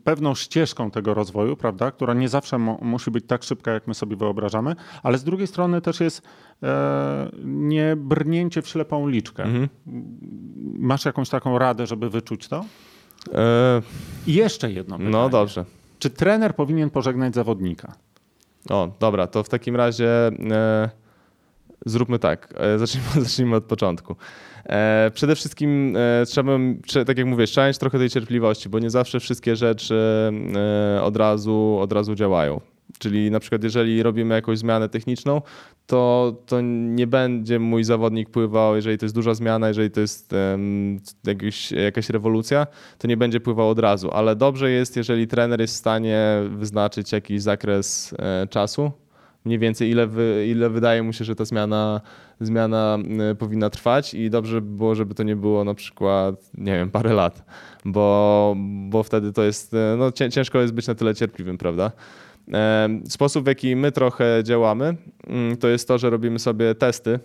pewną 0.03 0.35
ścieżką 0.35 0.91
tego 0.91 1.13
rozwoju, 1.13 1.57
prawda, 1.57 1.91
która 1.91 2.13
nie 2.13 2.29
zawsze 2.29 2.57
musi 2.81 3.11
być 3.11 3.25
tak 3.27 3.43
szybka, 3.43 3.71
jak 3.71 3.87
my 3.87 3.93
sobie 3.93 4.15
wyobrażamy, 4.15 4.75
ale 5.03 5.17
z 5.17 5.23
drugiej 5.23 5.47
strony 5.47 5.81
też 5.81 5.99
jest 5.99 6.21
e, 6.63 7.29
nie 7.43 7.95
brnięcie 7.95 8.61
w 8.61 8.67
ślepą 8.67 9.07
liczkę. 9.07 9.43
Mhm. 9.43 9.69
Masz 10.79 11.05
jakąś 11.05 11.29
taką 11.29 11.59
radę, 11.59 11.87
żeby 11.87 12.09
wyczuć 12.09 12.47
to? 12.47 12.65
E... 13.33 13.81
I 14.27 14.33
jeszcze 14.33 14.71
jedno 14.71 14.95
pytanie. 14.97 15.11
No 15.11 15.29
dobrze. 15.29 15.65
Czy 15.99 16.09
trener 16.09 16.55
powinien 16.55 16.89
pożegnać 16.89 17.35
zawodnika? 17.35 17.95
O, 18.69 18.91
dobra, 18.99 19.27
to 19.27 19.43
w 19.43 19.49
takim 19.49 19.75
razie 19.75 20.27
e, 20.51 20.89
zróbmy 21.85 22.19
tak. 22.19 22.53
E, 22.57 22.79
zacznijmy, 22.79 23.09
zacznijmy 23.25 23.55
od 23.55 23.63
początku. 23.63 24.15
E, 24.65 25.11
przede 25.13 25.35
wszystkim 25.35 25.97
e, 25.97 26.25
trzeba, 26.25 26.51
tak 27.05 27.17
jak 27.17 27.27
mówię, 27.27 27.47
trzeba 27.47 27.67
mieć 27.67 27.77
trochę 27.77 27.97
tej 27.97 28.09
cierpliwości, 28.09 28.69
bo 28.69 28.79
nie 28.79 28.89
zawsze 28.89 29.19
wszystkie 29.19 29.55
rzeczy 29.55 29.95
e, 30.95 31.01
od 31.01 31.17
razu, 31.17 31.77
od 31.79 31.93
razu 31.93 32.15
działają. 32.15 32.61
Czyli 32.99 33.31
na 33.31 33.39
przykład 33.39 33.63
jeżeli 33.63 34.03
robimy 34.03 34.35
jakąś 34.35 34.57
zmianę 34.57 34.89
techniczną, 34.89 35.41
to, 35.87 36.33
to 36.45 36.61
nie 36.61 37.07
będzie 37.07 37.59
mój 37.59 37.83
zawodnik 37.83 38.29
pływał, 38.29 38.75
jeżeli 38.75 38.97
to 38.97 39.05
jest 39.05 39.15
duża 39.15 39.33
zmiana, 39.33 39.67
jeżeli 39.67 39.91
to 39.91 40.01
jest 40.01 40.33
um, 40.33 40.99
jakiś, 41.23 41.71
jakaś 41.71 42.09
rewolucja, 42.09 42.67
to 42.97 43.07
nie 43.07 43.17
będzie 43.17 43.39
pływał 43.39 43.69
od 43.69 43.79
razu. 43.79 44.11
Ale 44.11 44.35
dobrze 44.35 44.71
jest, 44.71 44.97
jeżeli 44.97 45.27
trener 45.27 45.61
jest 45.61 45.73
w 45.73 45.77
stanie 45.77 46.19
wyznaczyć 46.49 47.11
jakiś 47.11 47.41
zakres 47.41 48.15
e, 48.19 48.47
czasu, 48.47 48.91
mniej 49.45 49.59
więcej 49.59 49.89
ile, 49.89 50.07
wy, 50.07 50.45
ile 50.47 50.69
wydaje 50.69 51.03
mu 51.03 51.13
się, 51.13 51.25
że 51.25 51.35
ta 51.35 51.45
zmiana, 51.45 52.01
zmiana 52.39 52.97
y, 53.31 53.35
powinna 53.35 53.69
trwać 53.69 54.13
i 54.13 54.29
dobrze 54.29 54.61
by 54.61 54.77
było, 54.77 54.95
żeby 54.95 55.15
to 55.15 55.23
nie 55.23 55.35
było 55.35 55.63
na 55.63 55.73
przykład, 55.73 56.35
nie 56.57 56.73
wiem, 56.73 56.91
parę 56.91 57.13
lat, 57.13 57.45
bo, 57.85 58.55
bo 58.89 59.03
wtedy 59.03 59.33
to 59.33 59.43
jest, 59.43 59.73
y, 59.73 59.77
no 59.97 60.11
ciężko 60.11 60.61
jest 60.61 60.73
być 60.73 60.87
na 60.87 60.95
tyle 60.95 61.15
cierpliwym, 61.15 61.57
prawda? 61.57 61.91
Sposób, 63.09 63.43
w 63.43 63.47
jaki 63.47 63.75
my 63.75 63.91
trochę 63.91 64.41
działamy, 64.43 64.95
mm, 65.27 65.57
to 65.57 65.67
jest 65.67 65.87
to, 65.87 65.97
że 65.97 66.09
robimy 66.09 66.39
sobie 66.39 66.75
testy 66.75 67.19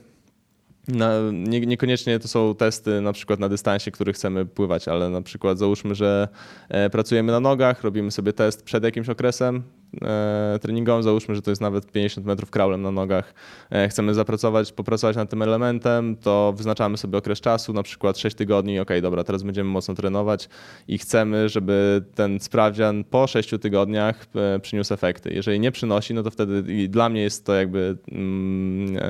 nie, 1.33 1.61
niekoniecznie 1.61 2.19
to 2.19 2.29
są 2.29 2.55
testy 2.55 3.01
na 3.01 3.13
przykład 3.13 3.41
na 3.41 3.49
dystansie, 3.49 3.91
który 3.91 4.13
chcemy 4.13 4.47
pływać, 4.47 4.89
ale 4.89 5.11
na 5.11 5.23
przykład 5.23 5.59
załóżmy, 5.59 5.95
że 5.95 6.29
e, 6.69 6.91
pracujemy 6.91 7.33
na 7.33 7.41
nogach, 7.41 7.83
robimy 7.83 8.11
sobie 8.11 8.33
test 8.33 8.63
przed 8.63 8.85
jakimś 8.85 9.09
okresem 9.09 9.63
e, 10.03 10.59
treningowym, 10.62 11.03
załóżmy, 11.03 11.35
że 11.35 11.42
to 11.42 11.51
jest 11.51 11.61
nawet 11.61 11.92
50 11.92 12.27
metrów 12.27 12.51
kraulem 12.51 12.83
na 12.83 12.90
nogach, 12.90 13.35
e, 13.70 13.88
chcemy 13.88 14.14
zapracować, 14.14 14.72
popracować 14.72 15.16
nad 15.16 15.31
tym 15.31 15.42
elementem, 15.42 16.16
to 16.16 16.55
wyznaczamy 16.57 16.96
sobie 16.96 17.18
okres 17.18 17.40
czasu, 17.40 17.72
na 17.72 17.83
przykład 17.83 18.18
6 18.18 18.37
tygodni, 18.37 18.81
ok, 18.81 18.90
dobra, 19.03 19.24
teraz 19.24 19.42
będziemy 19.42 19.70
mocno 19.70 19.94
trenować 19.94 20.48
i 20.88 20.98
chcemy, 20.98 21.48
żeby 21.48 22.05
ten 22.14 22.40
sprawdzian 22.40 23.05
po 23.05 23.27
6 23.27 23.51
tygodniach 23.61 24.27
przyniósł 24.62 24.94
efekty. 24.94 25.35
Jeżeli 25.35 25.61
nie 25.61 25.72
przynosi, 25.72 26.14
no 26.14 26.22
to 26.22 26.31
wtedy 26.31 26.62
dla 26.88 27.09
mnie 27.09 27.22
jest 27.22 27.46
to 27.46 27.55
jakby 27.55 27.98
mm, 28.12 29.01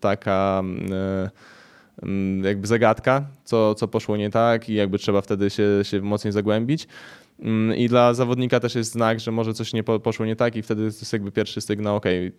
taka 0.00 0.62
Mm, 2.02 2.44
jakby 2.44 2.66
zagadka, 2.66 3.26
co, 3.44 3.74
co 3.74 3.88
poszło 3.88 4.16
nie 4.16 4.30
tak 4.30 4.68
i 4.68 4.74
jakby 4.74 4.98
trzeba 4.98 5.20
wtedy 5.20 5.50
się, 5.50 5.68
się 5.82 6.00
mocniej 6.00 6.32
zagłębić. 6.32 6.88
Mm, 7.38 7.76
I 7.76 7.88
dla 7.88 8.14
zawodnika 8.14 8.60
też 8.60 8.74
jest 8.74 8.92
znak, 8.92 9.20
że 9.20 9.32
może 9.32 9.54
coś 9.54 9.72
nie 9.72 9.82
poszło 9.82 10.26
nie 10.26 10.36
tak 10.36 10.56
i 10.56 10.62
wtedy 10.62 10.80
to 10.80 10.86
jest 10.86 11.12
jakby 11.12 11.32
pierwszy 11.32 11.60
sygnał, 11.60 11.96
ok, 11.96 12.06
e, 12.06 12.30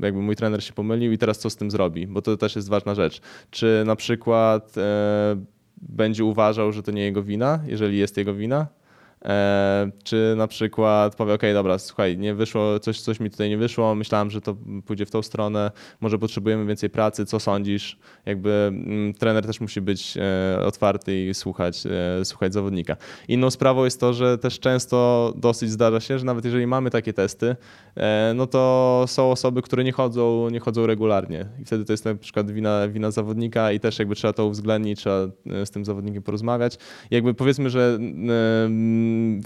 jakby 0.00 0.22
mój 0.22 0.36
trener 0.36 0.64
się 0.64 0.72
pomylił 0.72 1.12
i 1.12 1.18
teraz 1.18 1.38
co 1.38 1.50
z 1.50 1.56
tym 1.56 1.70
zrobi, 1.70 2.06
bo 2.06 2.22
to 2.22 2.36
też 2.36 2.56
jest 2.56 2.68
ważna 2.68 2.94
rzecz. 2.94 3.20
Czy 3.50 3.82
na 3.86 3.96
przykład 3.96 4.78
e, 4.78 5.36
będzie 5.76 6.24
uważał, 6.24 6.72
że 6.72 6.82
to 6.82 6.92
nie 6.92 7.02
jego 7.02 7.22
wina, 7.22 7.60
jeżeli 7.66 7.98
jest 7.98 8.16
jego 8.16 8.34
wina, 8.34 8.66
czy 10.04 10.34
na 10.36 10.46
przykład 10.46 11.16
powie, 11.16 11.34
ok, 11.34 11.42
dobra, 11.54 11.78
słuchaj, 11.78 12.18
nie 12.18 12.34
wyszło, 12.34 12.78
coś, 12.78 13.00
coś 13.00 13.20
mi 13.20 13.30
tutaj 13.30 13.48
nie 13.48 13.58
wyszło, 13.58 13.94
myślałem, 13.94 14.30
że 14.30 14.40
to 14.40 14.56
pójdzie 14.86 15.06
w 15.06 15.10
tą 15.10 15.22
stronę, 15.22 15.70
może 16.00 16.18
potrzebujemy 16.18 16.66
więcej 16.66 16.90
pracy, 16.90 17.26
co 17.26 17.40
sądzisz? 17.40 17.98
Jakby 18.26 18.50
mm, 18.68 19.14
trener 19.14 19.46
też 19.46 19.60
musi 19.60 19.80
być 19.80 20.16
e, 20.16 20.64
otwarty 20.66 21.26
i 21.26 21.34
słuchać, 21.34 21.82
e, 22.20 22.24
słuchać 22.24 22.52
zawodnika. 22.52 22.96
Inną 23.28 23.50
sprawą 23.50 23.84
jest 23.84 24.00
to, 24.00 24.12
że 24.12 24.38
też 24.38 24.60
często 24.60 25.32
dosyć 25.36 25.70
zdarza 25.70 26.00
się, 26.00 26.18
że 26.18 26.24
nawet 26.24 26.44
jeżeli 26.44 26.66
mamy 26.66 26.90
takie 26.90 27.12
testy, 27.12 27.56
no 28.34 28.46
to 28.46 29.04
są 29.06 29.30
osoby, 29.30 29.62
które 29.62 29.84
nie 29.84 29.92
chodzą, 29.92 30.50
nie 30.50 30.60
chodzą 30.60 30.86
regularnie 30.86 31.46
i 31.62 31.64
wtedy 31.64 31.84
to 31.84 31.92
jest 31.92 32.04
na 32.04 32.14
przykład 32.14 32.50
wina, 32.50 32.88
wina 32.88 33.10
zawodnika 33.10 33.72
i 33.72 33.80
też 33.80 33.98
jakby 33.98 34.14
trzeba 34.14 34.32
to 34.32 34.46
uwzględnić, 34.46 34.98
trzeba 34.98 35.26
z 35.64 35.70
tym 35.70 35.84
zawodnikiem 35.84 36.22
porozmawiać. 36.22 36.78
jakby 37.10 37.34
powiedzmy, 37.34 37.70
że 37.70 37.98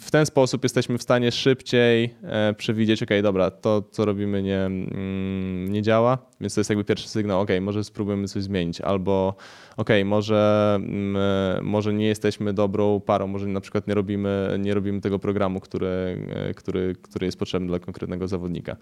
w 0.00 0.10
ten 0.10 0.26
sposób 0.26 0.62
jesteśmy 0.62 0.98
w 0.98 1.02
stanie 1.02 1.32
szybciej 1.32 2.14
e, 2.22 2.54
przewidzieć, 2.54 3.02
ok, 3.02 3.10
dobra, 3.22 3.50
to 3.50 3.82
co 3.90 4.04
robimy 4.04 4.42
nie, 4.42 4.60
mm, 4.60 5.72
nie 5.72 5.82
działa, 5.82 6.18
więc 6.40 6.54
to 6.54 6.60
jest 6.60 6.70
jakby 6.70 6.84
pierwszy 6.84 7.08
sygnał, 7.08 7.40
ok, 7.40 7.50
może 7.60 7.84
spróbujemy 7.84 8.28
coś 8.28 8.42
zmienić, 8.42 8.80
albo 8.80 9.34
ok, 9.76 9.90
może, 10.04 10.72
mm, 10.76 11.16
e, 11.16 11.62
może 11.62 11.94
nie 11.94 12.06
jesteśmy 12.06 12.52
dobrą 12.52 13.00
parą, 13.00 13.26
może 13.26 13.46
na 13.46 13.60
przykład 13.60 13.86
nie 13.88 13.94
robimy, 13.94 14.56
nie 14.58 14.74
robimy 14.74 15.00
tego 15.00 15.18
programu, 15.18 15.60
który, 15.60 16.26
e, 16.30 16.54
który, 16.54 16.96
który 17.02 17.26
jest 17.26 17.38
potrzebny 17.38 17.68
dla 17.68 17.78
konkretnego 17.78 18.28
zawodnika. 18.28 18.76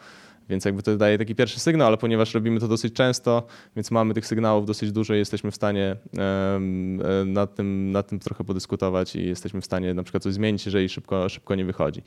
Więc 0.48 0.64
jakby 0.64 0.82
to 0.82 0.96
daje 0.96 1.18
taki 1.18 1.34
pierwszy 1.34 1.60
sygnał, 1.60 1.86
ale 1.86 1.96
ponieważ 1.96 2.34
robimy 2.34 2.60
to 2.60 2.68
dosyć 2.68 2.94
często, 2.94 3.46
więc 3.76 3.90
mamy 3.90 4.14
tych 4.14 4.26
sygnałów 4.26 4.66
dosyć 4.66 4.92
dużo 4.92 5.14
i 5.14 5.18
jesteśmy 5.18 5.50
w 5.50 5.54
stanie 5.54 5.96
nad 7.26 7.54
tym, 7.54 7.90
nad 7.92 8.08
tym 8.08 8.18
trochę 8.18 8.44
podyskutować 8.44 9.16
i 9.16 9.26
jesteśmy 9.26 9.60
w 9.60 9.64
stanie 9.64 9.94
na 9.94 10.02
przykład 10.02 10.22
coś 10.22 10.32
zmienić, 10.32 10.66
jeżeli 10.66 10.88
szybko, 10.88 11.28
szybko 11.28 11.54
nie 11.54 11.64
wychodzi. 11.64 12.02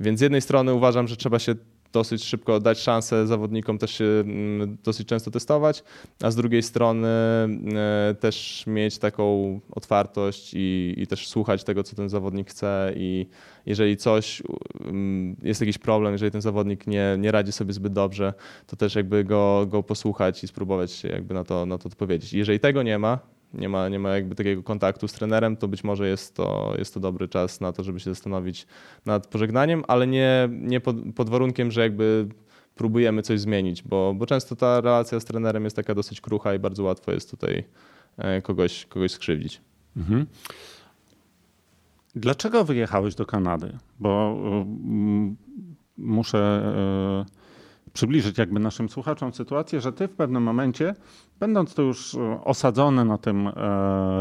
Więc 0.00 0.18
z 0.18 0.22
jednej 0.22 0.40
strony 0.40 0.74
uważam, 0.74 1.08
że 1.08 1.16
trzeba 1.16 1.38
się 1.38 1.54
dosyć 1.92 2.24
szybko 2.24 2.60
dać 2.60 2.78
szansę 2.78 3.26
zawodnikom 3.26 3.78
też 3.78 3.90
się 3.90 4.04
mm, 4.04 4.76
dosyć 4.84 5.08
często 5.08 5.30
testować, 5.30 5.84
a 6.22 6.30
z 6.30 6.36
drugiej 6.36 6.62
strony 6.62 7.08
e, 7.08 8.14
też 8.20 8.64
mieć 8.66 8.98
taką 8.98 9.60
otwartość 9.70 10.54
i, 10.54 10.94
i 10.96 11.06
też 11.06 11.28
słuchać 11.28 11.64
tego, 11.64 11.82
co 11.82 11.96
ten 11.96 12.08
zawodnik 12.08 12.50
chce 12.50 12.92
i 12.96 13.26
jeżeli 13.66 13.96
coś, 13.96 14.42
mm, 14.84 15.36
jest 15.42 15.60
jakiś 15.60 15.78
problem, 15.78 16.12
jeżeli 16.12 16.30
ten 16.30 16.40
zawodnik 16.40 16.86
nie, 16.86 17.16
nie 17.18 17.32
radzi 17.32 17.52
sobie 17.52 17.72
zbyt 17.72 17.92
dobrze, 17.92 18.34
to 18.66 18.76
też 18.76 18.94
jakby 18.94 19.24
go, 19.24 19.66
go 19.68 19.82
posłuchać 19.82 20.44
i 20.44 20.48
spróbować 20.48 21.04
jakby 21.04 21.34
na 21.34 21.44
to, 21.44 21.66
na 21.66 21.78
to 21.78 21.88
odpowiedzieć. 21.88 22.32
Jeżeli 22.32 22.60
tego 22.60 22.82
nie 22.82 22.98
ma, 22.98 23.18
nie 23.54 23.68
ma, 23.68 23.88
nie 23.88 23.98
ma 23.98 24.10
jakby 24.10 24.34
takiego 24.34 24.62
kontaktu 24.62 25.08
z 25.08 25.12
trenerem, 25.12 25.56
to 25.56 25.68
być 25.68 25.84
może 25.84 26.08
jest 26.08 26.36
to, 26.36 26.74
jest 26.78 26.94
to 26.94 27.00
dobry 27.00 27.28
czas 27.28 27.60
na 27.60 27.72
to, 27.72 27.82
żeby 27.82 28.00
się 28.00 28.10
zastanowić 28.10 28.66
nad 29.06 29.26
pożegnaniem, 29.26 29.84
ale 29.88 30.06
nie, 30.06 30.48
nie 30.52 30.80
pod, 30.80 30.96
pod 31.16 31.30
warunkiem, 31.30 31.70
że 31.70 31.80
jakby 31.80 32.28
próbujemy 32.74 33.22
coś 33.22 33.40
zmienić, 33.40 33.82
bo, 33.82 34.14
bo 34.14 34.26
często 34.26 34.56
ta 34.56 34.80
relacja 34.80 35.20
z 35.20 35.24
trenerem 35.24 35.64
jest 35.64 35.76
taka 35.76 35.94
dosyć 35.94 36.20
krucha 36.20 36.54
i 36.54 36.58
bardzo 36.58 36.82
łatwo 36.82 37.12
jest 37.12 37.30
tutaj 37.30 37.64
kogoś, 38.42 38.86
kogoś 38.86 39.12
skrzywdzić. 39.12 39.60
Mhm. 39.96 40.26
Dlaczego 42.14 42.64
wyjechałeś 42.64 43.14
do 43.14 43.26
Kanady? 43.26 43.78
Bo 44.00 44.36
muszę 45.98 46.74
przybliżyć 47.92 48.38
jakby 48.38 48.60
naszym 48.60 48.88
słuchaczom 48.88 49.32
sytuację, 49.32 49.80
że 49.80 49.92
ty 49.92 50.08
w 50.08 50.14
pewnym 50.14 50.42
momencie, 50.42 50.94
będąc 51.40 51.74
tu 51.74 51.82
już 51.82 52.14
e, 52.14 52.44
osadzony 52.44 53.04
na 53.04 53.18
tym 53.18 53.48
e, 53.48 53.52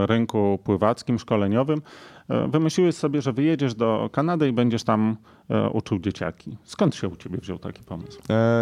rynku 0.06 0.60
pływackim, 0.64 1.20
szkoleniowym, 1.20 1.82
e, 2.30 2.48
wymyśliłeś 2.48 2.96
sobie, 2.96 3.22
że 3.22 3.34
wyjedziesz 3.34 3.76
do 3.76 4.10
Kanady 4.12 4.48
i 4.48 4.52
będziesz 4.52 4.84
tam 4.84 5.18
uczył 5.74 6.00
dzieciaki. 6.00 6.58
Skąd 6.64 6.96
się 6.96 7.08
u 7.08 7.16
ciebie 7.16 7.38
wziął 7.38 7.58
taki 7.60 7.84
pomysł? 7.84 8.22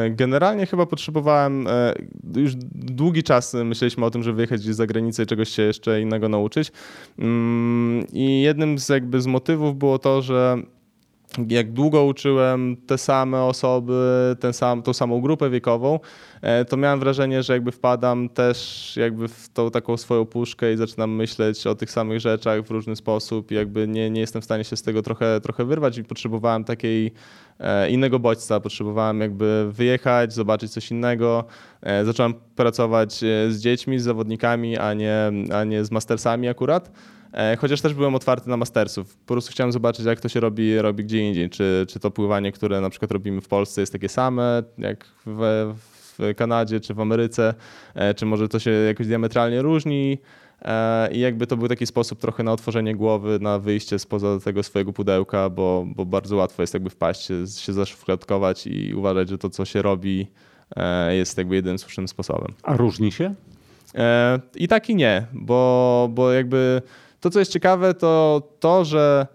Generalnie 0.10 0.66
chyba 0.66 0.86
potrzebowałem, 0.86 1.66
już 2.36 2.56
długi 2.74 3.24
czas 3.24 3.54
myśleliśmy 3.54 4.06
o 4.06 4.12
tym, 4.12 4.24
żeby 4.24 4.36
wyjechać 4.36 4.62
gdzieś 4.62 4.76
za 4.76 4.88
granicę 4.88 5.24
i 5.24 5.26
czegoś 5.26 5.50
się 5.50 5.64
jeszcze 5.64 6.02
innego 6.02 6.30
nauczyć. 6.30 6.72
Mm, 7.20 8.06
I 8.14 8.42
jednym 8.42 8.80
z 8.80 8.90
jakby 8.90 9.22
z 9.22 9.28
motywów 9.28 9.78
było 9.78 10.00
to, 10.00 10.22
że 10.22 10.58
jak 11.48 11.72
długo 11.72 12.06
uczyłem 12.06 12.78
te 12.88 12.98
same 12.98 13.44
osoby, 13.44 14.36
ten 14.40 14.54
sam, 14.54 14.84
tą 14.84 14.94
samą 14.94 15.22
grupę 15.22 15.50
wiekową, 15.50 16.00
e, 16.42 16.66
to 16.66 16.78
miałem 16.78 17.00
wrażenie, 17.00 17.44
że 17.44 17.54
jakby 17.54 17.72
wpadam 17.72 18.30
też 18.30 18.94
jakby 18.98 19.28
w 19.28 19.50
tą 19.50 19.72
taką 19.72 19.98
swoją 19.98 20.26
puszkę 20.26 20.74
i 20.74 20.78
zaczynam 20.78 21.12
myśleć 21.12 21.68
o 21.68 21.76
tych 21.76 21.92
samych 21.92 22.20
rzeczach 22.20 22.62
w 22.62 22.72
różny 22.72 22.96
sposób 22.96 23.52
jakby 23.52 23.88
nie, 23.88 24.10
nie 24.10 24.22
jestem 24.22 24.42
w 24.42 24.46
stanie 24.46 24.64
się 24.64 24.78
z 24.78 24.82
tego 24.82 25.02
trochę, 25.02 25.42
trochę 25.42 25.66
wyrwać 25.66 25.98
i 25.98 26.04
potrzebowałem 26.04 26.64
takiej 26.64 27.12
e, 27.60 27.90
innego 27.90 28.20
bodźca, 28.20 28.60
potrzebowałem 28.60 29.22
jakby 29.22 29.72
wyjechać, 29.72 30.34
zobaczyć 30.34 30.72
coś 30.72 30.92
innego. 30.92 31.46
E, 31.82 32.06
zacząłem 32.06 32.34
pracować 32.56 33.14
z 33.50 33.60
dziećmi, 33.60 34.00
z 34.00 34.04
zawodnikami, 34.04 34.78
a 34.78 34.94
nie, 34.94 35.32
a 35.54 35.64
nie 35.64 35.86
z 35.86 35.92
mastersami 35.92 36.48
akurat. 36.48 36.92
E, 37.34 37.58
chociaż 37.58 37.82
też 37.82 37.94
byłem 37.94 38.16
otwarty 38.16 38.50
na 38.50 38.58
mastersów. 38.58 39.18
Po 39.18 39.34
prostu 39.34 39.52
chciałem 39.52 39.72
zobaczyć, 39.72 40.06
jak 40.06 40.20
to 40.20 40.30
się 40.30 40.40
robi, 40.40 40.78
robi 40.78 41.04
gdzie 41.04 41.28
indziej. 41.28 41.50
Czy, 41.50 41.86
czy 41.90 42.00
to 42.00 42.12
pływanie, 42.12 42.52
które 42.52 42.82
na 42.82 42.90
przykład 42.90 43.12
robimy 43.12 43.42
w 43.42 43.48
Polsce 43.48 43.82
jest 43.82 43.94
takie 43.94 44.10
same, 44.10 44.64
jak 44.78 45.06
w, 45.26 45.74
w 46.20 46.36
Kanadzie 46.36 46.80
czy 46.80 46.94
w 46.94 47.00
Ameryce, 47.00 47.54
e, 47.96 48.14
czy 48.14 48.26
może 48.26 48.48
to 48.50 48.60
się 48.60 48.72
jakoś 48.72 49.08
diametralnie 49.08 49.62
różni. 49.62 50.18
E, 50.62 51.12
I 51.12 51.20
jakby 51.20 51.48
to 51.48 51.58
był 51.58 51.68
taki 51.68 51.86
sposób 51.86 52.20
trochę 52.20 52.44
na 52.44 52.52
otworzenie 52.52 52.96
głowy, 52.96 53.40
na 53.42 53.60
wyjście 53.60 54.00
spoza 54.00 54.40
tego 54.40 54.64
swojego 54.64 54.94
pudełka, 54.94 55.50
bo, 55.50 55.86
bo 55.96 56.06
bardzo 56.06 56.36
łatwo 56.36 56.64
jest 56.64 56.74
jakby 56.74 56.90
wpaść, 56.90 57.26
się, 57.48 57.74
zaszufladkować 57.74 58.68
i 58.68 58.94
uważać, 58.94 59.30
że 59.30 59.38
to, 59.38 59.50
co 59.50 59.66
się 59.66 59.82
robi, 59.82 60.28
jest 61.10 61.38
jakby 61.38 61.56
jedynym 61.56 61.80
słusznym 61.80 62.08
sposobem. 62.08 62.54
A 62.64 62.78
różni 62.78 63.12
się? 63.12 63.36
I 64.56 64.68
tak 64.68 64.90
i 64.90 64.96
nie, 64.96 65.28
bo, 65.34 66.10
bo 66.12 66.32
jakby 66.32 66.82
to, 67.20 67.30
co 67.30 67.40
jest 67.40 67.52
ciekawe, 67.52 67.94
to 67.94 68.42
to, 68.60 68.86
że 68.86 69.28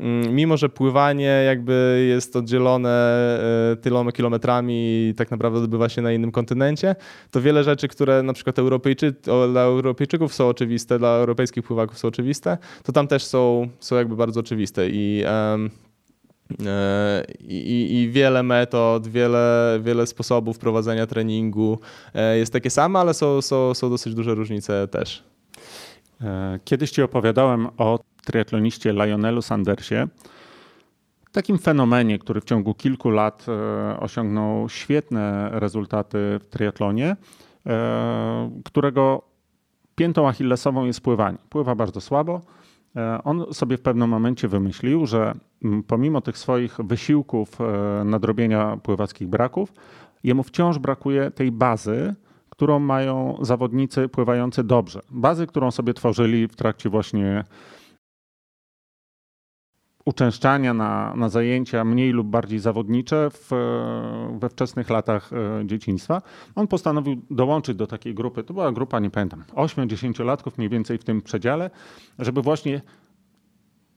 mm, 0.00 0.34
mimo, 0.34 0.56
że 0.56 0.68
pływanie 0.68 1.42
jakby 1.46 2.06
jest 2.08 2.36
oddzielone 2.36 2.90
e, 3.72 3.76
tyloma 3.76 4.12
kilometrami 4.12 4.74
i 5.08 5.14
tak 5.16 5.30
naprawdę 5.30 5.58
odbywa 5.58 5.88
się 5.88 6.02
na 6.02 6.12
innym 6.12 6.32
kontynencie, 6.32 6.96
to 7.30 7.40
wiele 7.40 7.64
rzeczy, 7.64 7.88
które 7.88 8.22
na 8.22 8.32
przykład 8.32 8.58
Europejczy, 8.58 9.14
dla 9.52 9.62
Europejczyków 9.62 10.34
są 10.34 10.48
oczywiste, 10.48 10.98
dla 10.98 11.08
europejskich 11.08 11.64
pływaków 11.64 11.98
są 11.98 12.08
oczywiste, 12.08 12.58
to 12.82 12.92
tam 12.92 13.08
też 13.08 13.24
są, 13.24 13.68
są 13.80 13.96
jakby 13.96 14.16
bardzo 14.16 14.40
oczywiste 14.40 14.88
i 14.88 15.24
um, 15.50 15.70
i, 17.40 18.02
I, 18.02 18.10
wiele 18.10 18.42
metod, 18.42 19.08
wiele, 19.08 19.78
wiele 19.82 20.06
sposobów 20.06 20.58
prowadzenia 20.58 21.06
treningu 21.06 21.78
e, 22.14 22.38
jest 22.38 22.52
takie 22.52 22.70
same, 22.70 22.98
ale 22.98 23.14
są, 23.14 23.42
są, 23.42 23.74
są 23.74 23.90
dosyć 23.90 24.14
duże 24.14 24.34
różnice 24.34 24.88
też. 24.88 25.22
E, 26.20 26.58
kiedyś 26.64 26.90
ci 26.90 27.02
opowiadałem 27.02 27.68
o 27.78 27.98
triatloniście 28.24 28.92
Lionelu 28.92 29.42
Sandersie, 29.42 30.08
takim 31.32 31.58
fenomenie, 31.58 32.18
który 32.18 32.40
w 32.40 32.44
ciągu 32.44 32.74
kilku 32.74 33.10
lat 33.10 33.46
e, 33.48 34.00
osiągnął 34.00 34.68
świetne 34.68 35.50
rezultaty 35.52 36.18
w 36.40 36.46
triatlonie, 36.50 37.16
e, 37.66 38.50
którego 38.64 39.22
piętą 39.94 40.28
achillesową 40.28 40.84
jest 40.84 41.00
pływanie. 41.00 41.38
Pływa 41.48 41.74
bardzo 41.74 42.00
słabo. 42.00 42.40
On 43.24 43.54
sobie 43.54 43.76
w 43.76 43.82
pewnym 43.82 44.08
momencie 44.10 44.48
wymyślił, 44.48 45.06
że 45.06 45.34
pomimo 45.86 46.20
tych 46.20 46.38
swoich 46.38 46.76
wysiłków 46.78 47.58
nadrobienia 48.04 48.76
pływackich 48.82 49.28
braków, 49.28 49.72
jemu 50.24 50.42
wciąż 50.42 50.78
brakuje 50.78 51.30
tej 51.30 51.52
bazy, 51.52 52.14
którą 52.56 52.78
mają 52.78 53.36
zawodnicy 53.40 54.08
pływający 54.08 54.64
dobrze. 54.64 55.00
Bazy, 55.10 55.46
którą 55.46 55.70
sobie 55.70 55.94
tworzyli 55.94 56.48
w 56.48 56.56
trakcie 56.56 56.88
właśnie 56.90 57.44
uczęszczania 60.04 60.74
na, 60.74 61.14
na 61.16 61.28
zajęcia 61.28 61.84
mniej 61.84 62.10
lub 62.10 62.26
bardziej 62.26 62.58
zawodnicze 62.58 63.30
w, 63.30 63.50
we 64.38 64.48
wczesnych 64.48 64.90
latach 64.90 65.30
e, 65.32 65.66
dzieciństwa. 65.66 66.22
On 66.54 66.66
postanowił 66.66 67.22
dołączyć 67.30 67.76
do 67.76 67.86
takiej 67.86 68.14
grupy, 68.14 68.44
to 68.44 68.54
była 68.54 68.72
grupa, 68.72 69.00
nie 69.00 69.10
pamiętam, 69.10 69.44
8-10-latków 69.54 70.50
mniej 70.58 70.68
więcej 70.68 70.98
w 70.98 71.04
tym 71.04 71.22
przedziale, 71.22 71.70
żeby 72.18 72.42
właśnie 72.42 72.82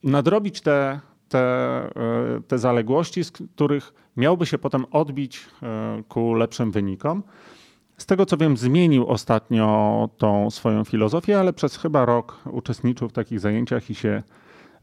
nadrobić 0.04 0.62
te, 0.62 1.00
te, 1.30 1.40
e, 1.40 2.42
te 2.48 2.58
zaległości, 2.58 3.24
z 3.24 3.32
których 3.32 3.94
miałby 4.18 4.46
się 4.46 4.58
potem 4.58 4.86
odbić 4.92 5.46
e, 5.64 6.04
ku 6.08 6.34
lepszym 6.34 6.72
wynikom. 6.72 7.24
Z 8.00 8.06
tego 8.06 8.26
co 8.26 8.38
wiem, 8.38 8.58
zmienił 8.58 9.08
ostatnio 9.08 10.10
tą 10.18 10.50
swoją 10.50 10.84
filozofię, 10.84 11.40
ale 11.40 11.54
przez 11.54 11.78
chyba 11.78 12.06
rok 12.06 12.40
uczestniczył 12.52 13.10
w 13.10 13.14
takich 13.14 13.40
zajęciach 13.40 13.90
i 13.90 13.96
się 13.96 14.24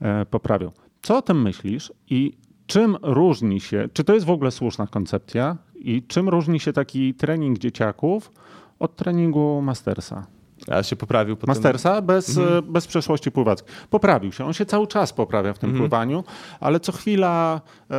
e, 0.00 0.26
poprawił. 0.26 0.70
Co 1.02 1.16
o 1.16 1.22
tym 1.22 1.42
myślisz 1.42 1.92
i 2.10 2.36
czym 2.66 2.96
różni 3.02 3.60
się, 3.60 3.88
czy 3.92 4.04
to 4.04 4.14
jest 4.14 4.26
w 4.26 4.30
ogóle 4.30 4.50
słuszna 4.50 4.86
koncepcja 4.86 5.56
i 5.74 6.02
czym 6.02 6.28
różni 6.28 6.60
się 6.60 6.72
taki 6.72 7.14
trening 7.14 7.58
dzieciaków 7.58 8.32
od 8.78 8.96
treningu 8.96 9.62
mastersa? 9.62 10.26
A 10.70 10.82
się 10.82 10.96
poprawił 10.96 11.36
potem. 11.36 11.54
Mastersa 11.54 12.02
bez, 12.02 12.38
mhm. 12.38 12.72
bez 12.72 12.86
przeszłości 12.86 13.30
pływackiej. 13.30 13.74
Poprawił 13.90 14.32
się. 14.32 14.44
On 14.44 14.52
się 14.52 14.66
cały 14.66 14.86
czas 14.86 15.12
poprawia 15.12 15.52
w 15.52 15.58
tym 15.58 15.70
mhm. 15.70 15.88
pływaniu, 15.88 16.24
ale 16.60 16.80
co 16.80 16.92
chwila 16.92 17.60
e, 17.90 17.96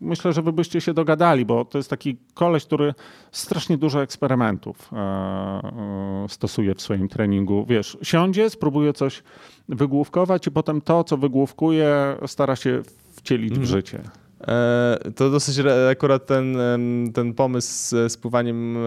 myślę, 0.00 0.32
że 0.32 0.42
wy 0.42 0.52
byście 0.52 0.80
się 0.80 0.94
dogadali, 0.94 1.44
bo 1.44 1.64
to 1.64 1.78
jest 1.78 1.90
taki 1.90 2.16
koleś, 2.34 2.64
który 2.64 2.94
strasznie 3.32 3.78
dużo 3.78 4.02
eksperymentów 4.02 4.90
e, 4.92 4.96
e, 4.96 6.26
stosuje 6.28 6.74
w 6.74 6.82
swoim 6.82 7.08
treningu. 7.08 7.66
Wiesz, 7.68 7.98
siądzie, 8.02 8.50
spróbuje 8.50 8.92
coś 8.92 9.22
wygłówkować 9.68 10.46
i 10.46 10.50
potem 10.50 10.80
to, 10.80 11.04
co 11.04 11.16
wygłówkuje, 11.16 12.16
stara 12.26 12.56
się 12.56 12.82
wcielić 13.12 13.50
mhm. 13.50 13.66
w 13.66 13.70
życie. 13.70 14.02
E, 14.48 14.98
to 15.16 15.30
dosyć 15.30 15.56
akurat 15.90 16.26
ten, 16.26 16.56
ten 17.14 17.34
pomysł 17.34 17.96
z 18.08 18.16
pływaniem 18.16 18.76
e, 18.76 18.80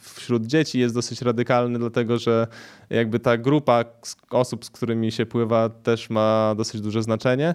wśród 0.00 0.46
dzieci 0.46 0.78
jest 0.78 0.94
dosyć 0.94 1.22
radykalny, 1.22 1.78
dlatego 1.78 2.18
że 2.18 2.46
jakby 2.90 3.18
ta 3.18 3.38
grupa 3.38 3.84
osób, 4.30 4.64
z 4.64 4.70
którymi 4.70 5.12
się 5.12 5.26
pływa, 5.26 5.68
też 5.68 6.10
ma 6.10 6.54
dosyć 6.56 6.80
duże 6.80 7.02
znaczenie. 7.02 7.54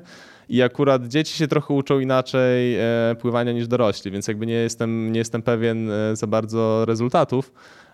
I 0.50 0.62
akurat 0.62 1.08
dzieci 1.08 1.38
się 1.38 1.48
trochę 1.48 1.74
uczą 1.74 2.00
inaczej 2.00 2.76
e, 2.76 3.16
pływania 3.22 3.52
niż 3.52 3.68
dorośli, 3.68 4.12
więc 4.12 4.28
jakby 4.28 4.46
nie 4.46 4.54
jestem, 4.54 5.12
nie 5.12 5.20
jestem 5.20 5.42
pewien 5.42 5.92
za 6.14 6.28
bardzo 6.28 6.86
rezultatów. 6.86 7.52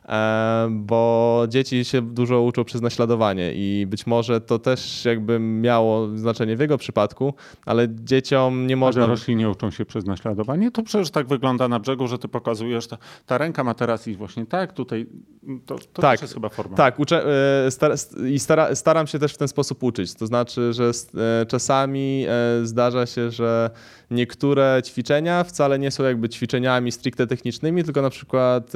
E, 0.09 0.67
bo 0.71 1.43
dzieci 1.47 1.85
się 1.85 2.01
dużo 2.01 2.41
uczą 2.41 2.63
przez 2.63 2.81
naśladowanie 2.81 3.53
i 3.53 3.85
być 3.87 4.07
może 4.07 4.41
to 4.41 4.59
też 4.59 5.05
jakby 5.05 5.39
miało 5.39 6.17
znaczenie 6.17 6.55
w 6.55 6.59
jego 6.59 6.77
przypadku, 6.77 7.33
ale 7.65 7.87
dzieciom 7.89 8.67
nie 8.67 8.75
można... 8.75 9.03
A 9.03 9.05
dorośli 9.05 9.35
nie 9.35 9.49
uczą 9.49 9.71
się 9.71 9.85
przez 9.85 10.05
naśladowanie? 10.05 10.71
To 10.71 10.83
przecież 10.83 11.11
tak 11.11 11.27
wygląda 11.27 11.67
na 11.67 11.79
brzegu, 11.79 12.07
że 12.07 12.17
ty 12.17 12.27
pokazujesz, 12.27 12.87
ta, 12.87 12.97
ta 13.25 13.37
ręka 13.37 13.63
ma 13.63 13.73
teraz 13.73 14.07
iść 14.07 14.17
właśnie 14.17 14.45
tak, 14.45 14.73
tutaj 14.73 15.07
to, 15.65 15.75
to 15.93 16.01
tak, 16.01 16.11
też 16.11 16.21
jest 16.21 16.33
chyba 16.33 16.49
forma. 16.49 16.77
Tak, 16.77 16.99
uczę, 16.99 17.25
e, 17.65 17.71
star, 17.71 17.91
i 18.29 18.39
stara, 18.39 18.75
staram 18.75 19.07
się 19.07 19.19
też 19.19 19.33
w 19.33 19.37
ten 19.37 19.47
sposób 19.47 19.83
uczyć. 19.83 20.13
To 20.13 20.27
znaczy, 20.27 20.73
że 20.73 20.91
e, 21.41 21.45
czasami 21.45 22.25
zdarza 22.63 23.05
się, 23.05 23.31
że 23.31 23.69
niektóre 24.11 24.81
ćwiczenia 24.85 25.43
wcale 25.43 25.79
nie 25.79 25.91
są 25.91 26.03
jakby 26.03 26.29
ćwiczeniami 26.29 26.91
stricte 26.91 27.27
technicznymi, 27.27 27.83
tylko 27.83 28.01
na 28.01 28.09
przykład 28.09 28.71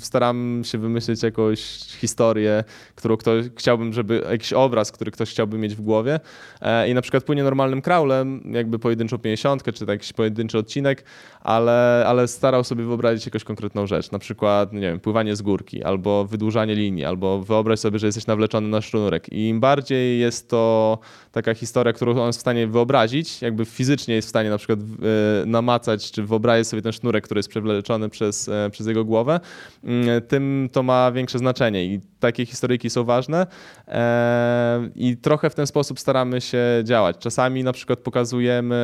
staram 0.00 0.28
staram 0.28 0.64
się 0.64 0.78
wymyślić 0.78 1.22
jakąś 1.22 1.60
historię, 2.00 2.64
którą 2.94 3.16
ktoś 3.16 3.44
chciałbym, 3.56 3.92
żeby 3.92 4.22
jakiś 4.30 4.52
obraz, 4.52 4.92
który 4.92 5.10
ktoś 5.10 5.30
chciałby 5.30 5.58
mieć 5.58 5.74
w 5.74 5.80
głowie. 5.80 6.20
E, 6.60 6.88
I 6.88 6.94
na 6.94 7.02
przykład 7.02 7.24
płynie 7.24 7.42
normalnym 7.42 7.82
kraulem, 7.82 8.52
jakby 8.54 8.78
pojedynczą 8.78 9.18
pięćdziesiątkę, 9.18 9.72
czy 9.72 9.84
jakiś 9.84 10.12
pojedynczy 10.12 10.58
odcinek, 10.58 11.04
ale, 11.40 12.04
ale 12.06 12.28
starał 12.28 12.64
sobie 12.64 12.84
wyobrazić 12.84 13.26
jakąś 13.26 13.44
konkretną 13.44 13.86
rzecz. 13.86 14.10
Na 14.10 14.18
przykład, 14.18 14.72
nie 14.72 14.80
wiem, 14.80 15.00
pływanie 15.00 15.36
z 15.36 15.42
górki, 15.42 15.84
albo 15.84 16.24
wydłużanie 16.24 16.74
linii, 16.74 17.04
albo 17.04 17.42
wyobraź 17.42 17.78
sobie, 17.78 17.98
że 17.98 18.06
jesteś 18.06 18.26
nawleczony 18.26 18.68
na 18.68 18.80
sznurek. 18.80 19.32
I 19.32 19.48
im 19.48 19.60
bardziej 19.60 20.20
jest 20.20 20.48
to 20.48 20.98
taka 21.32 21.54
historia, 21.54 21.92
którą 21.92 22.12
on 22.12 22.26
jest 22.26 22.38
w 22.38 22.40
stanie 22.40 22.66
wyobrazić, 22.66 23.42
jakby 23.42 23.64
fizycznie 23.64 24.14
jest 24.14 24.28
w 24.28 24.30
stanie 24.30 24.50
na 24.50 24.57
przykład 24.58 24.80
e, 24.80 25.46
namacać, 25.46 26.10
czy 26.10 26.22
wyobrazić 26.22 26.68
sobie 26.68 26.82
ten 26.82 26.92
sznurek, 26.92 27.24
który 27.24 27.38
jest 27.38 27.48
przewleczony 27.48 28.08
przez, 28.08 28.48
e, 28.48 28.70
przez 28.70 28.86
jego 28.86 29.04
głowę, 29.04 29.40
mm, 29.84 30.22
tym 30.22 30.68
to 30.72 30.82
ma 30.82 31.12
większe 31.12 31.38
znaczenie. 31.38 31.84
I 31.84 32.00
takie 32.20 32.46
historyjki 32.46 32.90
są 32.90 33.04
ważne 33.04 33.46
e, 33.88 34.90
i 34.94 35.16
trochę 35.16 35.50
w 35.50 35.54
ten 35.54 35.66
sposób 35.66 36.00
staramy 36.00 36.40
się 36.40 36.62
działać. 36.84 37.16
Czasami 37.18 37.64
na 37.64 37.72
przykład 37.72 37.98
pokazujemy 37.98 38.78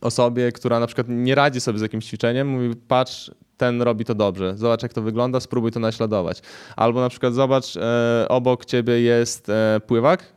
osobie, 0.00 0.52
która 0.52 0.80
na 0.80 0.86
przykład 0.86 1.06
nie 1.10 1.34
radzi 1.34 1.60
sobie 1.60 1.78
z 1.78 1.82
jakimś 1.82 2.06
ćwiczeniem, 2.06 2.48
mówi 2.48 2.76
patrz, 2.88 3.30
ten 3.56 3.82
robi 3.82 4.04
to 4.04 4.14
dobrze, 4.14 4.56
zobacz 4.56 4.82
jak 4.82 4.92
to 4.92 5.02
wygląda, 5.02 5.40
spróbuj 5.40 5.72
to 5.72 5.80
naśladować. 5.80 6.42
Albo 6.76 7.00
na 7.00 7.08
przykład 7.08 7.34
zobacz, 7.34 7.74
obok 8.28 8.64
ciebie 8.64 9.00
jest 9.00 9.46
pływak, 9.86 10.35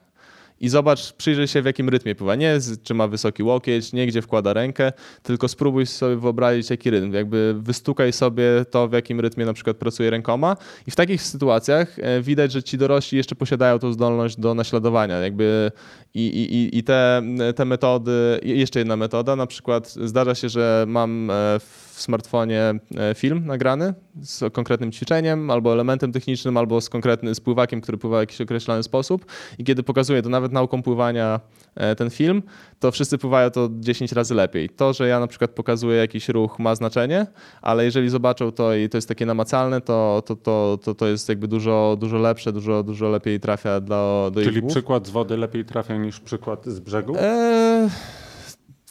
i 0.60 0.70
zobacz, 0.70 1.14
przyjrzyj 1.14 1.47
się 1.47 1.62
w 1.62 1.66
jakim 1.66 1.89
rytmie 1.89 2.16
pływa. 2.16 2.36
Nie 2.36 2.57
czy 2.84 2.93
ma 2.93 3.07
wysoki 3.07 3.43
łokieć, 3.43 3.93
nie 3.93 4.07
gdzie 4.07 4.22
wkłada 4.22 4.53
rękę, 4.53 4.91
tylko 5.24 5.47
spróbuj 5.47 5.86
sobie 5.86 6.16
wyobrazić 6.16 6.70
jaki 6.70 6.89
rytm. 6.89 7.14
Jakby 7.14 7.55
wystukaj 7.57 8.14
sobie 8.14 8.66
to, 8.72 8.88
w 8.88 8.93
jakim 8.93 9.20
rytmie 9.20 9.45
na 9.45 9.53
przykład 9.53 9.78
pracuje 9.78 10.10
rękoma 10.10 10.57
i 10.88 10.91
w 10.91 10.95
takich 10.95 11.22
sytuacjach 11.22 11.99
e, 11.99 12.22
widać, 12.22 12.51
że 12.51 12.64
ci 12.64 12.78
dorośli 12.78 13.18
jeszcze 13.18 13.36
posiadają 13.36 13.80
tą 13.80 13.93
zdolność 13.93 14.39
do 14.39 14.53
naśladowania. 14.53 15.20
Jakby 15.20 15.72
i, 16.14 16.28
i, 16.28 16.78
i 16.78 16.84
te, 16.84 17.22
te 17.55 17.66
metody, 17.66 18.39
jeszcze 18.43 18.80
jedna 18.80 18.95
metoda, 18.95 19.36
na 19.36 19.47
przykład 19.47 19.89
zdarza 19.89 20.36
się, 20.36 20.49
że 20.49 20.86
mam 20.88 21.32
e, 21.32 21.60
w 22.00 22.02
smartfonie 22.02 22.74
e, 22.97 23.16
film 23.16 23.45
nagrany 23.45 23.93
z 24.22 24.54
konkretnym 24.54 24.91
ćwiczeniem, 24.91 25.50
albo 25.50 25.74
elementem 25.74 26.12
technicznym, 26.12 26.58
albo 26.58 26.82
z 26.82 26.89
konkretnym 26.89 27.36
spływakiem, 27.36 27.82
który 27.82 27.97
pływa 27.97 28.18
w 28.18 28.20
jakiś 28.20 28.41
określony 28.41 28.84
sposób. 28.84 29.26
I 29.58 29.64
kiedy 29.64 29.84
pokazuję 29.84 30.22
to 30.22 30.30
nawet 30.30 30.52
nauką 30.52 30.84
pływania 30.84 31.39
e, 31.76 31.95
ten 31.95 32.10
film, 32.10 32.43
to 32.80 32.91
wszyscy 32.91 33.18
pływają 33.18 33.50
to 33.50 33.70
10 33.72 34.12
razy 34.12 34.36
lepiej. 34.36 34.70
To, 34.70 34.93
że 34.93 35.08
ja 35.08 35.20
na 35.20 35.28
przykład 35.28 35.52
pokazuję 35.52 35.97
jakiś 35.97 36.30
ruch 36.30 36.60
ma 36.60 36.76
znaczenie, 36.76 37.28
ale 37.62 37.86
jeżeli 37.86 38.10
zobaczą 38.10 38.52
to 38.52 38.76
i 38.76 38.89
to 38.89 38.97
jest 38.97 39.08
takie 39.08 39.26
namacalne, 39.26 39.82
to, 39.82 40.24
to, 40.26 40.36
to, 40.36 40.80
to, 40.84 40.95
to 40.95 41.08
jest 41.08 41.30
jakby 41.30 41.47
dużo, 41.47 41.97
dużo 42.00 42.18
lepsze, 42.18 42.54
dużo, 42.54 42.84
dużo 42.84 43.10
lepiej 43.10 43.39
trafia 43.39 43.80
do, 43.80 44.32
do 44.34 44.43
Czyli 44.43 44.62
przykład 44.62 45.08
z 45.08 45.10
wody 45.10 45.38
lepiej 45.38 45.66
trafia 45.66 45.97
niż 45.97 46.20
przykład 46.20 46.66
z 46.66 46.80
brzegu? 46.80 47.16
Eee 47.20 47.89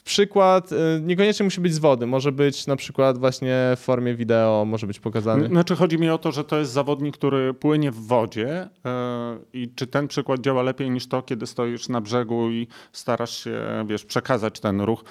przykład 0.09 0.73
y, 0.73 0.77
niekoniecznie 1.03 1.45
musi 1.45 1.61
być 1.61 1.75
z 1.75 1.79
wody, 1.79 2.07
może 2.07 2.33
być 2.33 2.67
na 2.67 2.77
przykład 2.77 3.19
właśnie 3.19 3.57
w 3.77 3.81
formie 3.81 4.15
wideo, 4.15 4.65
może 4.65 4.87
być 4.87 5.01
pokazany. 5.01 5.47
Znaczy 5.49 5.77
chodzi 5.77 5.99
mi 5.99 6.11
o 6.11 6.19
to, 6.19 6.33
że 6.33 6.45
to 6.45 6.59
jest 6.59 6.73
zawodnik, 6.73 7.17
który 7.17 7.55
płynie 7.55 7.91
w 7.91 8.07
wodzie 8.07 8.69
yy, 8.85 8.91
i 9.53 9.69
czy 9.75 9.87
ten 9.87 10.09
przykład 10.09 10.41
działa 10.41 10.63
lepiej 10.63 10.91
niż 10.91 11.07
to, 11.07 11.23
kiedy 11.23 11.47
stoisz 11.47 11.89
na 11.89 12.01
brzegu 12.01 12.51
i 12.51 12.67
starasz 12.93 13.45
się, 13.45 13.85
wiesz, 13.87 14.05
przekazać 14.05 14.61
ten 14.61 14.81
ruch. 14.81 15.05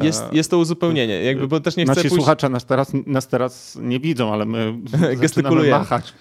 Jest, 0.00 0.24
jest 0.32 0.50
to 0.50 0.58
uzupełnienie, 0.58 1.22
jakby, 1.22 1.48
bo 1.48 1.60
też 1.60 1.76
nie 1.76 1.84
chcę 1.84 1.94
Nasi 1.94 2.08
pójść... 2.08 2.14
słuchacze 2.14 2.48
nas 2.48 2.64
teraz, 2.64 2.92
nas 3.06 3.28
teraz 3.28 3.78
nie 3.82 4.00
widzą, 4.00 4.32
ale 4.32 4.46
my 4.46 4.74
gestykulujemy. 5.20 5.78
machać. 5.78 6.14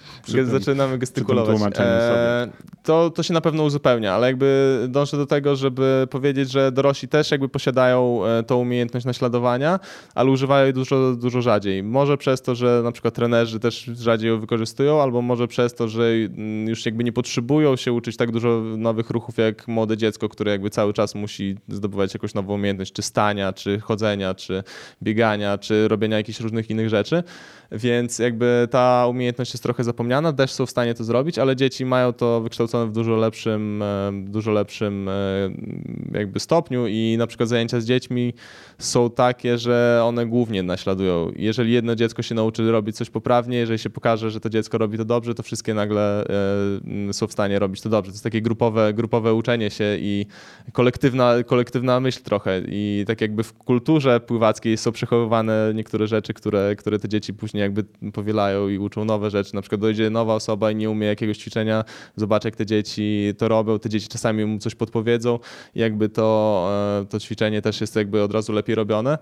Zaczynamy 0.43 0.97
gestykulować. 0.97 1.74
E, 1.80 2.49
to, 2.84 3.09
to 3.09 3.24
się 3.24 3.34
na 3.34 3.41
pewno 3.41 3.63
uzupełnia, 3.63 4.13
ale 4.13 4.28
jakby 4.28 4.80
dążę 4.89 5.17
do 5.17 5.26
tego, 5.26 5.55
żeby 5.55 6.07
powiedzieć, 6.09 6.51
że 6.51 6.72
dorośli 6.72 7.07
też 7.07 7.32
jakby 7.32 7.49
posiadają 7.49 8.26
e, 8.26 8.43
tą 8.43 8.57
umiejętność 8.57 9.05
naśladowania, 9.05 9.80
ale 10.15 10.32
używają 10.32 10.63
jej 10.63 10.74
dużo, 10.74 11.15
dużo 11.15 11.41
rzadziej. 11.41 11.84
Może 11.84 12.17
przez 12.17 12.41
to, 12.41 12.55
że 12.55 12.82
na 12.84 12.91
przykład 12.91 13.13
trenerzy 13.13 13.59
też 13.59 13.84
rzadziej 13.84 14.30
ją 14.30 14.39
wykorzystują, 14.39 15.01
albo 15.01 15.22
może 15.22 15.47
przez 15.47 15.76
to, 15.76 15.88
że 15.88 16.03
mm, 16.03 16.67
już 16.67 16.86
jakby 16.86 17.03
nie 17.03 17.13
potrzebują 17.13 17.76
się 17.76 17.93
uczyć 17.93 18.17
tak 18.17 18.32
dużo 18.32 18.61
nowych 18.78 19.09
ruchów 19.09 19.38
jak 19.38 19.67
młode 19.67 19.97
dziecko, 19.97 20.30
które 20.30 20.51
jakby 20.51 20.70
cały 20.70 20.93
czas 20.93 21.15
musi 21.15 21.57
zdobywać 21.67 22.13
jakąś 22.13 22.34
nową 22.34 22.53
umiejętność, 22.53 22.93
czy 22.93 23.01
stania, 23.01 23.53
czy 23.53 23.68
chodzenia, 23.78 24.36
czy 24.36 24.63
biegania, 25.03 25.57
czy 25.57 25.88
robienia 25.88 26.17
jakichś 26.17 26.39
różnych 26.39 26.70
innych 26.70 26.89
rzeczy. 26.89 27.24
Więc 27.72 28.20
jakby 28.20 28.67
ta 28.72 29.07
umiejętność 29.09 29.53
jest 29.53 29.63
trochę 29.63 29.84
zapomniana, 29.84 30.34
też 30.34 30.51
są 30.51 30.65
w 30.65 30.70
stanie 30.70 30.93
to 30.93 31.03
zrobić, 31.03 31.39
ale 31.39 31.55
dzieci 31.55 31.86
mają 31.86 32.13
to 32.13 32.41
wykształcone 32.41 32.86
w 32.86 32.91
dużo 32.91 33.15
lepszym, 33.15 33.82
e, 33.82 34.11
dużo 34.13 34.51
lepszym 34.51 35.09
e, 35.09 35.11
jakby 36.13 36.39
stopniu 36.39 36.88
i 36.88 37.15
na 37.17 37.28
przykład 37.28 37.49
zajęcia 37.49 37.82
z 37.82 37.86
dziećmi 37.86 38.34
są 38.78 39.09
takie, 39.09 39.57
że 39.57 40.01
one 40.03 40.26
głównie 40.26 40.63
naśladują. 40.63 41.32
Jeżeli 41.36 41.74
jedno 41.74 41.95
dziecko 41.95 42.22
się 42.22 42.36
nauczy 42.36 42.72
robić 42.72 42.95
coś 42.97 43.09
poprawnie, 43.09 43.57
jeżeli 43.57 43.80
się 43.80 43.89
pokaże, 43.89 44.32
że 44.32 44.39
to 44.39 44.49
dziecko 44.49 44.78
robi 44.78 44.97
to 44.97 45.05
dobrze, 45.05 45.36
to 45.36 45.43
wszystkie 45.43 45.74
nagle 45.74 46.26
e, 47.09 47.13
są 47.13 47.28
w 47.28 47.32
stanie 47.32 47.59
robić 47.59 47.82
to 47.82 47.89
dobrze. 47.89 48.11
To 48.11 48.13
jest 48.13 48.24
takie 48.24 48.41
grupowe, 48.41 48.93
grupowe 48.93 49.34
uczenie 49.34 49.70
się 49.70 49.97
i 49.99 50.26
kolektywna, 50.72 51.34
kolektywna 51.45 51.99
myśl 51.99 52.24
trochę 52.24 52.61
i 52.67 53.03
tak 53.07 53.22
jakby 53.22 53.43
w 53.49 53.53
kulturze 53.53 54.19
pływackiej 54.19 54.77
są 54.77 54.91
przechowywane 54.91 55.71
niektóre 55.75 56.07
rzeczy, 56.07 56.33
które, 56.33 56.75
które 56.75 56.99
te 56.99 57.09
dzieci 57.09 57.33
później 57.33 57.61
jakby 57.61 57.83
powielają 58.13 58.69
i 58.69 58.77
uczą 58.77 59.05
nowe 59.05 59.29
rzeczy. 59.29 59.55
Na 59.55 59.61
przykład 59.61 59.81
dojdzie 59.81 60.09
nowa 60.09 60.35
osoba 60.35 60.71
i 60.71 60.75
nie 60.75 60.89
umie 60.89 61.07
jakiegoś 61.07 61.37
ćwiczenia, 61.37 61.83
zobaczy 62.15 62.47
jak 62.47 62.55
te 62.55 62.65
dzieci 62.65 63.33
to 63.37 63.47
robią, 63.47 63.79
te 63.79 63.89
dzieci 63.89 64.07
czasami 64.07 64.45
mu 64.45 64.59
coś 64.59 64.75
podpowiedzą 64.75 65.39
i 65.75 65.79
jakby 65.79 66.09
to, 66.09 66.69
e, 67.01 67.05
to 67.05 67.19
ćwiczenie 67.19 67.61
też 67.61 67.81
jest 67.81 67.95
jakby 67.95 68.23
od 68.23 68.33
razu 68.33 68.53
lepiej 68.53 68.75
robione. 68.75 69.17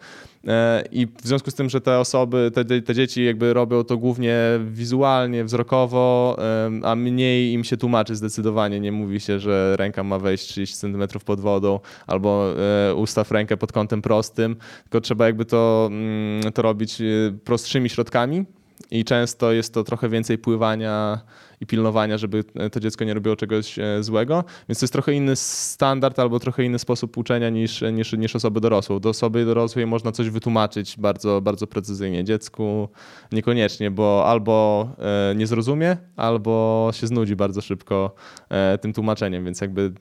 E, 0.47 0.83
I 0.91 1.07
w 1.23 1.27
związku 1.27 1.51
z 1.51 1.55
tym, 1.55 1.69
że 1.69 1.81
te 1.81 1.99
osoby, 1.99 2.51
te, 2.53 2.81
te 2.81 2.95
dzieci 2.95 3.25
jakby 3.25 3.53
robią 3.53 3.83
to 3.83 3.97
głównie 3.97 4.37
wizualnie, 4.71 5.43
wzrokowo, 5.43 6.37
a 6.83 6.95
mniej 6.95 7.53
im 7.53 7.63
się 7.63 7.77
tłumaczy 7.77 8.15
zdecydowanie. 8.15 8.79
Nie 8.79 8.91
mówi 8.91 9.19
się, 9.19 9.39
że 9.39 9.75
ręka 9.77 10.03
ma 10.03 10.19
wejść 10.19 10.47
30 10.47 10.77
cm 10.77 11.03
pod 11.25 11.39
wodą 11.39 11.79
albo 12.07 12.53
e, 12.89 12.95
ustaw 12.95 13.31
rękę 13.31 13.57
pod 13.57 13.71
kątem 13.71 14.01
prostym, 14.17 14.55
tylko 14.83 15.01
trzeba 15.01 15.25
jakby 15.25 15.45
to, 15.45 15.89
mm, 15.91 16.53
to 16.53 16.61
robić 16.61 17.01
prostszymi 17.43 17.89
środkami 17.89 18.45
i 18.91 19.05
często 19.05 19.51
jest 19.51 19.73
to 19.73 19.83
trochę 19.83 20.09
więcej 20.09 20.37
pływania 20.37 21.21
i 21.61 21.65
pilnowania, 21.65 22.17
żeby 22.17 22.43
to 22.71 22.79
dziecko 22.79 23.05
nie 23.05 23.13
robiło 23.13 23.35
czegoś 23.35 23.79
e, 23.79 24.03
złego. 24.03 24.43
Więc 24.69 24.79
to 24.79 24.83
jest 24.83 24.93
trochę 24.93 25.13
inny 25.13 25.35
standard 25.35 26.19
albo 26.19 26.39
trochę 26.39 26.63
inny 26.63 26.79
sposób 26.79 27.17
uczenia 27.17 27.49
niż, 27.49 27.83
niż, 27.93 28.13
niż 28.13 28.35
osoby 28.35 28.61
dorosłe. 28.61 28.99
Do 28.99 29.09
osoby 29.09 29.45
dorosłej 29.45 29.85
można 29.85 30.11
coś 30.11 30.29
wytłumaczyć 30.29 30.97
bardzo, 30.97 31.41
bardzo 31.41 31.67
precyzyjnie. 31.67 32.23
Dziecku 32.23 32.89
niekoniecznie, 33.31 33.91
bo 33.91 34.23
albo 34.25 34.87
e, 35.31 35.35
nie 35.35 35.47
zrozumie, 35.47 35.97
albo 36.15 36.89
się 36.93 37.07
znudzi 37.07 37.35
bardzo 37.35 37.61
szybko 37.61 38.15
e, 38.49 38.77
tym 38.77 38.93
tłumaczeniem, 38.93 39.45
więc 39.45 39.61
jakby 39.61 39.93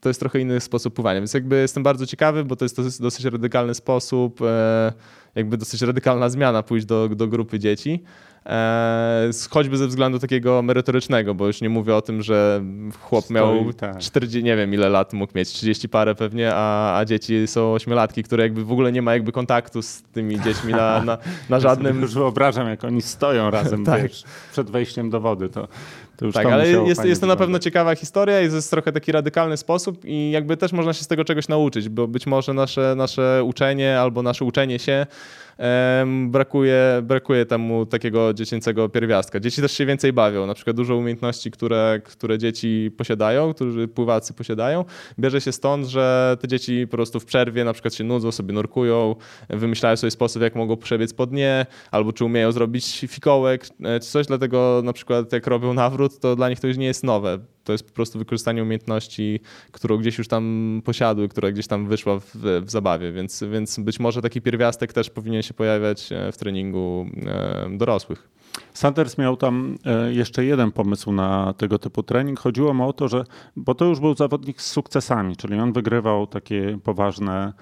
to 0.00 0.08
jest 0.08 0.20
trochę 0.20 0.40
inny 0.40 0.60
sposób 0.60 0.94
pływania. 0.94 1.20
Więc 1.20 1.34
jakby 1.34 1.56
jestem 1.56 1.82
bardzo 1.82 2.06
ciekawy, 2.06 2.44
bo 2.44 2.56
to 2.56 2.64
jest 2.64 2.76
dosyć, 2.76 3.00
dosyć 3.00 3.24
radykalny 3.24 3.74
sposób 3.74 4.40
jakby 5.34 5.56
dosyć 5.56 5.82
radykalna 5.82 6.28
zmiana 6.28 6.62
pójść 6.62 6.86
do, 6.86 7.08
do 7.08 7.28
grupy 7.28 7.58
dzieci. 7.58 8.02
E, 8.46 9.30
choćby 9.50 9.76
ze 9.76 9.86
względu 9.86 10.18
takiego 10.18 10.62
merytorycznego, 10.62 11.34
bo 11.34 11.46
już 11.46 11.60
nie 11.60 11.68
mówię 11.68 11.94
o 11.94 12.02
tym, 12.02 12.22
że 12.22 12.62
chłop 13.00 13.24
Stoi, 13.24 13.34
miał 13.34 13.72
tak. 13.72 13.98
40, 13.98 14.42
nie 14.42 14.56
wiem 14.56 14.74
ile 14.74 14.88
lat 14.88 15.12
mógł 15.12 15.32
mieć, 15.36 15.48
30 15.48 15.88
parę 15.88 16.14
pewnie, 16.14 16.50
a, 16.54 16.98
a 16.98 17.04
dzieci 17.04 17.46
są 17.46 17.72
ośmiolatki, 17.72 18.22
które 18.22 18.42
jakby 18.42 18.64
w 18.64 18.72
ogóle 18.72 18.92
nie 18.92 19.02
ma 19.02 19.12
jakby 19.12 19.32
kontaktu 19.32 19.82
z 19.82 20.02
tymi 20.02 20.40
dziećmi 20.40 20.72
na, 20.72 21.04
na, 21.04 21.18
na 21.48 21.60
żadnym... 21.60 22.00
Już 22.00 22.14
wyobrażam, 22.14 22.68
jak 22.68 22.84
oni 22.84 23.02
stoją 23.02 23.50
razem 23.50 23.84
tak. 23.86 24.02
wiesz, 24.02 24.24
przed 24.52 24.70
wejściem 24.70 25.10
do 25.10 25.20
wody, 25.20 25.48
to 25.48 25.68
tak, 26.32 26.46
ale 26.46 26.68
jest, 26.68 27.04
jest 27.04 27.20
to 27.20 27.26
na 27.26 27.36
pewno 27.36 27.58
ciekawa 27.58 27.94
historia 27.94 28.40
i 28.40 28.48
to 28.48 28.54
jest 28.54 28.70
trochę 28.70 28.92
taki 28.92 29.12
radykalny 29.12 29.56
sposób 29.56 30.04
i 30.04 30.30
jakby 30.30 30.56
też 30.56 30.72
można 30.72 30.92
się 30.92 31.04
z 31.04 31.06
tego 31.06 31.24
czegoś 31.24 31.48
nauczyć, 31.48 31.88
bo 31.88 32.08
być 32.08 32.26
może 32.26 32.54
nasze, 32.54 32.94
nasze 32.96 33.44
uczenie 33.44 34.00
albo 34.00 34.22
nasze 34.22 34.44
uczenie 34.44 34.78
się 34.78 35.06
brakuje, 36.28 37.02
brakuje 37.02 37.46
temu 37.46 37.86
takiego 37.86 38.34
dziecięcego 38.34 38.88
pierwiastka. 38.88 39.40
Dzieci 39.40 39.62
też 39.62 39.72
się 39.72 39.86
więcej 39.86 40.12
bawią, 40.12 40.46
na 40.46 40.54
przykład 40.54 40.76
dużo 40.76 40.96
umiejętności, 40.96 41.50
które, 41.50 42.00
które 42.04 42.38
dzieci 42.38 42.90
posiadają, 42.96 43.54
którzy 43.54 43.88
pływacy 43.88 44.34
posiadają, 44.34 44.84
bierze 45.18 45.40
się 45.40 45.52
stąd, 45.52 45.86
że 45.86 46.36
te 46.40 46.48
dzieci 46.48 46.86
po 46.90 46.96
prostu 46.96 47.20
w 47.20 47.24
przerwie 47.24 47.64
na 47.64 47.72
przykład 47.72 47.94
się 47.94 48.04
nudzą, 48.04 48.32
sobie 48.32 48.54
nurkują, 48.54 49.16
wymyślają 49.48 49.96
sobie 49.96 50.10
sposób, 50.10 50.42
jak 50.42 50.54
mogą 50.54 50.76
przebiec 50.76 51.14
po 51.14 51.26
dnie, 51.26 51.66
albo 51.90 52.12
czy 52.12 52.24
umieją 52.24 52.52
zrobić 52.52 53.04
fikołek, 53.08 53.66
e, 53.84 54.00
czy 54.00 54.06
coś, 54.06 54.26
dlatego 54.26 54.80
na 54.84 54.92
przykład 54.92 55.32
jak 55.32 55.46
robią 55.46 55.74
nawrót, 55.74 56.20
to 56.20 56.36
dla 56.36 56.48
nich 56.48 56.60
to 56.60 56.66
już 56.66 56.76
nie 56.76 56.86
jest 56.86 57.04
nowe 57.04 57.38
to 57.68 57.72
jest 57.72 57.86
po 57.86 57.92
prostu 57.92 58.18
wykorzystanie 58.18 58.62
umiejętności, 58.62 59.40
którą 59.72 59.96
gdzieś 59.96 60.18
już 60.18 60.28
tam 60.28 60.82
posiadły, 60.84 61.28
która 61.28 61.50
gdzieś 61.50 61.66
tam 61.66 61.86
wyszła 61.86 62.20
w, 62.20 62.30
w 62.64 62.70
zabawie, 62.70 63.12
więc, 63.12 63.44
więc 63.52 63.78
być 63.78 64.00
może 64.00 64.22
taki 64.22 64.40
pierwiastek 64.40 64.92
też 64.92 65.10
powinien 65.10 65.42
się 65.42 65.54
pojawiać 65.54 66.12
e, 66.12 66.32
w 66.32 66.36
treningu 66.36 67.06
e, 67.26 67.68
dorosłych. 67.70 68.28
Sanders 68.74 69.18
miał 69.18 69.36
tam 69.36 69.78
e, 69.84 70.12
jeszcze 70.12 70.44
jeden 70.44 70.72
pomysł 70.72 71.12
na 71.12 71.54
tego 71.56 71.78
typu 71.78 72.02
trening. 72.02 72.40
Chodziło 72.40 72.74
mu 72.74 72.88
o 72.88 72.92
to, 72.92 73.08
że, 73.08 73.24
bo 73.56 73.74
to 73.74 73.84
już 73.84 74.00
był 74.00 74.14
zawodnik 74.14 74.62
z 74.62 74.70
sukcesami, 74.70 75.36
czyli 75.36 75.54
on 75.54 75.72
wygrywał 75.72 76.26
takie 76.26 76.78
poważne 76.84 77.52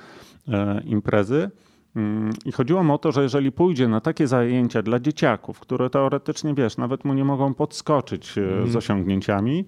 imprezy. 0.84 1.50
Mm, 1.96 2.30
I 2.44 2.52
chodziło 2.52 2.94
o 2.94 2.98
to, 2.98 3.12
że 3.12 3.22
jeżeli 3.22 3.52
pójdzie 3.52 3.88
na 3.88 4.00
takie 4.00 4.26
zajęcia 4.26 4.82
dla 4.82 5.00
dzieciaków, 5.00 5.60
które 5.60 5.90
teoretycznie, 5.90 6.54
wiesz, 6.54 6.76
nawet 6.76 7.04
mu 7.04 7.14
nie 7.14 7.24
mogą 7.24 7.54
podskoczyć 7.54 8.38
mm. 8.38 8.70
z 8.70 8.76
osiągnięciami, 8.76 9.64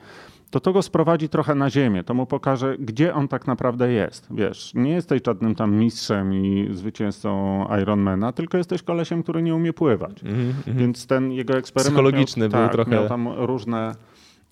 to 0.51 0.61
to 0.61 0.73
go 0.73 0.83
sprowadzi 0.83 1.29
trochę 1.29 1.55
na 1.55 1.71
ziemię. 1.71 2.05
To 2.05 2.15
mu 2.15 2.27
pokaże, 2.27 2.77
gdzie 2.79 3.15
on 3.15 3.29
tak 3.29 3.47
naprawdę 3.47 3.93
jest. 3.93 4.29
Wiesz, 4.31 4.73
nie 4.75 4.91
jesteś 4.91 5.21
żadnym 5.27 5.55
tam 5.55 5.75
mistrzem 5.75 6.35
i 6.35 6.69
zwycięzcą 6.73 7.65
Ironmana, 7.83 8.33
tylko 8.33 8.59
jesteś 8.59 8.83
kolesiem, 8.83 9.23
który 9.23 9.43
nie 9.43 9.55
umie 9.55 9.73
pływać. 9.73 10.25
Mm 10.25 10.37
-hmm. 10.37 10.75
Więc 10.75 11.07
ten 11.07 11.33
jego 11.33 11.55
eksperyment 11.55 11.95
Psychologiczny 11.95 12.49
miał, 12.49 12.51
był 12.51 12.61
tak, 12.61 12.73
trochę. 12.73 12.91
miał 12.91 13.09
tam 13.09 13.29
różne, 13.29 13.95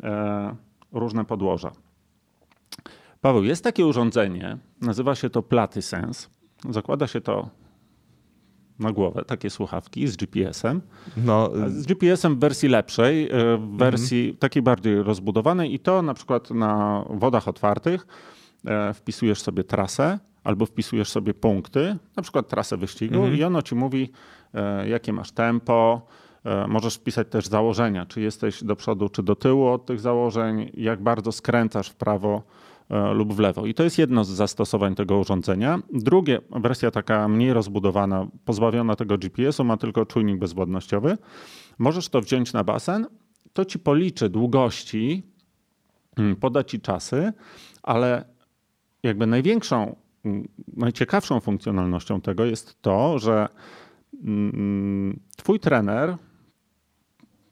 e, 0.03 0.55
różne 0.93 1.24
podłoża. 1.24 1.70
Paweł, 3.20 3.45
jest 3.45 3.64
takie 3.64 3.87
urządzenie, 3.87 4.59
nazywa 4.81 5.14
się 5.14 5.31
to 5.31 5.43
Platysens. 5.43 6.31
Zakłada 6.70 7.07
się 7.07 7.20
to 7.20 7.49
na 8.79 8.93
głowę, 8.93 9.24
takie 9.27 9.51
słuchawki 9.51 10.09
z 10.09 10.16
GPS-em. 10.16 10.81
No. 11.16 11.51
Z 11.68 11.87
GPS-em 11.87 12.37
w 12.37 12.39
wersji 12.39 12.68
lepszej, 12.68 13.24
e, 13.24 13.29
w 13.29 13.33
mhm. 13.33 13.77
wersji 13.77 14.20
mhm. 14.20 14.39
takiej 14.39 14.62
bardziej 14.62 15.03
rozbudowanej 15.03 15.74
i 15.74 15.79
to 15.79 16.03
na 16.03 16.14
przykład 16.14 16.51
na 16.51 17.05
wodach 17.11 17.49
otwartych 17.49 18.07
e, 18.66 18.95
wpisujesz 18.95 19.43
sobie 19.43 19.64
trasę 19.64 20.18
albo 20.45 20.66
wpisujesz 20.66 21.09
sobie 21.09 21.35
punkty, 21.35 21.97
na 22.16 22.22
przykład 22.22 22.49
trasę 22.49 22.77
wyścigu 22.77 23.14
mhm. 23.14 23.37
i 23.37 23.45
ono 23.45 23.62
ci 23.62 23.74
mówi, 23.74 24.12
e, 24.55 24.89
jakie 24.89 25.12
masz 25.12 25.33
tempo, 25.33 26.07
Możesz 26.68 26.95
wpisać 26.95 27.29
też 27.29 27.47
założenia, 27.47 28.07
czy 28.07 28.20
jesteś 28.20 28.64
do 28.64 28.77
przodu, 28.77 29.09
czy 29.09 29.22
do 29.22 29.37
tyłu 29.37 29.66
od 29.66 29.87
tych 29.87 30.01
założeń, 30.01 30.70
jak 30.74 31.03
bardzo 31.03 31.33
skręcasz 31.33 31.89
w 31.89 31.95
prawo, 31.95 32.43
lub 33.14 33.34
w 33.34 33.39
lewo. 33.39 33.66
I 33.66 33.74
to 33.74 33.84
jest 33.84 33.99
jedno 33.99 34.24
z 34.24 34.28
zastosowań 34.28 34.95
tego 34.95 35.18
urządzenia. 35.18 35.78
Drugie, 35.93 36.41
wersja 36.51 36.91
taka 36.91 37.28
mniej 37.28 37.53
rozbudowana, 37.53 38.26
pozbawiona 38.45 38.97
tego 38.97 39.18
GPS-u, 39.18 39.64
ma 39.64 39.76
tylko 39.76 40.07
czujnik 40.07 40.39
bezwładnościowy. 40.39 41.18
Możesz 41.78 42.09
to 42.09 42.20
wziąć 42.20 42.53
na 42.53 42.64
basen, 42.64 43.07
to 43.53 43.64
ci 43.64 43.78
policzy 43.78 44.28
długości, 44.28 45.22
mm, 46.16 46.37
poda 46.37 46.64
ci 46.64 46.80
czasy, 46.80 47.32
ale 47.82 48.24
jakby 49.03 49.26
największą, 49.26 49.97
mm, 50.24 50.49
najciekawszą 50.76 51.41
funkcjonalnością 51.41 52.20
tego 52.20 52.45
jest 52.45 52.82
to, 52.82 53.18
że 53.18 53.49
mm, 54.24 55.20
twój 55.37 55.61
trener 55.61 56.16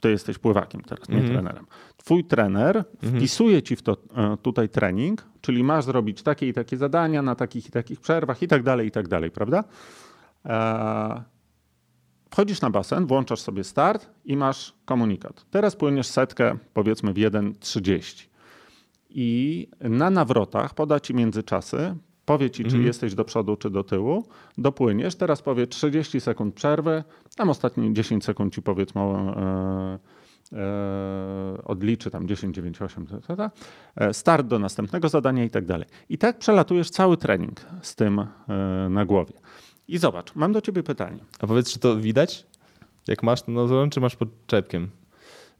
ty 0.05 0.11
jesteś 0.11 0.39
pływakiem 0.39 0.81
teraz, 0.81 1.09
nie 1.09 1.19
mm. 1.19 1.31
trenerem. 1.31 1.67
Twój 1.97 2.25
trener 2.25 2.85
mm. 3.03 3.17
wpisuje 3.17 3.63
ci 3.63 3.77
w 3.77 3.83
to 3.83 3.97
e, 4.17 4.37
tutaj 4.37 4.69
trening, 4.69 5.27
czyli 5.41 5.65
masz 5.65 5.85
zrobić 5.85 6.23
takie 6.23 6.49
i 6.49 6.53
takie 6.53 6.77
zadania 6.77 7.23
na 7.23 7.35
takich 7.35 7.67
i 7.67 7.71
takich 7.71 8.01
przerwach 8.01 8.43
i 8.43 8.49
tak 8.49 8.63
dalej, 8.63 8.89
i 8.89 8.91
tak 8.91 9.09
dalej, 9.09 9.31
prawda? 9.31 9.65
E, 10.45 11.23
wchodzisz 12.31 12.61
na 12.61 12.71
basen, 12.71 13.07
włączasz 13.07 13.41
sobie 13.41 13.65
start 13.65 14.11
i 14.25 14.37
masz 14.37 14.75
komunikat. 14.85 15.47
Teraz 15.51 15.77
płyniesz 15.77 16.07
setkę, 16.07 16.59
powiedzmy 16.75 17.13
w 17.13 17.17
1.30. 17.17 18.27
I 19.11 19.69
na 19.81 20.11
nawrotach 20.11 20.75
poda 20.75 21.01
ci 21.01 21.15
międzyczasy, 21.15 21.97
powie 22.27 22.51
ci, 22.51 22.62
czy 22.62 22.68
mhm. 22.68 22.87
jesteś 22.87 23.14
do 23.14 23.25
przodu, 23.25 23.57
czy 23.57 23.70
do 23.70 23.85
tyłu, 23.85 24.25
dopłyniesz, 24.59 25.14
teraz 25.14 25.43
powie 25.43 25.66
30 25.66 26.20
sekund 26.20 26.55
przerwy, 26.55 27.05
tam 27.37 27.51
ostatnie 27.51 27.95
10 27.95 28.25
sekund 28.25 28.55
ci 28.55 28.62
powiedzmy 28.62 29.01
e, 29.01 29.99
e, 30.53 31.64
odliczy 31.64 32.11
tam 32.11 32.29
10, 32.29 32.57
9, 32.57 32.83
8, 32.83 33.07
start 34.12 34.47
do 34.47 34.59
następnego 34.59 35.09
zadania 35.09 35.45
i 35.45 35.51
tak 35.51 35.64
dalej. 35.64 35.87
I 36.09 36.18
tak 36.18 36.39
przelatujesz 36.39 36.91
cały 36.91 37.16
trening 37.16 37.61
z 37.83 37.95
tym 37.95 38.18
e, 38.18 38.27
na 38.91 39.05
głowie. 39.05 39.35
I 39.89 39.99
zobacz, 39.99 40.35
mam 40.35 40.53
do 40.53 40.61
ciebie 40.61 40.83
pytanie. 40.83 41.18
A 41.41 41.47
powiedz, 41.47 41.72
czy 41.72 41.79
to 41.79 41.97
widać? 41.97 42.47
Jak 43.09 43.22
masz 43.22 43.43
to 43.43 43.53
nozorem, 43.53 43.91
czy 43.91 44.01
masz 44.01 44.16
pod 44.16 44.29
czepkiem? 44.47 44.91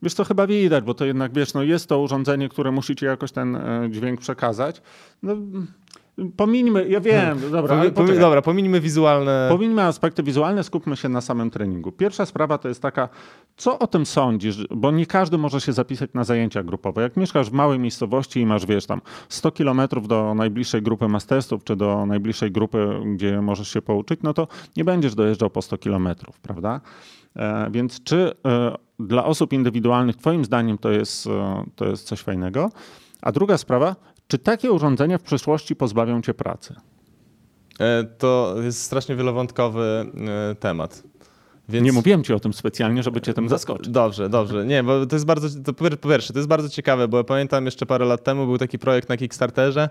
Wiesz, 0.03 0.15
to 0.15 0.25
chyba 0.25 0.47
widać, 0.47 0.85
bo 0.85 0.95
to 0.95 1.05
jednak, 1.05 1.33
wiesz, 1.33 1.55
no 1.55 1.63
jest 1.63 1.89
to 1.89 2.01
urządzenie, 2.01 2.49
które 2.49 2.71
musicie 2.71 3.07
jakoś 3.07 3.33
ten 3.33 3.59
dźwięk 3.91 4.21
przekazać. 4.21 4.83
No, 5.23 5.37
Pomińmy, 6.37 6.89
ja 6.89 7.01
wiem, 7.01 7.39
hmm. 7.39 7.51
dobra, 7.51 7.91
Pomi, 7.91 8.19
dobra, 8.19 8.43
pomińmy 8.43 8.81
wizualne. 8.81 9.47
Pomińmy 9.51 9.83
aspekty 9.83 10.23
wizualne, 10.23 10.65
skupmy 10.65 10.97
się 10.97 11.09
na 11.09 11.21
samym 11.21 11.51
treningu. 11.51 11.93
Pierwsza 11.93 12.27
sprawa 12.27 12.59
to 12.59 12.69
jest 12.69 12.83
taka, 12.83 13.09
co 13.57 13.79
o 13.79 13.87
tym 13.87 14.07
sądzisz, 14.07 14.67
bo 14.71 14.91
nie 14.91 15.07
każdy 15.07 15.39
może 15.39 15.61
się 15.61 15.73
zapisać 15.73 16.11
na 16.15 16.25
zajęcia 16.25 16.63
grupowe. 16.63 17.03
Jak 17.03 17.17
mieszkasz 17.17 17.51
w 17.51 17.53
małej 17.53 17.79
miejscowości 17.79 18.41
i 18.41 18.47
masz, 18.47 18.67
wiesz, 18.67 18.87
tam 18.87 19.01
100 19.29 19.51
kilometrów 19.51 20.09
do 20.09 20.35
najbliższej 20.35 20.83
grupy 20.83 21.09
masterstów, 21.09 21.65
czy 21.65 21.77
do 21.77 22.07
najbliższej 22.07 22.53
grupy, 22.53 23.01
gdzie 23.15 23.41
możesz 23.41 23.69
się 23.69 23.83
pouczyć, 23.83 24.21
no 24.23 24.35
to 24.35 24.49
nie 24.77 24.85
będziesz 24.85 25.15
dojeżdżał 25.15 25.51
po 25.51 25.63
100 25.63 25.79
kilometrów, 25.79 26.41
prawda? 26.41 26.81
E, 27.37 27.71
więc 27.71 28.03
czy 28.03 28.33
e, 28.47 28.75
dla 28.99 29.25
osób 29.25 29.53
indywidualnych, 29.53 30.17
twoim 30.17 30.45
zdaniem, 30.45 30.79
to 30.79 30.91
jest, 30.91 31.27
e, 31.27 31.65
to 31.77 31.85
jest 31.85 32.07
coś 32.07 32.21
fajnego? 32.21 32.71
A 33.23 33.33
druga 33.33 33.59
sprawa, 33.59 33.97
czy 34.35 34.39
takie 34.39 34.73
urządzenia 34.73 35.19
w 35.19 35.23
przyszłości 35.23 35.77
pozbawią 35.77 36.23
cię 36.23 36.35
pracy? 36.35 36.75
E, 37.81 38.05
to 38.05 38.55
jest 38.63 38.83
strasznie 38.83 39.17
wielowątkowy 39.17 40.07
e, 40.51 40.55
temat. 40.55 41.03
Więc... 41.69 41.85
Nie 41.85 41.93
mówiłem 41.93 42.25
ci 42.25 42.35
o 42.35 42.41
tym 42.41 42.53
specjalnie, 42.53 43.03
żeby 43.03 43.21
cię 43.21 43.35
tym 43.35 43.49
zaskoczyć. 43.49 43.89
Dobrze, 43.89 44.29
dobrze. 44.29 44.67
Nie, 44.67 44.83
bo 44.83 45.07
to 45.07 45.17
jest 45.17 45.27
bardzo, 45.27 45.49
to 45.65 45.73
po 45.73 46.09
pierwsze, 46.09 46.33
to 46.33 46.39
jest 46.39 46.49
bardzo 46.49 46.69
ciekawe, 46.69 47.09
bo 47.09 47.25
pamiętam 47.25 47.65
jeszcze 47.65 47.87
parę 47.87 48.05
lat 48.05 48.25
temu 48.25 48.47
był 48.47 48.59
taki 48.59 48.79
projekt 48.79 49.09
na 49.09 49.17
Kickstarterze. 49.17 49.89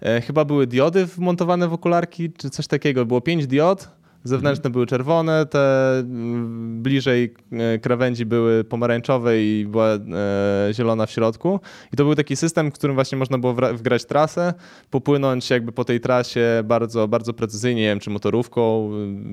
E, 0.00 0.20
chyba 0.20 0.44
były 0.44 0.66
diody 0.66 1.06
wmontowane 1.06 1.68
w 1.68 1.72
okularki, 1.72 2.32
czy 2.32 2.50
coś 2.50 2.66
takiego. 2.66 3.06
Było 3.06 3.20
pięć 3.20 3.46
diod 3.46 3.88
Zewnętrzne 4.26 4.70
były 4.70 4.86
czerwone, 4.86 5.46
te 5.46 5.90
mm, 5.98 6.82
bliżej 6.82 7.34
e, 7.52 7.78
krawędzi 7.78 8.26
były 8.26 8.64
pomarańczowe 8.64 9.42
i 9.42 9.66
była 9.68 9.88
e, 9.88 9.98
zielona 10.72 11.06
w 11.06 11.10
środku. 11.10 11.60
I 11.92 11.96
to 11.96 12.04
był 12.04 12.14
taki 12.14 12.36
system, 12.36 12.70
w 12.70 12.74
którym 12.74 12.94
właśnie 12.94 13.18
można 13.18 13.38
było 13.38 13.54
wgrać 13.54 14.04
trasę, 14.04 14.54
popłynąć 14.90 15.50
jakby 15.50 15.72
po 15.72 15.84
tej 15.84 16.00
trasie 16.00 16.62
bardzo, 16.64 17.08
bardzo 17.08 17.32
precyzyjnie, 17.32 17.82
nie 17.82 17.88
wiem, 17.88 18.00
czy 18.00 18.10
motorówką, 18.10 18.90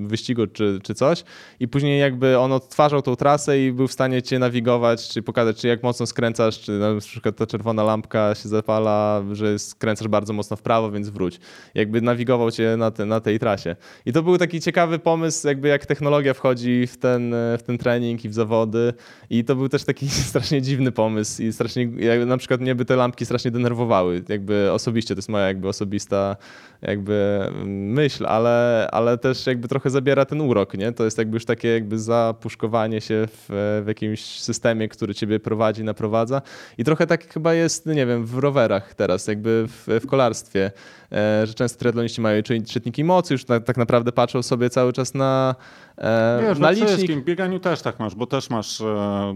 wyścigu, 0.07 0.47
czy, 0.47 0.79
czy 0.83 0.93
coś. 0.93 1.23
I 1.59 1.67
później 1.67 1.99
jakby 1.99 2.39
on 2.39 2.51
odtwarzał 2.51 3.01
tą 3.01 3.15
trasę 3.15 3.59
i 3.59 3.71
był 3.71 3.87
w 3.87 3.91
stanie 3.91 4.21
cię 4.21 4.39
nawigować, 4.39 5.09
czy 5.09 5.21
pokazać, 5.21 5.57
czy 5.57 5.67
jak 5.67 5.83
mocno 5.83 6.05
skręcasz, 6.05 6.59
czy 6.59 6.71
na 6.71 6.99
przykład 6.99 7.35
ta 7.35 7.45
czerwona 7.45 7.83
lampka 7.83 8.35
się 8.35 8.49
zapala, 8.49 9.23
że 9.31 9.59
skręcasz 9.59 10.07
bardzo 10.07 10.33
mocno 10.33 10.57
w 10.57 10.61
prawo, 10.61 10.91
więc 10.91 11.09
wróć. 11.09 11.39
Jakby 11.75 12.01
nawigował 12.01 12.51
cię 12.51 12.77
na, 12.77 12.91
te, 12.91 13.05
na 13.05 13.19
tej 13.19 13.39
trasie. 13.39 13.75
I 14.05 14.13
to 14.13 14.23
był 14.23 14.37
taki 14.37 14.61
ciekawy 14.61 14.82
ciekawy 14.83 14.99
pomysł, 14.99 15.47
jakby 15.47 15.67
jak 15.67 15.85
technologia 15.85 16.33
wchodzi 16.33 16.87
w 16.87 16.97
ten, 16.97 17.35
w 17.57 17.63
ten 17.65 17.77
trening 17.77 18.25
i 18.25 18.29
w 18.29 18.33
zawody. 18.33 18.93
I 19.29 19.43
to 19.43 19.55
był 19.55 19.69
też 19.69 19.83
taki 19.83 20.09
strasznie 20.29 20.61
dziwny 20.61 20.91
pomysł 20.91 21.43
i 21.43 21.53
strasznie, 21.53 21.83
jakby 21.83 22.25
na 22.25 22.37
przykład 22.37 22.61
mnie 22.61 22.75
by 22.75 22.85
te 22.85 22.95
lampki 22.95 23.25
strasznie 23.25 23.51
denerwowały. 23.51 24.23
Jakby 24.29 24.71
osobiście, 24.71 25.15
to 25.15 25.19
jest 25.19 25.29
moja 25.29 25.47
jakby 25.47 25.67
osobista 25.67 26.35
jakby 26.83 27.39
myśl, 27.65 28.25
ale, 28.25 28.87
ale 28.91 29.17
też 29.17 29.47
jakby 29.47 29.67
trochę 29.67 29.89
zabiera 29.89 30.25
ten 30.25 30.41
urok, 30.41 30.73
nie? 30.73 30.91
To 30.91 31.03
jest 31.05 31.17
jakby 31.17 31.35
już 31.35 31.45
takie 31.45 31.67
jakby 31.67 31.99
zapuszkowanie 31.99 33.01
się 33.01 33.27
w, 33.27 33.45
w 33.83 33.87
jakimś 33.87 34.39
systemie, 34.39 34.87
który 34.87 35.15
ciebie 35.15 35.39
prowadzi, 35.39 35.83
naprowadza. 35.83 36.41
I 36.77 36.83
trochę 36.83 37.07
tak 37.07 37.33
chyba 37.33 37.53
jest, 37.53 37.85
nie 37.85 38.05
wiem, 38.05 38.25
w 38.25 38.37
rowerach 38.37 38.95
teraz, 38.95 39.27
jakby 39.27 39.65
w, 39.67 39.99
w 40.01 40.07
kolarstwie, 40.07 40.71
e, 41.11 41.47
że 41.47 41.53
często 41.53 41.79
triatloniści 41.79 42.21
mają 42.21 42.41
czytniki 42.43 43.03
mocy, 43.03 43.33
już 43.33 43.45
tak, 43.45 43.63
tak 43.63 43.77
naprawdę 43.77 44.11
patrzą 44.11 44.43
sobie 44.43 44.69
cały 44.73 44.93
czas 44.93 45.13
na, 45.13 45.55
e, 45.97 46.39
Wiesz, 46.41 46.59
na 46.59 46.71
no 46.71 46.73
licznik. 46.73 47.19
W 47.19 47.23
bieganiu 47.23 47.59
też 47.59 47.81
tak 47.81 47.99
masz, 47.99 48.15
bo 48.15 48.27
też 48.27 48.49
masz 48.49 48.81
e, 48.81 49.35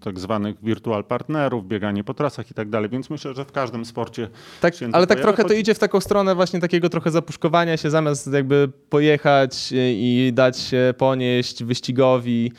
tak 0.00 0.18
zwanych 0.18 0.56
wirtual 0.62 1.04
partnerów, 1.04 1.68
bieganie 1.68 2.04
po 2.04 2.14
trasach 2.14 2.50
i 2.50 2.54
tak 2.54 2.70
dalej, 2.70 2.90
więc 2.90 3.10
myślę, 3.10 3.34
że 3.34 3.44
w 3.44 3.52
każdym 3.52 3.84
sporcie 3.84 4.28
tak, 4.60 4.74
Ale 4.92 5.06
tak 5.06 5.20
trochę 5.20 5.44
to 5.44 5.54
idzie 5.54 5.74
w 5.74 5.78
taką 5.78 6.00
stronę 6.00 6.34
właśnie 6.34 6.60
takiego 6.60 6.88
trochę 6.88 7.10
zapuszkowania 7.10 7.76
się, 7.76 7.90
zamiast 7.90 8.32
jakby 8.32 8.68
pojechać 8.90 9.68
i 9.72 10.30
dać 10.34 10.58
się 10.58 10.94
ponieść 10.98 11.64
wyścigowi, 11.64 12.52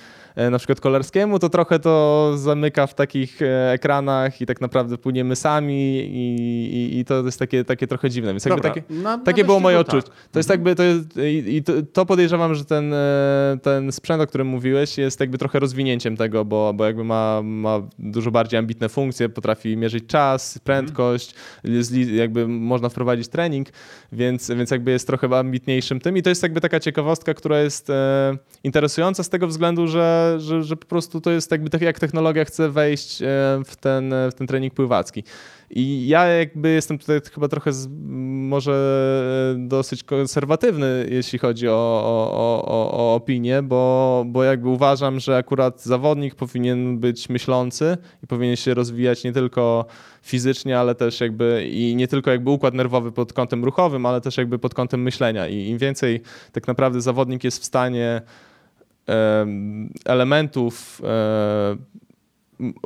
na 0.52 0.58
przykład 0.58 0.82
kolarskiemu, 0.82 1.40
to 1.40 1.50
trochę 1.50 1.80
to 1.80 2.34
zamyka 2.36 2.88
w 2.88 2.94
takich 2.94 3.42
e, 3.42 3.72
ekranach 3.72 4.42
i 4.42 4.46
tak 4.46 4.62
naprawdę 4.62 4.98
płyniemy 4.98 5.36
sami 5.36 5.98
i, 5.98 6.36
i, 6.74 7.00
i 7.00 7.06
to 7.06 7.26
jest 7.26 7.40
takie, 7.40 7.64
takie 7.64 7.88
trochę 7.88 8.10
dziwne. 8.10 8.32
Więc 8.32 8.44
Dobra, 8.44 8.70
takie, 8.70 8.84
na, 8.90 9.18
takie 9.18 9.46
było 9.46 9.60
moje 9.60 9.80
odczucie. 9.80 10.08
To 10.32 10.40
jest 10.40 10.50
jakby, 10.50 10.76
to, 10.76 10.84
jest, 10.84 11.18
i, 11.48 11.64
to, 11.64 11.74
to, 11.94 12.06
podejrzewam, 12.06 12.56
że 12.56 12.66
ten, 12.66 12.94
e, 12.94 13.58
ten 13.62 13.92
sprzęt, 13.92 14.24
o 14.24 14.28
którym 14.28 14.48
mówiłeś, 14.48 14.98
jest 14.98 15.20
jakby 15.20 15.38
trochę 15.38 15.60
rozwinięciem 15.60 16.18
tego, 16.18 16.46
bo, 16.46 16.74
bo 16.74 16.86
jakby 16.86 17.04
ma, 17.04 17.42
ma 17.44 17.82
dużo 18.00 18.32
bardziej 18.32 18.60
ambitne 18.60 18.90
funkcje, 18.90 19.30
potrafi 19.30 19.78
mierzyć 19.78 20.06
czas, 20.06 20.60
prędkość, 20.64 21.36
jakby 22.14 22.48
można 22.48 22.90
wprowadzić 22.90 23.28
trening, 23.28 23.68
więc, 24.12 24.52
więc 24.52 24.72
jakby 24.72 24.92
jest 24.92 25.08
trochę 25.08 25.38
ambitniejszym 25.38 26.00
tym 26.00 26.18
i 26.18 26.22
to 26.22 26.30
jest 26.30 26.44
jakby 26.44 26.62
taka 26.62 26.80
ciekawostka, 26.80 27.34
która 27.34 27.60
jest 27.60 27.90
e, 27.90 28.38
interesująca 28.64 29.24
z 29.24 29.30
tego 29.30 29.48
względu, 29.48 29.88
że, 29.88 30.27
że, 30.38 30.64
że 30.64 30.78
po 30.78 30.86
prostu 30.86 31.22
to 31.22 31.32
jest 31.32 31.52
jakby 31.52 31.70
tak 31.70 31.82
jak 31.82 32.00
technologia 32.00 32.46
chce 32.46 32.70
wejść 32.70 33.20
w 33.66 33.76
ten, 33.80 34.14
w 34.32 34.34
ten 34.34 34.48
trening 34.48 34.74
pływacki. 34.74 35.24
I 35.70 36.08
ja 36.08 36.26
jakby 36.26 36.70
jestem 36.70 36.98
tutaj 36.98 37.22
chyba 37.34 37.48
trochę 37.48 37.74
z, 37.74 37.88
może 38.50 38.74
dosyć 39.58 40.04
konserwatywny, 40.04 41.08
jeśli 41.10 41.40
chodzi 41.40 41.68
o, 41.68 42.02
o, 42.04 42.64
o, 42.66 42.92
o 42.92 43.16
opinię, 43.16 43.62
bo, 43.62 44.24
bo 44.28 44.44
jakby 44.44 44.70
uważam, 44.70 45.20
że 45.20 45.38
akurat 45.38 45.84
zawodnik 45.84 46.36
powinien 46.36 47.00
być 47.00 47.30
myślący 47.30 47.98
i 48.24 48.28
powinien 48.28 48.56
się 48.56 48.74
rozwijać 48.74 49.24
nie 49.24 49.34
tylko 49.34 49.86
fizycznie, 50.22 50.80
ale 50.80 50.96
też 50.96 51.22
jakby 51.22 51.68
i 51.72 51.96
nie 51.96 52.08
tylko 52.08 52.32
jakby 52.32 52.50
układ 52.50 52.74
nerwowy 52.74 53.12
pod 53.12 53.34
kątem 53.34 53.66
ruchowym, 53.66 54.06
ale 54.06 54.22
też 54.22 54.38
jakby 54.38 54.60
pod 54.60 54.74
kątem 54.74 55.02
myślenia. 55.02 55.48
I 55.48 55.70
im 55.70 55.78
więcej 55.78 56.22
tak 56.52 56.68
naprawdę 56.68 57.02
zawodnik 57.02 57.44
jest 57.44 57.62
w 57.62 57.66
stanie 57.66 58.22
elementów 60.06 61.02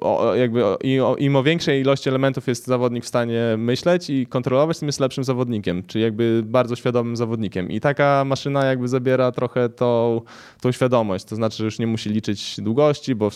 o, 0.01 0.35
jakby 0.35 0.65
o, 0.65 0.77
im 1.19 1.35
o 1.35 1.43
większej 1.43 1.81
ilości 1.81 2.09
elementów 2.09 2.47
jest 2.47 2.65
zawodnik 2.65 3.03
w 3.03 3.07
stanie 3.07 3.41
myśleć 3.57 4.09
i 4.09 4.27
kontrolować, 4.27 4.79
tym 4.79 4.87
jest 4.87 4.99
lepszym 4.99 5.23
zawodnikiem, 5.23 5.83
czyli 5.87 6.03
jakby 6.03 6.43
bardzo 6.45 6.75
świadomym 6.75 7.15
zawodnikiem. 7.15 7.69
I 7.69 7.79
taka 7.79 8.23
maszyna 8.25 8.65
jakby 8.65 8.87
zabiera 8.87 9.31
trochę 9.31 9.69
tą, 9.69 10.21
tą 10.61 10.71
świadomość, 10.71 11.25
to 11.25 11.35
znaczy, 11.35 11.57
że 11.57 11.65
już 11.65 11.79
nie 11.79 11.87
musi 11.87 12.09
liczyć 12.09 12.61
długości, 12.61 13.15
bo 13.15 13.27
e, 13.27 13.29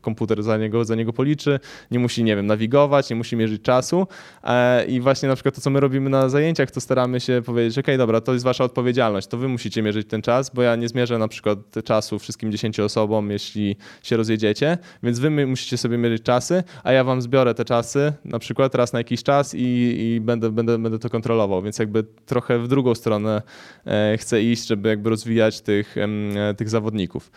komputer 0.00 0.42
za 0.42 0.56
niego, 0.56 0.84
za 0.84 0.94
niego 0.94 1.12
policzy, 1.12 1.60
nie 1.90 1.98
musi, 1.98 2.24
nie 2.24 2.36
wiem, 2.36 2.46
nawigować, 2.46 3.10
nie 3.10 3.16
musi 3.16 3.36
mierzyć 3.36 3.62
czasu 3.62 4.06
e, 4.44 4.84
i 4.84 5.00
właśnie 5.00 5.28
na 5.28 5.34
przykład 5.34 5.54
to, 5.54 5.60
co 5.60 5.70
my 5.70 5.80
robimy 5.80 6.10
na 6.10 6.28
zajęciach, 6.28 6.70
to 6.70 6.80
staramy 6.80 7.20
się 7.20 7.42
powiedzieć, 7.46 7.78
ok, 7.78 7.86
dobra, 7.98 8.20
to 8.20 8.32
jest 8.32 8.44
wasza 8.44 8.64
odpowiedzialność, 8.64 9.26
to 9.26 9.36
wy 9.38 9.48
musicie 9.48 9.82
mierzyć 9.82 10.08
ten 10.08 10.22
czas, 10.22 10.50
bo 10.54 10.62
ja 10.62 10.76
nie 10.76 10.88
zmierzę 10.88 11.18
na 11.18 11.28
przykład 11.28 11.58
czasu 11.84 12.18
wszystkim 12.18 12.52
10 12.52 12.80
osobom, 12.80 13.30
jeśli 13.30 13.76
się 14.02 14.16
rozjedziecie, 14.16 14.78
więc 15.02 15.18
wy 15.18 15.30
musicie 15.46 15.71
musicie 15.72 15.82
sobie 15.82 15.98
mierzyć 15.98 16.22
czasy, 16.22 16.64
a 16.84 16.92
ja 16.92 17.04
wam 17.04 17.22
zbiorę 17.22 17.54
te 17.54 17.64
czasy 17.64 18.12
na 18.24 18.38
przykład 18.38 18.74
raz 18.74 18.92
na 18.92 18.98
jakiś 18.98 19.22
czas 19.22 19.54
i, 19.54 19.96
i 19.98 20.20
będę, 20.20 20.50
będę, 20.50 20.78
będę 20.78 20.98
to 20.98 21.10
kontrolował, 21.10 21.62
więc 21.62 21.78
jakby 21.78 22.04
trochę 22.26 22.58
w 22.58 22.68
drugą 22.68 22.94
stronę 22.94 23.42
e, 23.86 24.16
chcę 24.18 24.42
iść, 24.42 24.66
żeby 24.66 24.88
jakby 24.88 25.10
rozwijać 25.10 25.60
tych, 25.60 25.96
e, 25.98 26.54
tych 26.54 26.68
zawodników. 26.68 27.30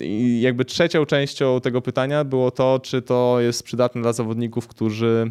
I 0.00 0.40
jakby 0.40 0.64
trzecią 0.64 1.06
częścią 1.06 1.60
tego 1.60 1.80
pytania 1.80 2.24
było 2.24 2.50
to, 2.50 2.80
czy 2.82 3.02
to 3.02 3.36
jest 3.40 3.62
przydatne 3.62 4.02
dla 4.02 4.12
zawodników, 4.12 4.68
którzy 4.68 5.30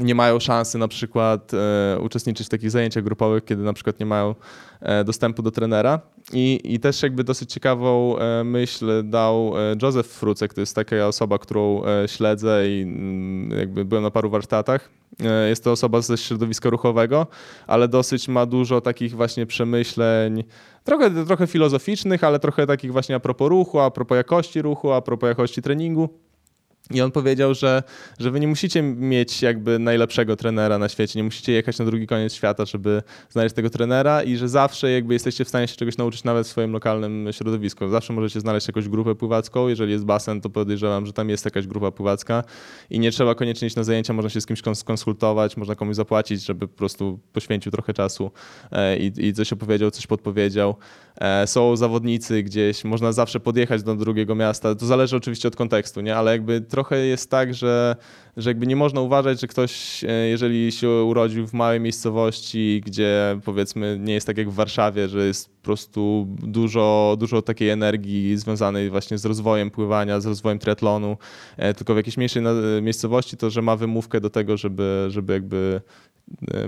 nie 0.00 0.14
mają 0.14 0.40
szansy 0.40 0.78
na 0.78 0.88
przykład 0.88 1.52
e, 1.54 1.98
uczestniczyć 2.00 2.46
w 2.46 2.50
takich 2.50 2.70
zajęciach 2.70 3.04
grupowych, 3.04 3.44
kiedy 3.44 3.62
na 3.62 3.72
przykład 3.72 4.00
nie 4.00 4.06
mają 4.06 4.34
e, 4.80 5.04
dostępu 5.04 5.42
do 5.42 5.50
trenera. 5.50 6.00
I, 6.32 6.60
I 6.64 6.80
też 6.80 7.02
jakby 7.02 7.24
dosyć 7.24 7.52
ciekawą 7.52 8.18
e, 8.18 8.44
myśl 8.44 9.02
dał 9.04 9.52
e, 9.58 9.76
Joseph 9.82 10.08
Frucek, 10.08 10.54
to 10.54 10.60
jest 10.60 10.74
taka 10.74 11.06
osoba, 11.06 11.38
którą 11.38 11.82
e, 11.84 12.08
śledzę 12.08 12.68
i 12.68 12.82
mm, 12.82 13.58
jakby 13.58 13.84
byłem 13.84 14.04
na 14.04 14.10
paru 14.10 14.30
warsztatach. 14.30 14.90
E, 15.24 15.48
jest 15.48 15.64
to 15.64 15.72
osoba 15.72 16.00
ze 16.00 16.16
środowiska 16.16 16.70
ruchowego, 16.70 17.26
ale 17.66 17.88
dosyć 17.88 18.28
ma 18.28 18.46
dużo 18.46 18.80
takich 18.80 19.12
właśnie 19.12 19.46
przemyśleń, 19.46 20.44
trochę, 20.84 21.24
trochę 21.24 21.46
filozoficznych, 21.46 22.24
ale 22.24 22.38
trochę 22.38 22.66
takich 22.66 22.92
właśnie 22.92 23.14
a 23.14 23.20
propos 23.20 23.48
ruchu, 23.48 23.80
a 23.80 23.90
propos 23.90 24.16
jakości 24.16 24.62
ruchu, 24.62 24.92
a 24.92 25.02
propos 25.02 25.28
jakości 25.28 25.62
treningu. 25.62 26.08
I 26.90 27.00
on 27.00 27.10
powiedział, 27.10 27.54
że, 27.54 27.82
że 28.18 28.30
wy 28.30 28.40
nie 28.40 28.48
musicie 28.48 28.82
mieć 28.82 29.42
jakby 29.42 29.78
najlepszego 29.78 30.36
trenera 30.36 30.78
na 30.78 30.88
świecie, 30.88 31.18
nie 31.18 31.24
musicie 31.24 31.52
jechać 31.52 31.78
na 31.78 31.84
drugi 31.84 32.06
koniec 32.06 32.34
świata, 32.34 32.64
żeby 32.64 33.02
znaleźć 33.30 33.54
tego 33.54 33.70
trenera 33.70 34.22
i 34.22 34.36
że 34.36 34.48
zawsze 34.48 34.90
jakby 34.90 35.14
jesteście 35.14 35.44
w 35.44 35.48
stanie 35.48 35.68
się 35.68 35.76
czegoś 35.76 35.96
nauczyć 35.96 36.24
nawet 36.24 36.46
w 36.46 36.50
swoim 36.50 36.72
lokalnym 36.72 37.28
środowisku. 37.32 37.88
Zawsze 37.88 38.12
możecie 38.12 38.40
znaleźć 38.40 38.68
jakąś 38.68 38.88
grupę 38.88 39.14
pływacką, 39.14 39.68
jeżeli 39.68 39.92
jest 39.92 40.04
basen, 40.04 40.40
to 40.40 40.50
podejrzewam, 40.50 41.06
że 41.06 41.12
tam 41.12 41.28
jest 41.28 41.44
jakaś 41.44 41.66
grupa 41.66 41.90
pływacka 41.90 42.44
i 42.90 42.98
nie 42.98 43.10
trzeba 43.10 43.34
koniecznie 43.34 43.66
iść 43.66 43.76
na 43.76 43.84
zajęcia, 43.84 44.12
można 44.12 44.30
się 44.30 44.40
z 44.40 44.46
kimś 44.46 44.62
skonsultować, 44.74 45.56
można 45.56 45.74
komuś 45.74 45.96
zapłacić, 45.96 46.44
żeby 46.44 46.68
po 46.68 46.76
prostu 46.76 47.20
poświęcił 47.32 47.72
trochę 47.72 47.94
czasu 47.94 48.30
e, 48.72 48.98
i, 48.98 49.26
i 49.26 49.32
coś 49.34 49.52
opowiedział, 49.52 49.90
coś 49.90 50.06
podpowiedział. 50.06 50.76
E, 51.20 51.46
są 51.46 51.76
zawodnicy 51.76 52.42
gdzieś, 52.42 52.84
można 52.84 53.12
zawsze 53.12 53.40
podjechać 53.40 53.82
do 53.82 53.94
drugiego 53.94 54.34
miasta, 54.34 54.74
to 54.74 54.86
zależy 54.86 55.16
oczywiście 55.16 55.48
od 55.48 55.56
kontekstu, 55.56 56.00
nie? 56.00 56.16
ale 56.16 56.32
jakby 56.32 56.60
trochę 56.76 57.06
jest 57.06 57.30
tak, 57.30 57.54
że, 57.54 57.96
że 58.36 58.50
jakby 58.50 58.66
nie 58.66 58.76
można 58.76 59.00
uważać, 59.00 59.40
że 59.40 59.46
ktoś, 59.46 60.04
e, 60.04 60.10
jeżeli 60.28 60.72
się 60.72 60.88
urodził 60.90 61.46
w 61.46 61.52
małej 61.52 61.80
miejscowości, 61.80 62.82
gdzie 62.86 63.40
powiedzmy 63.44 63.98
nie 64.00 64.14
jest 64.14 64.26
tak 64.26 64.38
jak 64.38 64.50
w 64.50 64.54
Warszawie, 64.54 65.08
że 65.08 65.26
jest 65.26 65.48
po 65.48 65.62
prostu 65.62 66.26
dużo, 66.28 67.16
dużo 67.18 67.42
takiej 67.42 67.70
energii 67.70 68.36
związanej 68.36 68.90
właśnie 68.90 69.18
z 69.18 69.24
rozwojem 69.24 69.70
pływania, 69.70 70.20
z 70.20 70.26
rozwojem 70.26 70.58
triatlonu, 70.58 71.16
e, 71.56 71.74
tylko 71.74 71.94
w 71.94 71.96
jakiejś 71.96 72.16
mniejszej 72.16 72.42
miejscowości, 72.82 73.36
to 73.36 73.50
że 73.50 73.62
ma 73.62 73.76
wymówkę 73.76 74.20
do 74.20 74.30
tego, 74.30 74.56
żeby, 74.56 75.06
żeby 75.08 75.32
jakby 75.32 75.80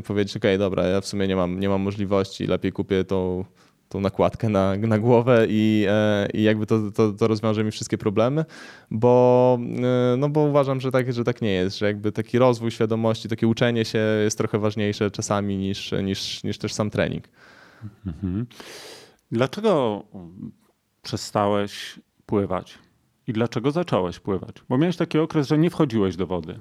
powiedzieć, 0.05 0.37
okej, 0.37 0.51
okay, 0.51 0.59
dobra, 0.59 0.85
ja 0.85 1.01
w 1.01 1.07
sumie 1.07 1.29
nie 1.29 1.37
mam, 1.37 1.61
nie 1.61 1.69
mam 1.69 1.81
możliwości, 1.81 2.47
lepiej 2.47 2.73
kupię 2.73 3.05
tą 3.05 3.45
tą 3.89 4.01
nakładkę 4.01 4.49
na, 4.49 4.77
na 4.77 4.99
głowę 4.99 5.47
i, 5.49 5.87
e, 5.89 6.29
i 6.35 6.43
jakby 6.43 6.67
to, 6.67 6.91
to, 6.91 7.13
to 7.13 7.29
rozwiąże 7.29 7.65
mi 7.65 7.71
wszystkie 7.71 7.99
problemy, 7.99 8.45
bo, 8.91 9.59
e, 9.61 10.17
no 10.17 10.29
bo 10.29 10.41
uważam, 10.41 10.81
że 10.81 10.91
tak, 10.91 11.13
że 11.13 11.25
tak 11.25 11.43
nie 11.43 11.53
jest, 11.53 11.79
że 11.79 11.87
jakby 11.87 12.13
taki 12.13 12.39
rozwój 12.39 12.71
świadomości, 12.71 13.29
takie 13.29 13.47
uczenie 13.47 13.85
się 13.85 13.99
jest 13.99 14.39
trochę 14.39 14.59
ważniejsze 14.59 15.11
czasami 15.11 15.57
niż, 15.57 15.95
niż, 16.03 16.45
niż 16.45 16.59
też 16.59 16.75
sam 16.75 16.91
trening. 16.91 17.25
Mhm. 18.07 18.47
Dlaczego 19.33 20.03
przestałeś 21.03 22.01
pływać? 22.27 22.79
I 23.27 23.33
dlaczego 23.33 23.71
zacząłeś 23.71 24.19
pływać? 24.19 24.57
Bo 24.69 24.79
miałeś 24.79 24.97
taki 24.97 25.19
okres, 25.19 25.49
że 25.49 25.59
nie 25.59 25.71
wchodziłeś 25.71 26.17
do 26.17 26.27
wody. 26.27 26.61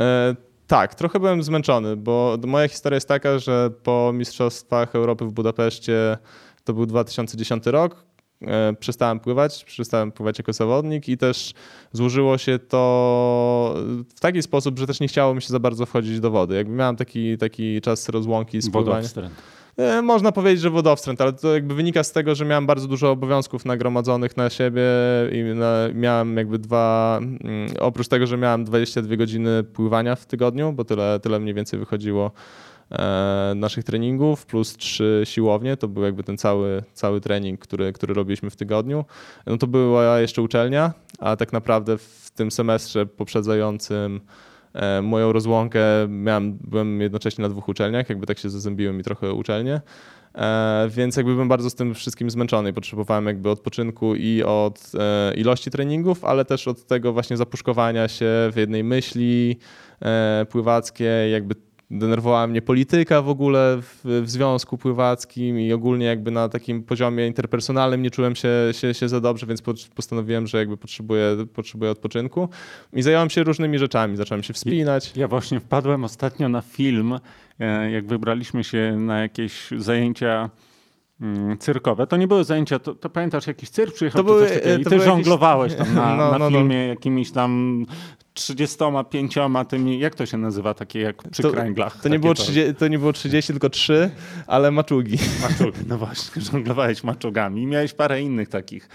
E, 0.00 0.36
tak, 0.66 0.94
trochę 0.94 1.20
byłem 1.20 1.42
zmęczony, 1.42 1.96
bo 1.96 2.38
moja 2.46 2.68
historia 2.68 2.94
jest 2.94 3.08
taka, 3.08 3.38
że 3.38 3.70
po 3.82 4.10
Mistrzostwach 4.14 4.94
Europy 4.94 5.24
w 5.24 5.32
Budapeszcie 5.32 6.18
to 6.64 6.74
był 6.74 6.86
2010 6.86 7.66
rok. 7.66 8.04
E, 8.42 8.72
przestałem 8.80 9.20
pływać, 9.20 9.64
przestałem 9.64 10.12
pływać 10.12 10.38
jako 10.38 10.52
zawodnik 10.52 11.08
i 11.08 11.16
też 11.16 11.52
złożyło 11.92 12.38
się 12.38 12.58
to 12.58 13.74
w 14.16 14.20
taki 14.20 14.42
sposób, 14.42 14.78
że 14.78 14.86
też 14.86 15.00
nie 15.00 15.08
chciało 15.08 15.34
mi 15.34 15.42
się 15.42 15.48
za 15.48 15.58
bardzo 15.58 15.86
wchodzić 15.86 16.20
do 16.20 16.30
wody. 16.30 16.54
Jakby 16.54 16.74
miałem 16.74 16.96
taki, 16.96 17.38
taki 17.38 17.80
czas 17.80 18.08
rozłąki 18.08 18.62
z 18.62 18.70
pływaniem. 18.70 19.08
Można 20.02 20.32
powiedzieć, 20.32 20.60
że 20.60 20.70
wodowstręt, 20.70 21.20
ale 21.20 21.32
to 21.32 21.54
jakby 21.54 21.74
wynika 21.74 22.04
z 22.04 22.12
tego, 22.12 22.34
że 22.34 22.44
miałem 22.44 22.66
bardzo 22.66 22.88
dużo 22.88 23.10
obowiązków 23.10 23.64
nagromadzonych 23.64 24.36
na 24.36 24.50
siebie 24.50 24.82
i 25.32 25.42
na, 25.42 25.88
miałem 25.94 26.36
jakby 26.36 26.58
dwa, 26.58 27.18
mm, 27.22 27.68
oprócz 27.80 28.08
tego, 28.08 28.26
że 28.26 28.36
miałem 28.36 28.64
22 28.64 29.16
godziny 29.16 29.64
pływania 29.64 30.16
w 30.16 30.26
tygodniu, 30.26 30.72
bo 30.72 30.84
tyle, 30.84 31.20
tyle 31.20 31.40
mniej 31.40 31.54
więcej 31.54 31.78
wychodziło 31.78 32.30
naszych 33.54 33.84
treningów, 33.84 34.46
plus 34.46 34.76
trzy 34.76 35.22
siłownie, 35.24 35.76
to 35.76 35.88
był 35.88 36.02
jakby 36.02 36.24
ten 36.24 36.38
cały, 36.38 36.82
cały 36.92 37.20
trening, 37.20 37.60
który, 37.60 37.92
który 37.92 38.14
robiliśmy 38.14 38.50
w 38.50 38.56
tygodniu. 38.56 39.04
No 39.46 39.56
to 39.56 39.66
była 39.66 40.20
jeszcze 40.20 40.42
uczelnia, 40.42 40.92
a 41.18 41.36
tak 41.36 41.52
naprawdę 41.52 41.98
w 41.98 42.30
tym 42.34 42.50
semestrze 42.50 43.06
poprzedzającym 43.06 44.20
E, 44.74 45.02
moją 45.02 45.32
rozłąkę 45.32 45.80
miałem, 46.08 46.58
byłem 46.60 47.00
jednocześnie 47.00 47.42
na 47.42 47.48
dwóch 47.48 47.68
uczelniach, 47.68 48.08
jakby 48.08 48.26
tak 48.26 48.38
się 48.38 48.50
zazębiły 48.50 48.92
mi 48.92 49.04
trochę 49.04 49.32
uczelnie. 49.32 49.80
E, 50.34 50.88
więc 50.90 51.16
jakby 51.16 51.32
byłem 51.32 51.48
bardzo 51.48 51.70
z 51.70 51.74
tym 51.74 51.94
wszystkim 51.94 52.30
zmęczony 52.30 52.70
i 52.70 52.72
potrzebowałem 52.72 53.26
jakby 53.26 53.50
odpoczynku 53.50 54.14
i 54.14 54.42
od 54.42 54.92
e, 54.98 55.34
ilości 55.34 55.70
treningów, 55.70 56.24
ale 56.24 56.44
też 56.44 56.68
od 56.68 56.86
tego 56.86 57.12
właśnie 57.12 57.36
zapuszkowania 57.36 58.08
się 58.08 58.26
w 58.52 58.56
jednej 58.56 58.84
myśli 58.84 59.58
pływackiej, 60.50 61.32
jakby 61.32 61.54
denerwowała 61.98 62.46
mnie 62.46 62.62
polityka 62.62 63.22
w 63.22 63.28
ogóle 63.28 63.78
w, 63.82 64.22
w, 64.22 64.30
związku 64.30 64.78
pływackim 64.78 65.60
i 65.60 65.72
ogólnie 65.72 66.06
jakby 66.06 66.30
na 66.30 66.48
takim 66.48 66.82
poziomie 66.82 67.26
interpersonalnym 67.26 68.02
nie 68.02 68.10
czułem 68.10 68.36
się, 68.36 68.48
się, 68.72 68.94
się 68.94 69.08
za 69.08 69.20
dobrze, 69.20 69.46
więc 69.46 69.62
postanowiłem, 69.94 70.46
że 70.46 70.58
jakby 70.58 70.76
potrzebuję, 70.76 71.36
potrzebuję 71.54 71.90
odpoczynku 71.90 72.48
i 72.92 73.02
zająłem 73.02 73.30
się 73.30 73.42
różnymi 73.42 73.78
rzeczami, 73.78 74.16
zacząłem 74.16 74.42
się 74.42 74.52
wspinać. 74.52 75.16
Ja 75.16 75.28
właśnie 75.28 75.60
wpadłem 75.60 76.04
ostatnio 76.04 76.48
na 76.48 76.60
film, 76.60 77.18
e, 77.60 77.90
jak 77.90 78.06
wybraliśmy 78.06 78.64
się 78.64 78.96
na 78.98 79.20
jakieś 79.20 79.70
zajęcia 79.78 80.50
mm, 81.20 81.58
cyrkowe. 81.58 82.06
To 82.06 82.16
nie 82.16 82.28
były 82.28 82.44
zajęcia, 82.44 82.78
to, 82.78 82.94
to 82.94 83.10
pamiętasz, 83.10 83.46
jakiś 83.46 83.70
cyrk 83.70 83.94
przyjechał 83.94 84.22
to 84.22 84.24
były, 84.24 84.48
i 84.80 84.84
ty 84.84 85.00
żonglowałeś 85.00 85.74
tam 85.74 85.94
na, 85.94 86.14
no, 86.16 86.30
na 86.30 86.38
no, 86.38 86.50
no. 86.50 86.58
filmie 86.58 86.82
no. 86.82 86.88
jakimiś 86.88 87.30
tam 87.30 87.86
35 88.34 89.34
tymi, 89.68 89.98
jak 89.98 90.14
to 90.14 90.26
się 90.26 90.38
nazywa, 90.38 90.74
takie 90.74 91.00
jak 91.00 91.28
przy 91.30 91.42
to, 91.42 91.50
kręglach? 91.50 92.00
To 92.02 92.08
nie, 92.08 92.18
było 92.18 92.34
30, 92.34 92.74
to 92.74 92.88
nie 92.88 92.98
było 92.98 93.12
30, 93.12 93.52
tylko 93.52 93.70
3, 93.70 94.10
ale 94.46 94.70
maczugi. 94.70 95.18
Maczugi, 95.42 95.78
no 95.86 95.98
właśnie, 95.98 96.42
żonglowałeś 96.42 97.04
maczugami. 97.04 97.62
I 97.62 97.66
miałeś 97.66 97.92
parę 97.92 98.22
innych 98.22 98.48
takich 98.48 98.88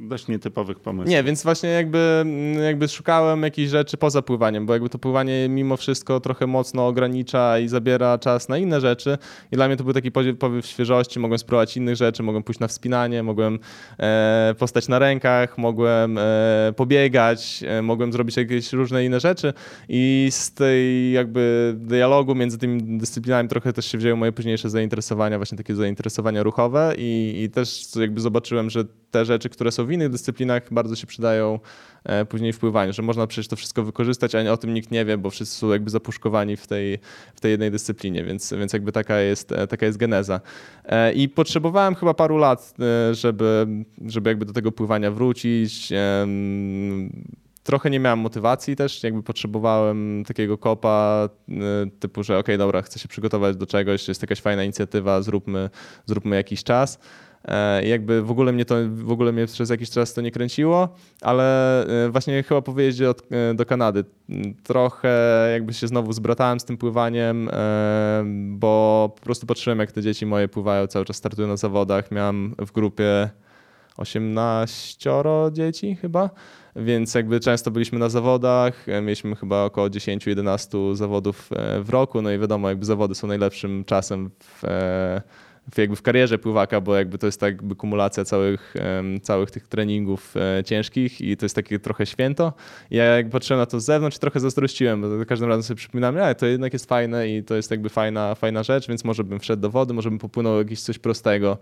dość 0.00 0.28
nietypowych 0.28 0.80
pomysłów. 0.80 1.10
Nie, 1.10 1.22
więc 1.22 1.42
właśnie 1.42 1.70
jakby, 1.70 2.24
jakby 2.64 2.88
szukałem 2.88 3.42
jakichś 3.42 3.70
rzeczy 3.70 3.96
poza 3.96 4.22
pływaniem, 4.22 4.66
bo 4.66 4.72
jakby 4.72 4.88
to 4.88 4.98
pływanie 4.98 5.48
mimo 5.48 5.76
wszystko 5.76 6.20
trochę 6.20 6.46
mocno 6.46 6.86
ogranicza 6.86 7.58
i 7.58 7.68
zabiera 7.68 8.18
czas 8.18 8.48
na 8.48 8.58
inne 8.58 8.80
rzeczy. 8.80 9.18
I 9.52 9.56
dla 9.56 9.66
mnie 9.66 9.76
to 9.76 9.84
był 9.84 9.92
taki 9.92 10.12
powiew 10.38 10.66
świeżości, 10.66 11.20
mogłem 11.20 11.38
spróbować 11.38 11.76
innych 11.76 11.96
rzeczy, 11.96 12.22
mogłem 12.22 12.42
pójść 12.42 12.60
na 12.60 12.68
wspinanie, 12.68 13.22
mogłem 13.22 13.58
e, 13.98 14.54
postać 14.58 14.88
na 14.88 14.98
rękach, 14.98 15.58
mogłem 15.58 16.18
e, 16.18 16.72
pobiegać, 16.76 17.64
e, 17.66 17.82
mogłem 17.82 18.12
zrobić 18.12 18.36
jakieś 18.36 18.72
różne 18.72 19.04
inne 19.04 19.20
rzeczy. 19.20 19.52
I 19.88 20.28
z 20.30 20.52
tej 20.54 21.12
jakby 21.12 21.74
dialogu 21.76 22.34
między 22.34 22.58
tymi 22.58 22.98
dyscyplinami 22.98 23.48
trochę 23.48 23.72
też 23.72 23.86
się 23.86 23.98
wzięły 23.98 24.16
moje 24.16 24.32
późniejsze 24.32 24.70
zainteresowania, 24.70 25.38
właśnie 25.38 25.58
takie 25.58 25.74
zainteresowania 25.74 26.42
ruchowe. 26.42 26.94
I, 26.98 27.42
i 27.44 27.50
też 27.50 27.96
jakby 27.96 28.20
zobaczyłem, 28.20 28.70
że 28.70 28.84
te 29.12 29.24
rzeczy, 29.24 29.48
które 29.48 29.72
są 29.72 29.86
w 29.86 29.92
innych 29.92 30.08
dyscyplinach, 30.08 30.62
bardzo 30.70 30.96
się 30.96 31.06
przydają 31.06 31.58
e, 32.04 32.24
później 32.24 32.52
w 32.52 32.58
pływaniu, 32.58 32.92
że 32.92 33.02
można 33.02 33.26
przecież 33.26 33.48
to 33.48 33.56
wszystko 33.56 33.82
wykorzystać, 33.82 34.34
a 34.34 34.52
o 34.52 34.56
tym 34.56 34.74
nikt 34.74 34.90
nie 34.90 35.04
wie, 35.04 35.18
bo 35.18 35.30
wszyscy 35.30 35.56
są 35.56 35.70
jakby 35.70 35.90
zapuszkowani 35.90 36.56
w 36.56 36.66
tej, 36.66 36.98
w 37.34 37.40
tej 37.40 37.50
jednej 37.50 37.70
dyscyplinie, 37.70 38.24
więc, 38.24 38.52
więc 38.52 38.72
jakby 38.72 38.92
taka 38.92 39.20
jest, 39.20 39.52
e, 39.52 39.66
taka 39.66 39.86
jest 39.86 39.98
geneza. 39.98 40.40
E, 40.84 41.12
I 41.12 41.28
potrzebowałem 41.28 41.94
chyba 41.94 42.14
paru 42.14 42.38
lat, 42.38 42.74
żeby, 43.12 43.66
żeby 44.06 44.30
jakby 44.30 44.44
do 44.44 44.52
tego 44.52 44.72
pływania 44.72 45.10
wrócić. 45.10 45.92
Trochę 47.62 47.90
nie 47.90 48.00
miałem 48.00 48.18
motywacji 48.18 48.76
też, 48.76 49.02
jakby 49.02 49.22
potrzebowałem 49.22 50.24
takiego 50.26 50.58
kopa 50.58 51.28
typu, 52.00 52.22
że 52.22 52.32
okej, 52.32 52.40
okay, 52.40 52.58
dobra, 52.58 52.82
chcę 52.82 52.98
się 52.98 53.08
przygotować 53.08 53.56
do 53.56 53.66
czegoś, 53.66 54.08
jest 54.08 54.22
jakaś 54.22 54.40
fajna 54.40 54.64
inicjatywa, 54.64 55.22
zróbmy, 55.22 55.70
zróbmy 56.06 56.36
jakiś 56.36 56.64
czas. 56.64 56.98
E, 57.44 57.86
jakby 57.86 58.22
w 58.22 58.30
ogóle 58.30 58.52
mnie 58.52 58.64
to, 58.64 58.74
w 58.88 59.10
ogóle 59.10 59.32
mnie 59.32 59.46
przez 59.46 59.70
jakiś 59.70 59.90
czas 59.90 60.14
to 60.14 60.20
nie 60.20 60.30
kręciło, 60.30 60.88
ale 61.20 61.86
e, 62.06 62.10
właśnie 62.10 62.42
chyba 62.42 62.62
po 62.62 62.72
wyjeździe 62.72 63.10
od, 63.10 63.22
e, 63.32 63.54
do 63.54 63.66
Kanady. 63.66 64.04
Trochę 64.62 65.48
jakby 65.52 65.72
się 65.72 65.86
znowu 65.86 66.12
zbratałem 66.12 66.60
z 66.60 66.64
tym 66.64 66.76
pływaniem, 66.76 67.50
bo 68.48 69.12
po 69.16 69.22
prostu 69.24 69.46
patrzyłem 69.46 69.78
jak 69.78 69.92
te 69.92 70.02
dzieci 70.02 70.26
moje 70.26 70.48
pływają, 70.48 70.86
cały 70.86 71.04
czas 71.04 71.16
startują 71.16 71.48
na 71.48 71.56
zawodach. 71.56 72.10
Miałem 72.10 72.54
w 72.58 72.72
grupie 72.72 73.30
18 73.96 75.10
dzieci 75.52 75.96
chyba, 75.96 76.30
więc 76.76 77.14
jakby 77.14 77.40
często 77.40 77.70
byliśmy 77.70 77.98
na 77.98 78.08
zawodach, 78.08 78.86
mieliśmy 79.02 79.36
chyba 79.36 79.64
około 79.64 79.88
10-11 79.88 80.94
zawodów 80.94 81.50
w 81.80 81.90
roku, 81.90 82.22
no 82.22 82.30
i 82.30 82.38
wiadomo, 82.38 82.68
jakby 82.68 82.84
zawody 82.84 83.14
są 83.14 83.26
najlepszym 83.26 83.84
czasem 83.84 84.30
w 84.38 84.62
w, 85.70 85.78
jakby 85.78 85.96
w 85.96 86.02
karierze 86.02 86.38
pływaka, 86.38 86.80
bo 86.80 86.96
jakby 86.96 87.18
to 87.18 87.26
jest 87.26 87.40
tak 87.40 87.52
jakby 87.52 87.76
kumulacja 87.76 88.24
całych, 88.24 88.74
całych 89.22 89.50
tych 89.50 89.68
treningów 89.68 90.34
e, 90.36 90.64
ciężkich 90.64 91.20
i 91.20 91.36
to 91.36 91.44
jest 91.44 91.54
takie 91.54 91.78
trochę 91.78 92.06
święto. 92.06 92.52
I 92.90 92.96
ja 92.96 93.04
jak 93.04 93.30
patrzyłem 93.30 93.60
na 93.60 93.66
to 93.66 93.80
z 93.80 93.84
zewnątrz, 93.84 94.18
trochę 94.18 94.40
zazdrościłem, 94.40 95.00
bo 95.00 95.18
za 95.18 95.24
każdym 95.24 95.48
razem 95.48 95.62
sobie 95.62 95.78
przypominam, 95.78 96.14
że 96.18 96.34
to 96.34 96.46
jednak 96.46 96.72
jest 96.72 96.88
fajne 96.88 97.28
i 97.28 97.42
to 97.42 97.54
jest 97.54 97.70
jakby 97.70 97.88
fajna, 97.88 98.34
fajna 98.34 98.62
rzecz, 98.62 98.88
więc 98.88 99.04
może 99.04 99.24
bym 99.24 99.40
wszedł 99.40 99.62
do 99.62 99.70
wody, 99.70 99.94
może 99.94 100.10
bym 100.10 100.18
popłynął 100.18 100.58
jakieś 100.58 100.80
coś 100.80 100.98
prostego, 100.98 101.58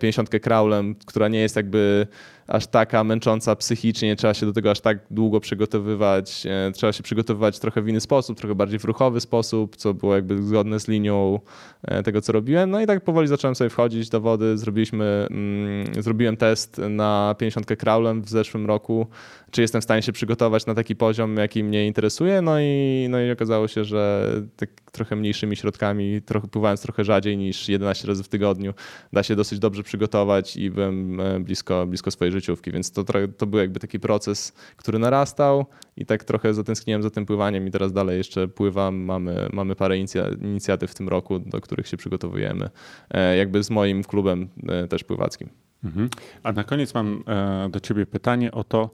50 0.00 0.34
e, 0.34 0.40
kraulem, 0.40 0.94
która 1.06 1.28
nie 1.28 1.40
jest 1.40 1.56
jakby 1.56 2.06
aż 2.46 2.66
taka 2.66 3.04
męcząca 3.04 3.56
psychicznie, 3.56 4.08
nie 4.08 4.16
trzeba 4.16 4.34
się 4.34 4.46
do 4.46 4.52
tego 4.52 4.70
aż 4.70 4.80
tak 4.80 4.98
długo 5.10 5.40
przygotowywać. 5.40 6.46
E, 6.46 6.72
trzeba 6.72 6.92
się 6.92 7.02
przygotowywać 7.02 7.58
trochę 7.58 7.82
w 7.82 7.88
inny 7.88 8.00
sposób, 8.00 8.38
trochę 8.38 8.54
bardziej 8.54 8.78
w 8.78 8.84
ruchowy 8.84 9.20
sposób, 9.20 9.76
co 9.76 9.94
było 9.94 10.14
jakby 10.14 10.42
zgodne 10.42 10.80
z 10.80 10.88
linią 10.88 11.40
e, 11.82 12.02
tego, 12.02 12.20
co 12.20 12.32
robiłem. 12.32 12.70
No 12.70 12.80
i 12.80 12.86
tak 12.86 13.04
powoli 13.04 13.28
zacząłem 13.28 13.54
sobie 13.54 13.70
wchodzić 13.70 14.08
do 14.08 14.20
wody. 14.20 14.58
Zrobiliśmy, 14.58 15.26
mm, 15.30 16.02
zrobiłem 16.02 16.36
test 16.36 16.80
na 16.90 17.34
50 17.38 17.76
kraulem 17.76 18.22
w 18.22 18.28
zeszłym 18.28 18.66
roku 18.66 19.06
czy 19.54 19.62
jestem 19.62 19.80
w 19.80 19.84
stanie 19.84 20.02
się 20.02 20.12
przygotować 20.12 20.66
na 20.66 20.74
taki 20.74 20.96
poziom, 20.96 21.36
jaki 21.36 21.64
mnie 21.64 21.86
interesuje. 21.86 22.42
No 22.42 22.60
i, 22.60 23.06
no 23.10 23.20
i 23.20 23.30
okazało 23.30 23.68
się, 23.68 23.84
że 23.84 24.30
tak 24.56 24.70
trochę 24.92 25.16
mniejszymi 25.16 25.56
środkami, 25.56 26.22
trochę, 26.22 26.48
pływając 26.48 26.82
trochę 26.82 27.04
rzadziej 27.04 27.36
niż 27.36 27.68
11 27.68 28.08
razy 28.08 28.22
w 28.22 28.28
tygodniu, 28.28 28.74
da 29.12 29.22
się 29.22 29.36
dosyć 29.36 29.58
dobrze 29.58 29.82
przygotować 29.82 30.56
i 30.56 30.70
byłem 30.70 31.20
e, 31.20 31.40
blisko, 31.40 31.86
blisko 31.86 32.10
swojej 32.10 32.32
życiówki, 32.34 32.72
więc 32.72 32.92
to, 32.92 33.04
to 33.36 33.46
był 33.46 33.60
jakby 33.60 33.80
taki 33.80 34.00
proces, 34.00 34.52
który 34.76 34.98
narastał 34.98 35.66
i 35.96 36.06
tak 36.06 36.24
trochę 36.24 36.54
zatęskniłem 36.54 37.02
za 37.02 37.10
tym 37.10 37.26
pływaniem 37.26 37.68
i 37.68 37.70
teraz 37.70 37.92
dalej 37.92 38.18
jeszcze 38.18 38.48
pływam. 38.48 38.96
Mamy, 38.96 39.48
mamy 39.52 39.76
parę 39.76 39.98
inicjatyw 40.42 40.90
w 40.90 40.94
tym 40.94 41.08
roku, 41.08 41.38
do 41.38 41.60
których 41.60 41.88
się 41.88 41.96
przygotowujemy, 41.96 42.70
e, 43.10 43.36
jakby 43.36 43.62
z 43.62 43.70
moim 43.70 44.04
klubem 44.04 44.48
e, 44.68 44.88
też 44.88 45.04
pływackim. 45.04 45.48
Mhm. 45.84 46.08
A 46.42 46.52
na 46.52 46.64
koniec 46.64 46.94
mam 46.94 47.24
do 47.70 47.80
ciebie 47.80 48.06
pytanie 48.06 48.52
o 48.52 48.64
to, 48.64 48.90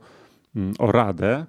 Mm, 0.57 0.75
o 0.79 0.93
radę, 0.93 1.47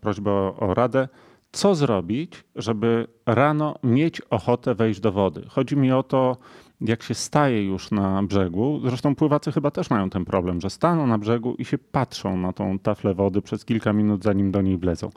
prośbę 0.00 0.32
o 0.32 0.74
radę, 0.74 1.08
co 1.52 1.74
zrobić, 1.74 2.44
żeby 2.56 3.06
rano 3.26 3.74
mieć 3.84 4.20
ochotę 4.20 4.74
wejść 4.74 5.00
do 5.00 5.12
wody. 5.12 5.42
Chodzi 5.48 5.76
mi 5.76 5.92
o 5.92 6.02
to, 6.02 6.36
jak 6.80 7.02
się 7.02 7.14
staje 7.14 7.64
już 7.64 7.90
na 7.90 8.22
brzegu, 8.22 8.80
zresztą 8.84 9.14
pływacy 9.14 9.52
chyba 9.52 9.70
też 9.70 9.90
mają 9.90 10.10
ten 10.10 10.24
problem, 10.24 10.60
że 10.60 10.70
staną 10.70 11.06
na 11.06 11.18
brzegu 11.18 11.54
i 11.58 11.64
się 11.64 11.78
patrzą 11.78 12.36
na 12.36 12.52
tą 12.52 12.78
taflę 12.78 13.14
wody 13.14 13.42
przez 13.42 13.64
kilka 13.64 13.92
minut, 13.92 14.22
zanim 14.22 14.50
do 14.50 14.62
niej 14.62 14.78
wlezą. 14.78 15.10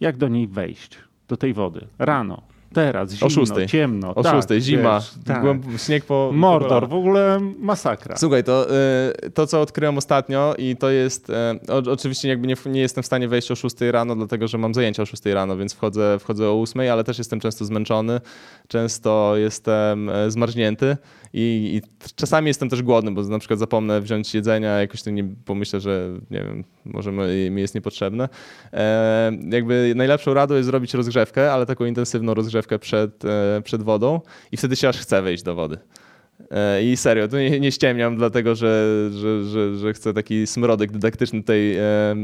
Jak 0.00 0.16
do 0.16 0.28
niej 0.28 0.48
wejść, 0.48 0.98
do 1.28 1.36
tej 1.36 1.54
wody? 1.54 1.86
Rano, 1.98 2.42
Teraz, 2.74 3.10
zimno, 3.10 3.26
o 3.26 3.30
szóstej. 3.30 3.66
ciemno. 3.66 4.14
O 4.14 4.22
tak, 4.22 4.36
szóstej, 4.36 4.60
zima, 4.60 5.00
wiesz, 5.00 5.14
tak. 5.24 5.42
śnieg 5.78 6.04
po... 6.04 6.30
Mordor, 6.34 6.88
w 6.88 6.94
ogóle 6.94 7.38
masakra. 7.58 8.16
Słuchaj, 8.16 8.44
to, 8.44 8.66
y, 9.26 9.30
to 9.30 9.46
co 9.46 9.60
odkryłem 9.60 9.98
ostatnio 9.98 10.54
i 10.58 10.76
to 10.76 10.90
jest, 10.90 11.30
y, 11.30 11.90
oczywiście 11.90 12.28
jakby 12.28 12.46
nie, 12.46 12.54
nie 12.66 12.80
jestem 12.80 13.02
w 13.02 13.06
stanie 13.06 13.28
wejść 13.28 13.50
o 13.50 13.56
szóstej 13.56 13.92
rano, 13.92 14.16
dlatego 14.16 14.48
że 14.48 14.58
mam 14.58 14.74
zajęcia 14.74 15.02
o 15.02 15.06
szóstej 15.06 15.34
rano, 15.34 15.56
więc 15.56 15.74
wchodzę, 15.74 16.18
wchodzę 16.18 16.48
o 16.48 16.54
ósmej, 16.54 16.90
ale 16.90 17.04
też 17.04 17.18
jestem 17.18 17.40
często 17.40 17.64
zmęczony, 17.64 18.20
często 18.68 19.36
jestem 19.36 20.08
e, 20.08 20.30
zmarznięty 20.30 20.96
i, 21.38 21.76
I, 21.76 21.82
czasami 22.14 22.48
jestem 22.48 22.68
też 22.68 22.82
głodny, 22.82 23.10
bo 23.10 23.22
na 23.22 23.38
przykład 23.38 23.58
zapomnę 23.58 24.00
wziąć 24.00 24.34
jedzenia, 24.34 24.80
jakoś 24.80 25.02
to 25.02 25.10
nie 25.10 25.24
pomyślę, 25.44 25.80
że 25.80 26.08
nie 26.30 26.38
wiem, 26.38 26.64
może 26.84 27.12
mi 27.50 27.60
jest 27.60 27.74
niepotrzebne. 27.74 28.28
E, 28.72 29.32
jakby 29.50 29.92
najlepszą 29.96 30.34
radą 30.34 30.54
jest 30.54 30.66
zrobić 30.66 30.94
rozgrzewkę, 30.94 31.52
ale 31.52 31.66
taką 31.66 31.84
intensywną 31.84 32.34
rozgrzewkę 32.34 32.78
przed, 32.78 33.24
e, 33.24 33.62
przed 33.64 33.82
wodą 33.82 34.20
i 34.52 34.56
wtedy 34.56 34.76
się 34.76 34.88
aż 34.88 34.98
chce 34.98 35.22
wejść 35.22 35.42
do 35.42 35.54
wody. 35.54 35.78
E, 36.50 36.82
I 36.82 36.96
serio, 36.96 37.28
to 37.28 37.38
nie, 37.38 37.60
nie 37.60 37.72
ściemniam, 37.72 38.16
dlatego 38.16 38.54
że, 38.54 39.10
że, 39.12 39.44
że, 39.44 39.76
że 39.76 39.92
chcę 39.92 40.14
taki 40.14 40.46
smrodek 40.46 40.92
dydaktyczny 40.92 41.40
tutaj 41.40 41.74
e, 41.74 41.80
e, 41.82 42.16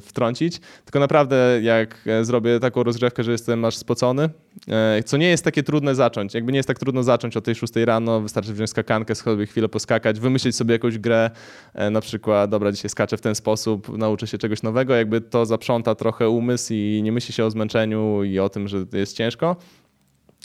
wtrącić. 0.00 0.60
Tylko 0.84 1.00
naprawdę, 1.00 1.60
jak 1.62 2.04
zrobię 2.22 2.60
taką 2.60 2.82
rozgrzewkę, 2.82 3.24
że 3.24 3.32
jestem 3.32 3.64
aż 3.64 3.76
spocony, 3.76 4.30
e, 4.68 5.02
co 5.02 5.16
nie 5.16 5.28
jest 5.28 5.44
takie 5.44 5.62
trudne 5.62 5.94
zacząć. 5.94 6.34
Jakby 6.34 6.52
nie 6.52 6.58
jest 6.58 6.68
tak 6.68 6.78
trudno 6.78 7.02
zacząć 7.02 7.36
o 7.36 7.40
tej 7.40 7.54
6 7.54 7.72
rano, 7.76 8.20
wystarczy 8.20 8.54
wziąć 8.54 8.70
skakankę, 8.70 9.14
sobie 9.14 9.46
chwilę 9.46 9.68
poskakać, 9.68 10.20
wymyślić 10.20 10.56
sobie 10.56 10.72
jakąś 10.72 10.98
grę, 10.98 11.30
e, 11.74 11.90
na 11.90 12.00
przykład, 12.00 12.50
dobra, 12.50 12.72
dzisiaj 12.72 12.90
skaczę 12.90 13.16
w 13.16 13.20
ten 13.20 13.34
sposób, 13.34 13.98
nauczę 13.98 14.26
się 14.26 14.38
czegoś 14.38 14.62
nowego, 14.62 14.94
jakby 14.94 15.20
to 15.20 15.46
zaprząta 15.46 15.94
trochę 15.94 16.28
umysł 16.28 16.72
i 16.72 17.00
nie 17.02 17.12
myśli 17.12 17.34
się 17.34 17.44
o 17.44 17.50
zmęczeniu 17.50 18.24
i 18.24 18.38
o 18.38 18.48
tym, 18.48 18.68
że 18.68 18.84
jest 18.92 19.16
ciężko. 19.16 19.56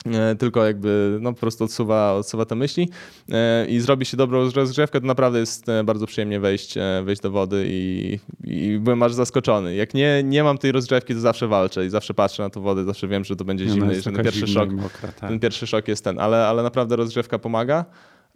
E, 0.06 0.34
tylko 0.34 0.66
jakby 0.66 1.18
no, 1.20 1.32
po 1.32 1.40
prostu 1.40 1.64
odsuwa, 1.64 2.12
odsuwa 2.12 2.44
te 2.44 2.54
myśli 2.54 2.88
e, 3.32 3.66
i 3.66 3.80
zrobi 3.80 4.06
się 4.06 4.16
dobrą 4.16 4.50
rozgrzewkę, 4.54 5.00
to 5.00 5.06
naprawdę 5.06 5.38
jest 5.38 5.68
e, 5.68 5.84
bardzo 5.84 6.06
przyjemnie 6.06 6.40
wejść, 6.40 6.74
wejść 7.04 7.22
do 7.22 7.30
wody 7.30 7.64
i, 7.68 8.18
i 8.44 8.78
byłem 8.78 9.02
aż 9.02 9.12
zaskoczony. 9.12 9.74
Jak 9.74 9.94
nie, 9.94 10.22
nie 10.24 10.44
mam 10.44 10.58
tej 10.58 10.72
rozgrzewki, 10.72 11.14
to 11.14 11.20
zawsze 11.20 11.48
walczę 11.48 11.86
i 11.86 11.90
zawsze 11.90 12.14
patrzę 12.14 12.42
na 12.42 12.50
tą 12.50 12.60
wodę, 12.60 12.84
zawsze 12.84 13.08
wiem, 13.08 13.24
że 13.24 13.36
to 13.36 13.44
będzie 13.44 13.68
zimne 13.68 13.92
i 13.92 13.96
że 13.96 14.02
ten 14.02 14.24
pierwszy 14.24 14.46
szok, 14.46 14.72
mokra, 14.72 15.12
tak. 15.12 15.30
ten 15.30 15.40
pierwszy 15.40 15.66
szok 15.66 15.88
jest 15.88 16.04
ten, 16.04 16.20
ale, 16.20 16.46
ale 16.46 16.62
naprawdę 16.62 16.96
rozgrzewka 16.96 17.38
pomaga. 17.38 17.84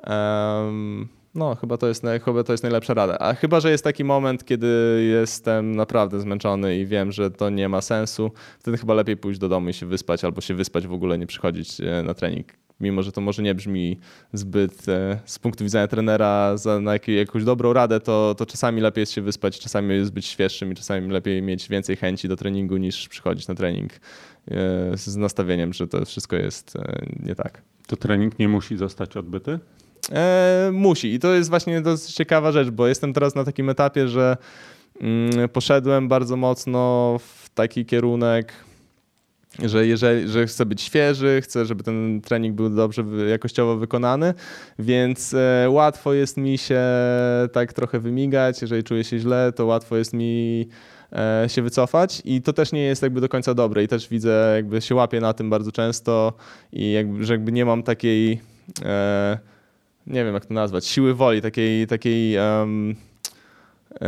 Um, 0.06 1.08
no, 1.34 1.54
chyba 1.54 1.76
to, 1.76 1.88
jest, 1.88 2.04
chyba 2.24 2.44
to 2.44 2.52
jest 2.52 2.62
najlepsza 2.62 2.94
rada. 2.94 3.18
A 3.18 3.34
chyba, 3.34 3.60
że 3.60 3.70
jest 3.70 3.84
taki 3.84 4.04
moment, 4.04 4.44
kiedy 4.44 4.68
jestem 5.20 5.76
naprawdę 5.76 6.20
zmęczony 6.20 6.78
i 6.78 6.86
wiem, 6.86 7.12
że 7.12 7.30
to 7.30 7.50
nie 7.50 7.68
ma 7.68 7.80
sensu, 7.80 8.30
wtedy 8.58 8.78
chyba 8.78 8.94
lepiej 8.94 9.16
pójść 9.16 9.40
do 9.40 9.48
domu 9.48 9.68
i 9.68 9.72
się 9.72 9.86
wyspać, 9.86 10.24
albo 10.24 10.40
się 10.40 10.54
wyspać 10.54 10.86
w 10.86 10.92
ogóle, 10.92 11.18
nie 11.18 11.26
przychodzić 11.26 11.80
e, 11.80 12.02
na 12.02 12.14
trening. 12.14 12.46
Mimo, 12.80 13.02
że 13.02 13.12
to 13.12 13.20
może 13.20 13.42
nie 13.42 13.54
brzmi 13.54 13.98
zbyt 14.32 14.88
e, 14.88 15.20
z 15.24 15.38
punktu 15.38 15.64
widzenia 15.64 15.88
trenera 15.88 16.56
za, 16.56 16.80
na 16.80 16.92
jakąś 17.06 17.44
dobrą 17.44 17.72
radę, 17.72 18.00
to, 18.00 18.34
to 18.38 18.46
czasami 18.46 18.80
lepiej 18.80 19.02
jest 19.02 19.12
się 19.12 19.22
wyspać, 19.22 19.58
czasami 19.58 19.94
jest 19.94 20.12
być 20.12 20.26
świeższym 20.26 20.72
i 20.72 20.74
czasami 20.74 21.10
lepiej 21.10 21.42
mieć 21.42 21.68
więcej 21.68 21.96
chęci 21.96 22.28
do 22.28 22.36
treningu 22.36 22.76
niż 22.76 23.08
przychodzić 23.08 23.48
na 23.48 23.54
trening 23.54 23.92
e, 23.92 23.98
z 24.94 25.16
nastawieniem, 25.16 25.72
że 25.72 25.88
to 25.88 26.04
wszystko 26.04 26.36
jest 26.36 26.74
nie 27.20 27.34
tak. 27.34 27.62
To 27.86 27.96
trening 27.96 28.38
nie 28.38 28.48
musi 28.48 28.76
zostać 28.76 29.16
odbyty? 29.16 29.58
E, 30.12 30.70
musi. 30.72 31.14
I 31.14 31.18
to 31.18 31.34
jest 31.34 31.50
właśnie 31.50 31.80
dosyć 31.80 32.14
ciekawa 32.14 32.52
rzecz, 32.52 32.70
bo 32.70 32.86
jestem 32.86 33.12
teraz 33.12 33.34
na 33.34 33.44
takim 33.44 33.70
etapie, 33.70 34.08
że 34.08 34.36
mm, 35.00 35.48
poszedłem 35.48 36.08
bardzo 36.08 36.36
mocno 36.36 37.16
w 37.18 37.50
taki 37.50 37.86
kierunek, 37.86 38.52
że 39.64 39.86
jeżeli 39.86 40.28
że 40.28 40.46
chcę 40.46 40.66
być 40.66 40.82
świeży, 40.82 41.40
chcę, 41.42 41.66
żeby 41.66 41.84
ten 41.84 42.20
trening 42.20 42.56
był 42.56 42.70
dobrze 42.70 43.04
jakościowo 43.30 43.76
wykonany, 43.76 44.34
więc 44.78 45.34
e, 45.34 45.70
łatwo 45.70 46.12
jest 46.14 46.36
mi 46.36 46.58
się 46.58 46.82
tak 47.52 47.72
trochę 47.72 48.00
wymigać. 48.00 48.62
Jeżeli 48.62 48.84
czuję 48.84 49.04
się 49.04 49.18
źle, 49.18 49.52
to 49.56 49.66
łatwo 49.66 49.96
jest 49.96 50.12
mi 50.12 50.68
e, 51.12 51.44
się 51.48 51.62
wycofać 51.62 52.22
i 52.24 52.42
to 52.42 52.52
też 52.52 52.72
nie 52.72 52.82
jest 52.82 53.02
jakby 53.02 53.20
do 53.20 53.28
końca 53.28 53.54
dobre 53.54 53.82
i 53.82 53.88
też 53.88 54.08
widzę, 54.08 54.52
jakby 54.56 54.80
się 54.80 54.94
łapię 54.94 55.20
na 55.20 55.32
tym 55.32 55.50
bardzo 55.50 55.72
często 55.72 56.32
i 56.72 56.92
jakby, 56.92 57.24
że 57.24 57.34
jakby 57.34 57.52
nie 57.52 57.64
mam 57.64 57.82
takiej 57.82 58.40
e, 58.84 59.38
nie 60.08 60.24
wiem 60.24 60.34
jak 60.34 60.46
to 60.46 60.54
nazwać, 60.54 60.86
siły 60.86 61.14
woli, 61.14 61.42
takiej, 61.42 61.86
takiej 61.86 62.38
um, 62.38 62.96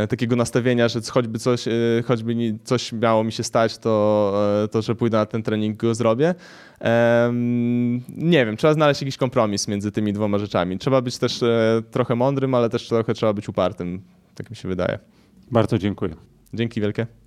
takiego 0.09 0.35
nastawienia, 0.35 0.87
że 0.87 1.01
choćby 1.11 1.39
coś, 1.39 1.67
e, 1.67 1.71
choćby 2.05 2.57
coś 2.63 2.93
miało 2.93 3.23
mi 3.23 3.31
się 3.31 3.43
stać, 3.43 3.77
to, 3.77 4.33
e, 4.63 4.67
to 4.67 4.81
że 4.81 4.95
pójdę 4.95 5.17
na 5.17 5.25
ten 5.25 5.43
trening 5.43 5.77
go 5.77 5.95
zrobię. 5.95 6.35
Um, 7.25 7.95
nie 8.17 8.45
wiem, 8.45 8.57
trzeba 8.57 8.73
znaleźć 8.73 9.01
jakiś 9.01 9.17
kompromis 9.17 9.67
między 9.67 9.91
tymi 9.91 10.13
dwoma 10.13 10.37
rzeczami. 10.37 10.77
Trzeba 10.77 11.01
być 11.01 11.17
też 11.17 11.39
trochę 11.91 12.15
mądrym, 12.15 12.55
ale 12.55 12.69
też 12.69 12.87
trochę 12.87 13.13
trzeba 13.13 13.33
być 13.33 13.49
upartym, 13.49 14.01
tak 14.35 14.49
mi 14.49 14.55
się 14.55 14.67
wydaje. 14.67 14.99
Bardzo 15.51 15.77
dziękuję. 15.77 16.15
Dzięki 16.53 16.81
wielkie. 16.81 17.20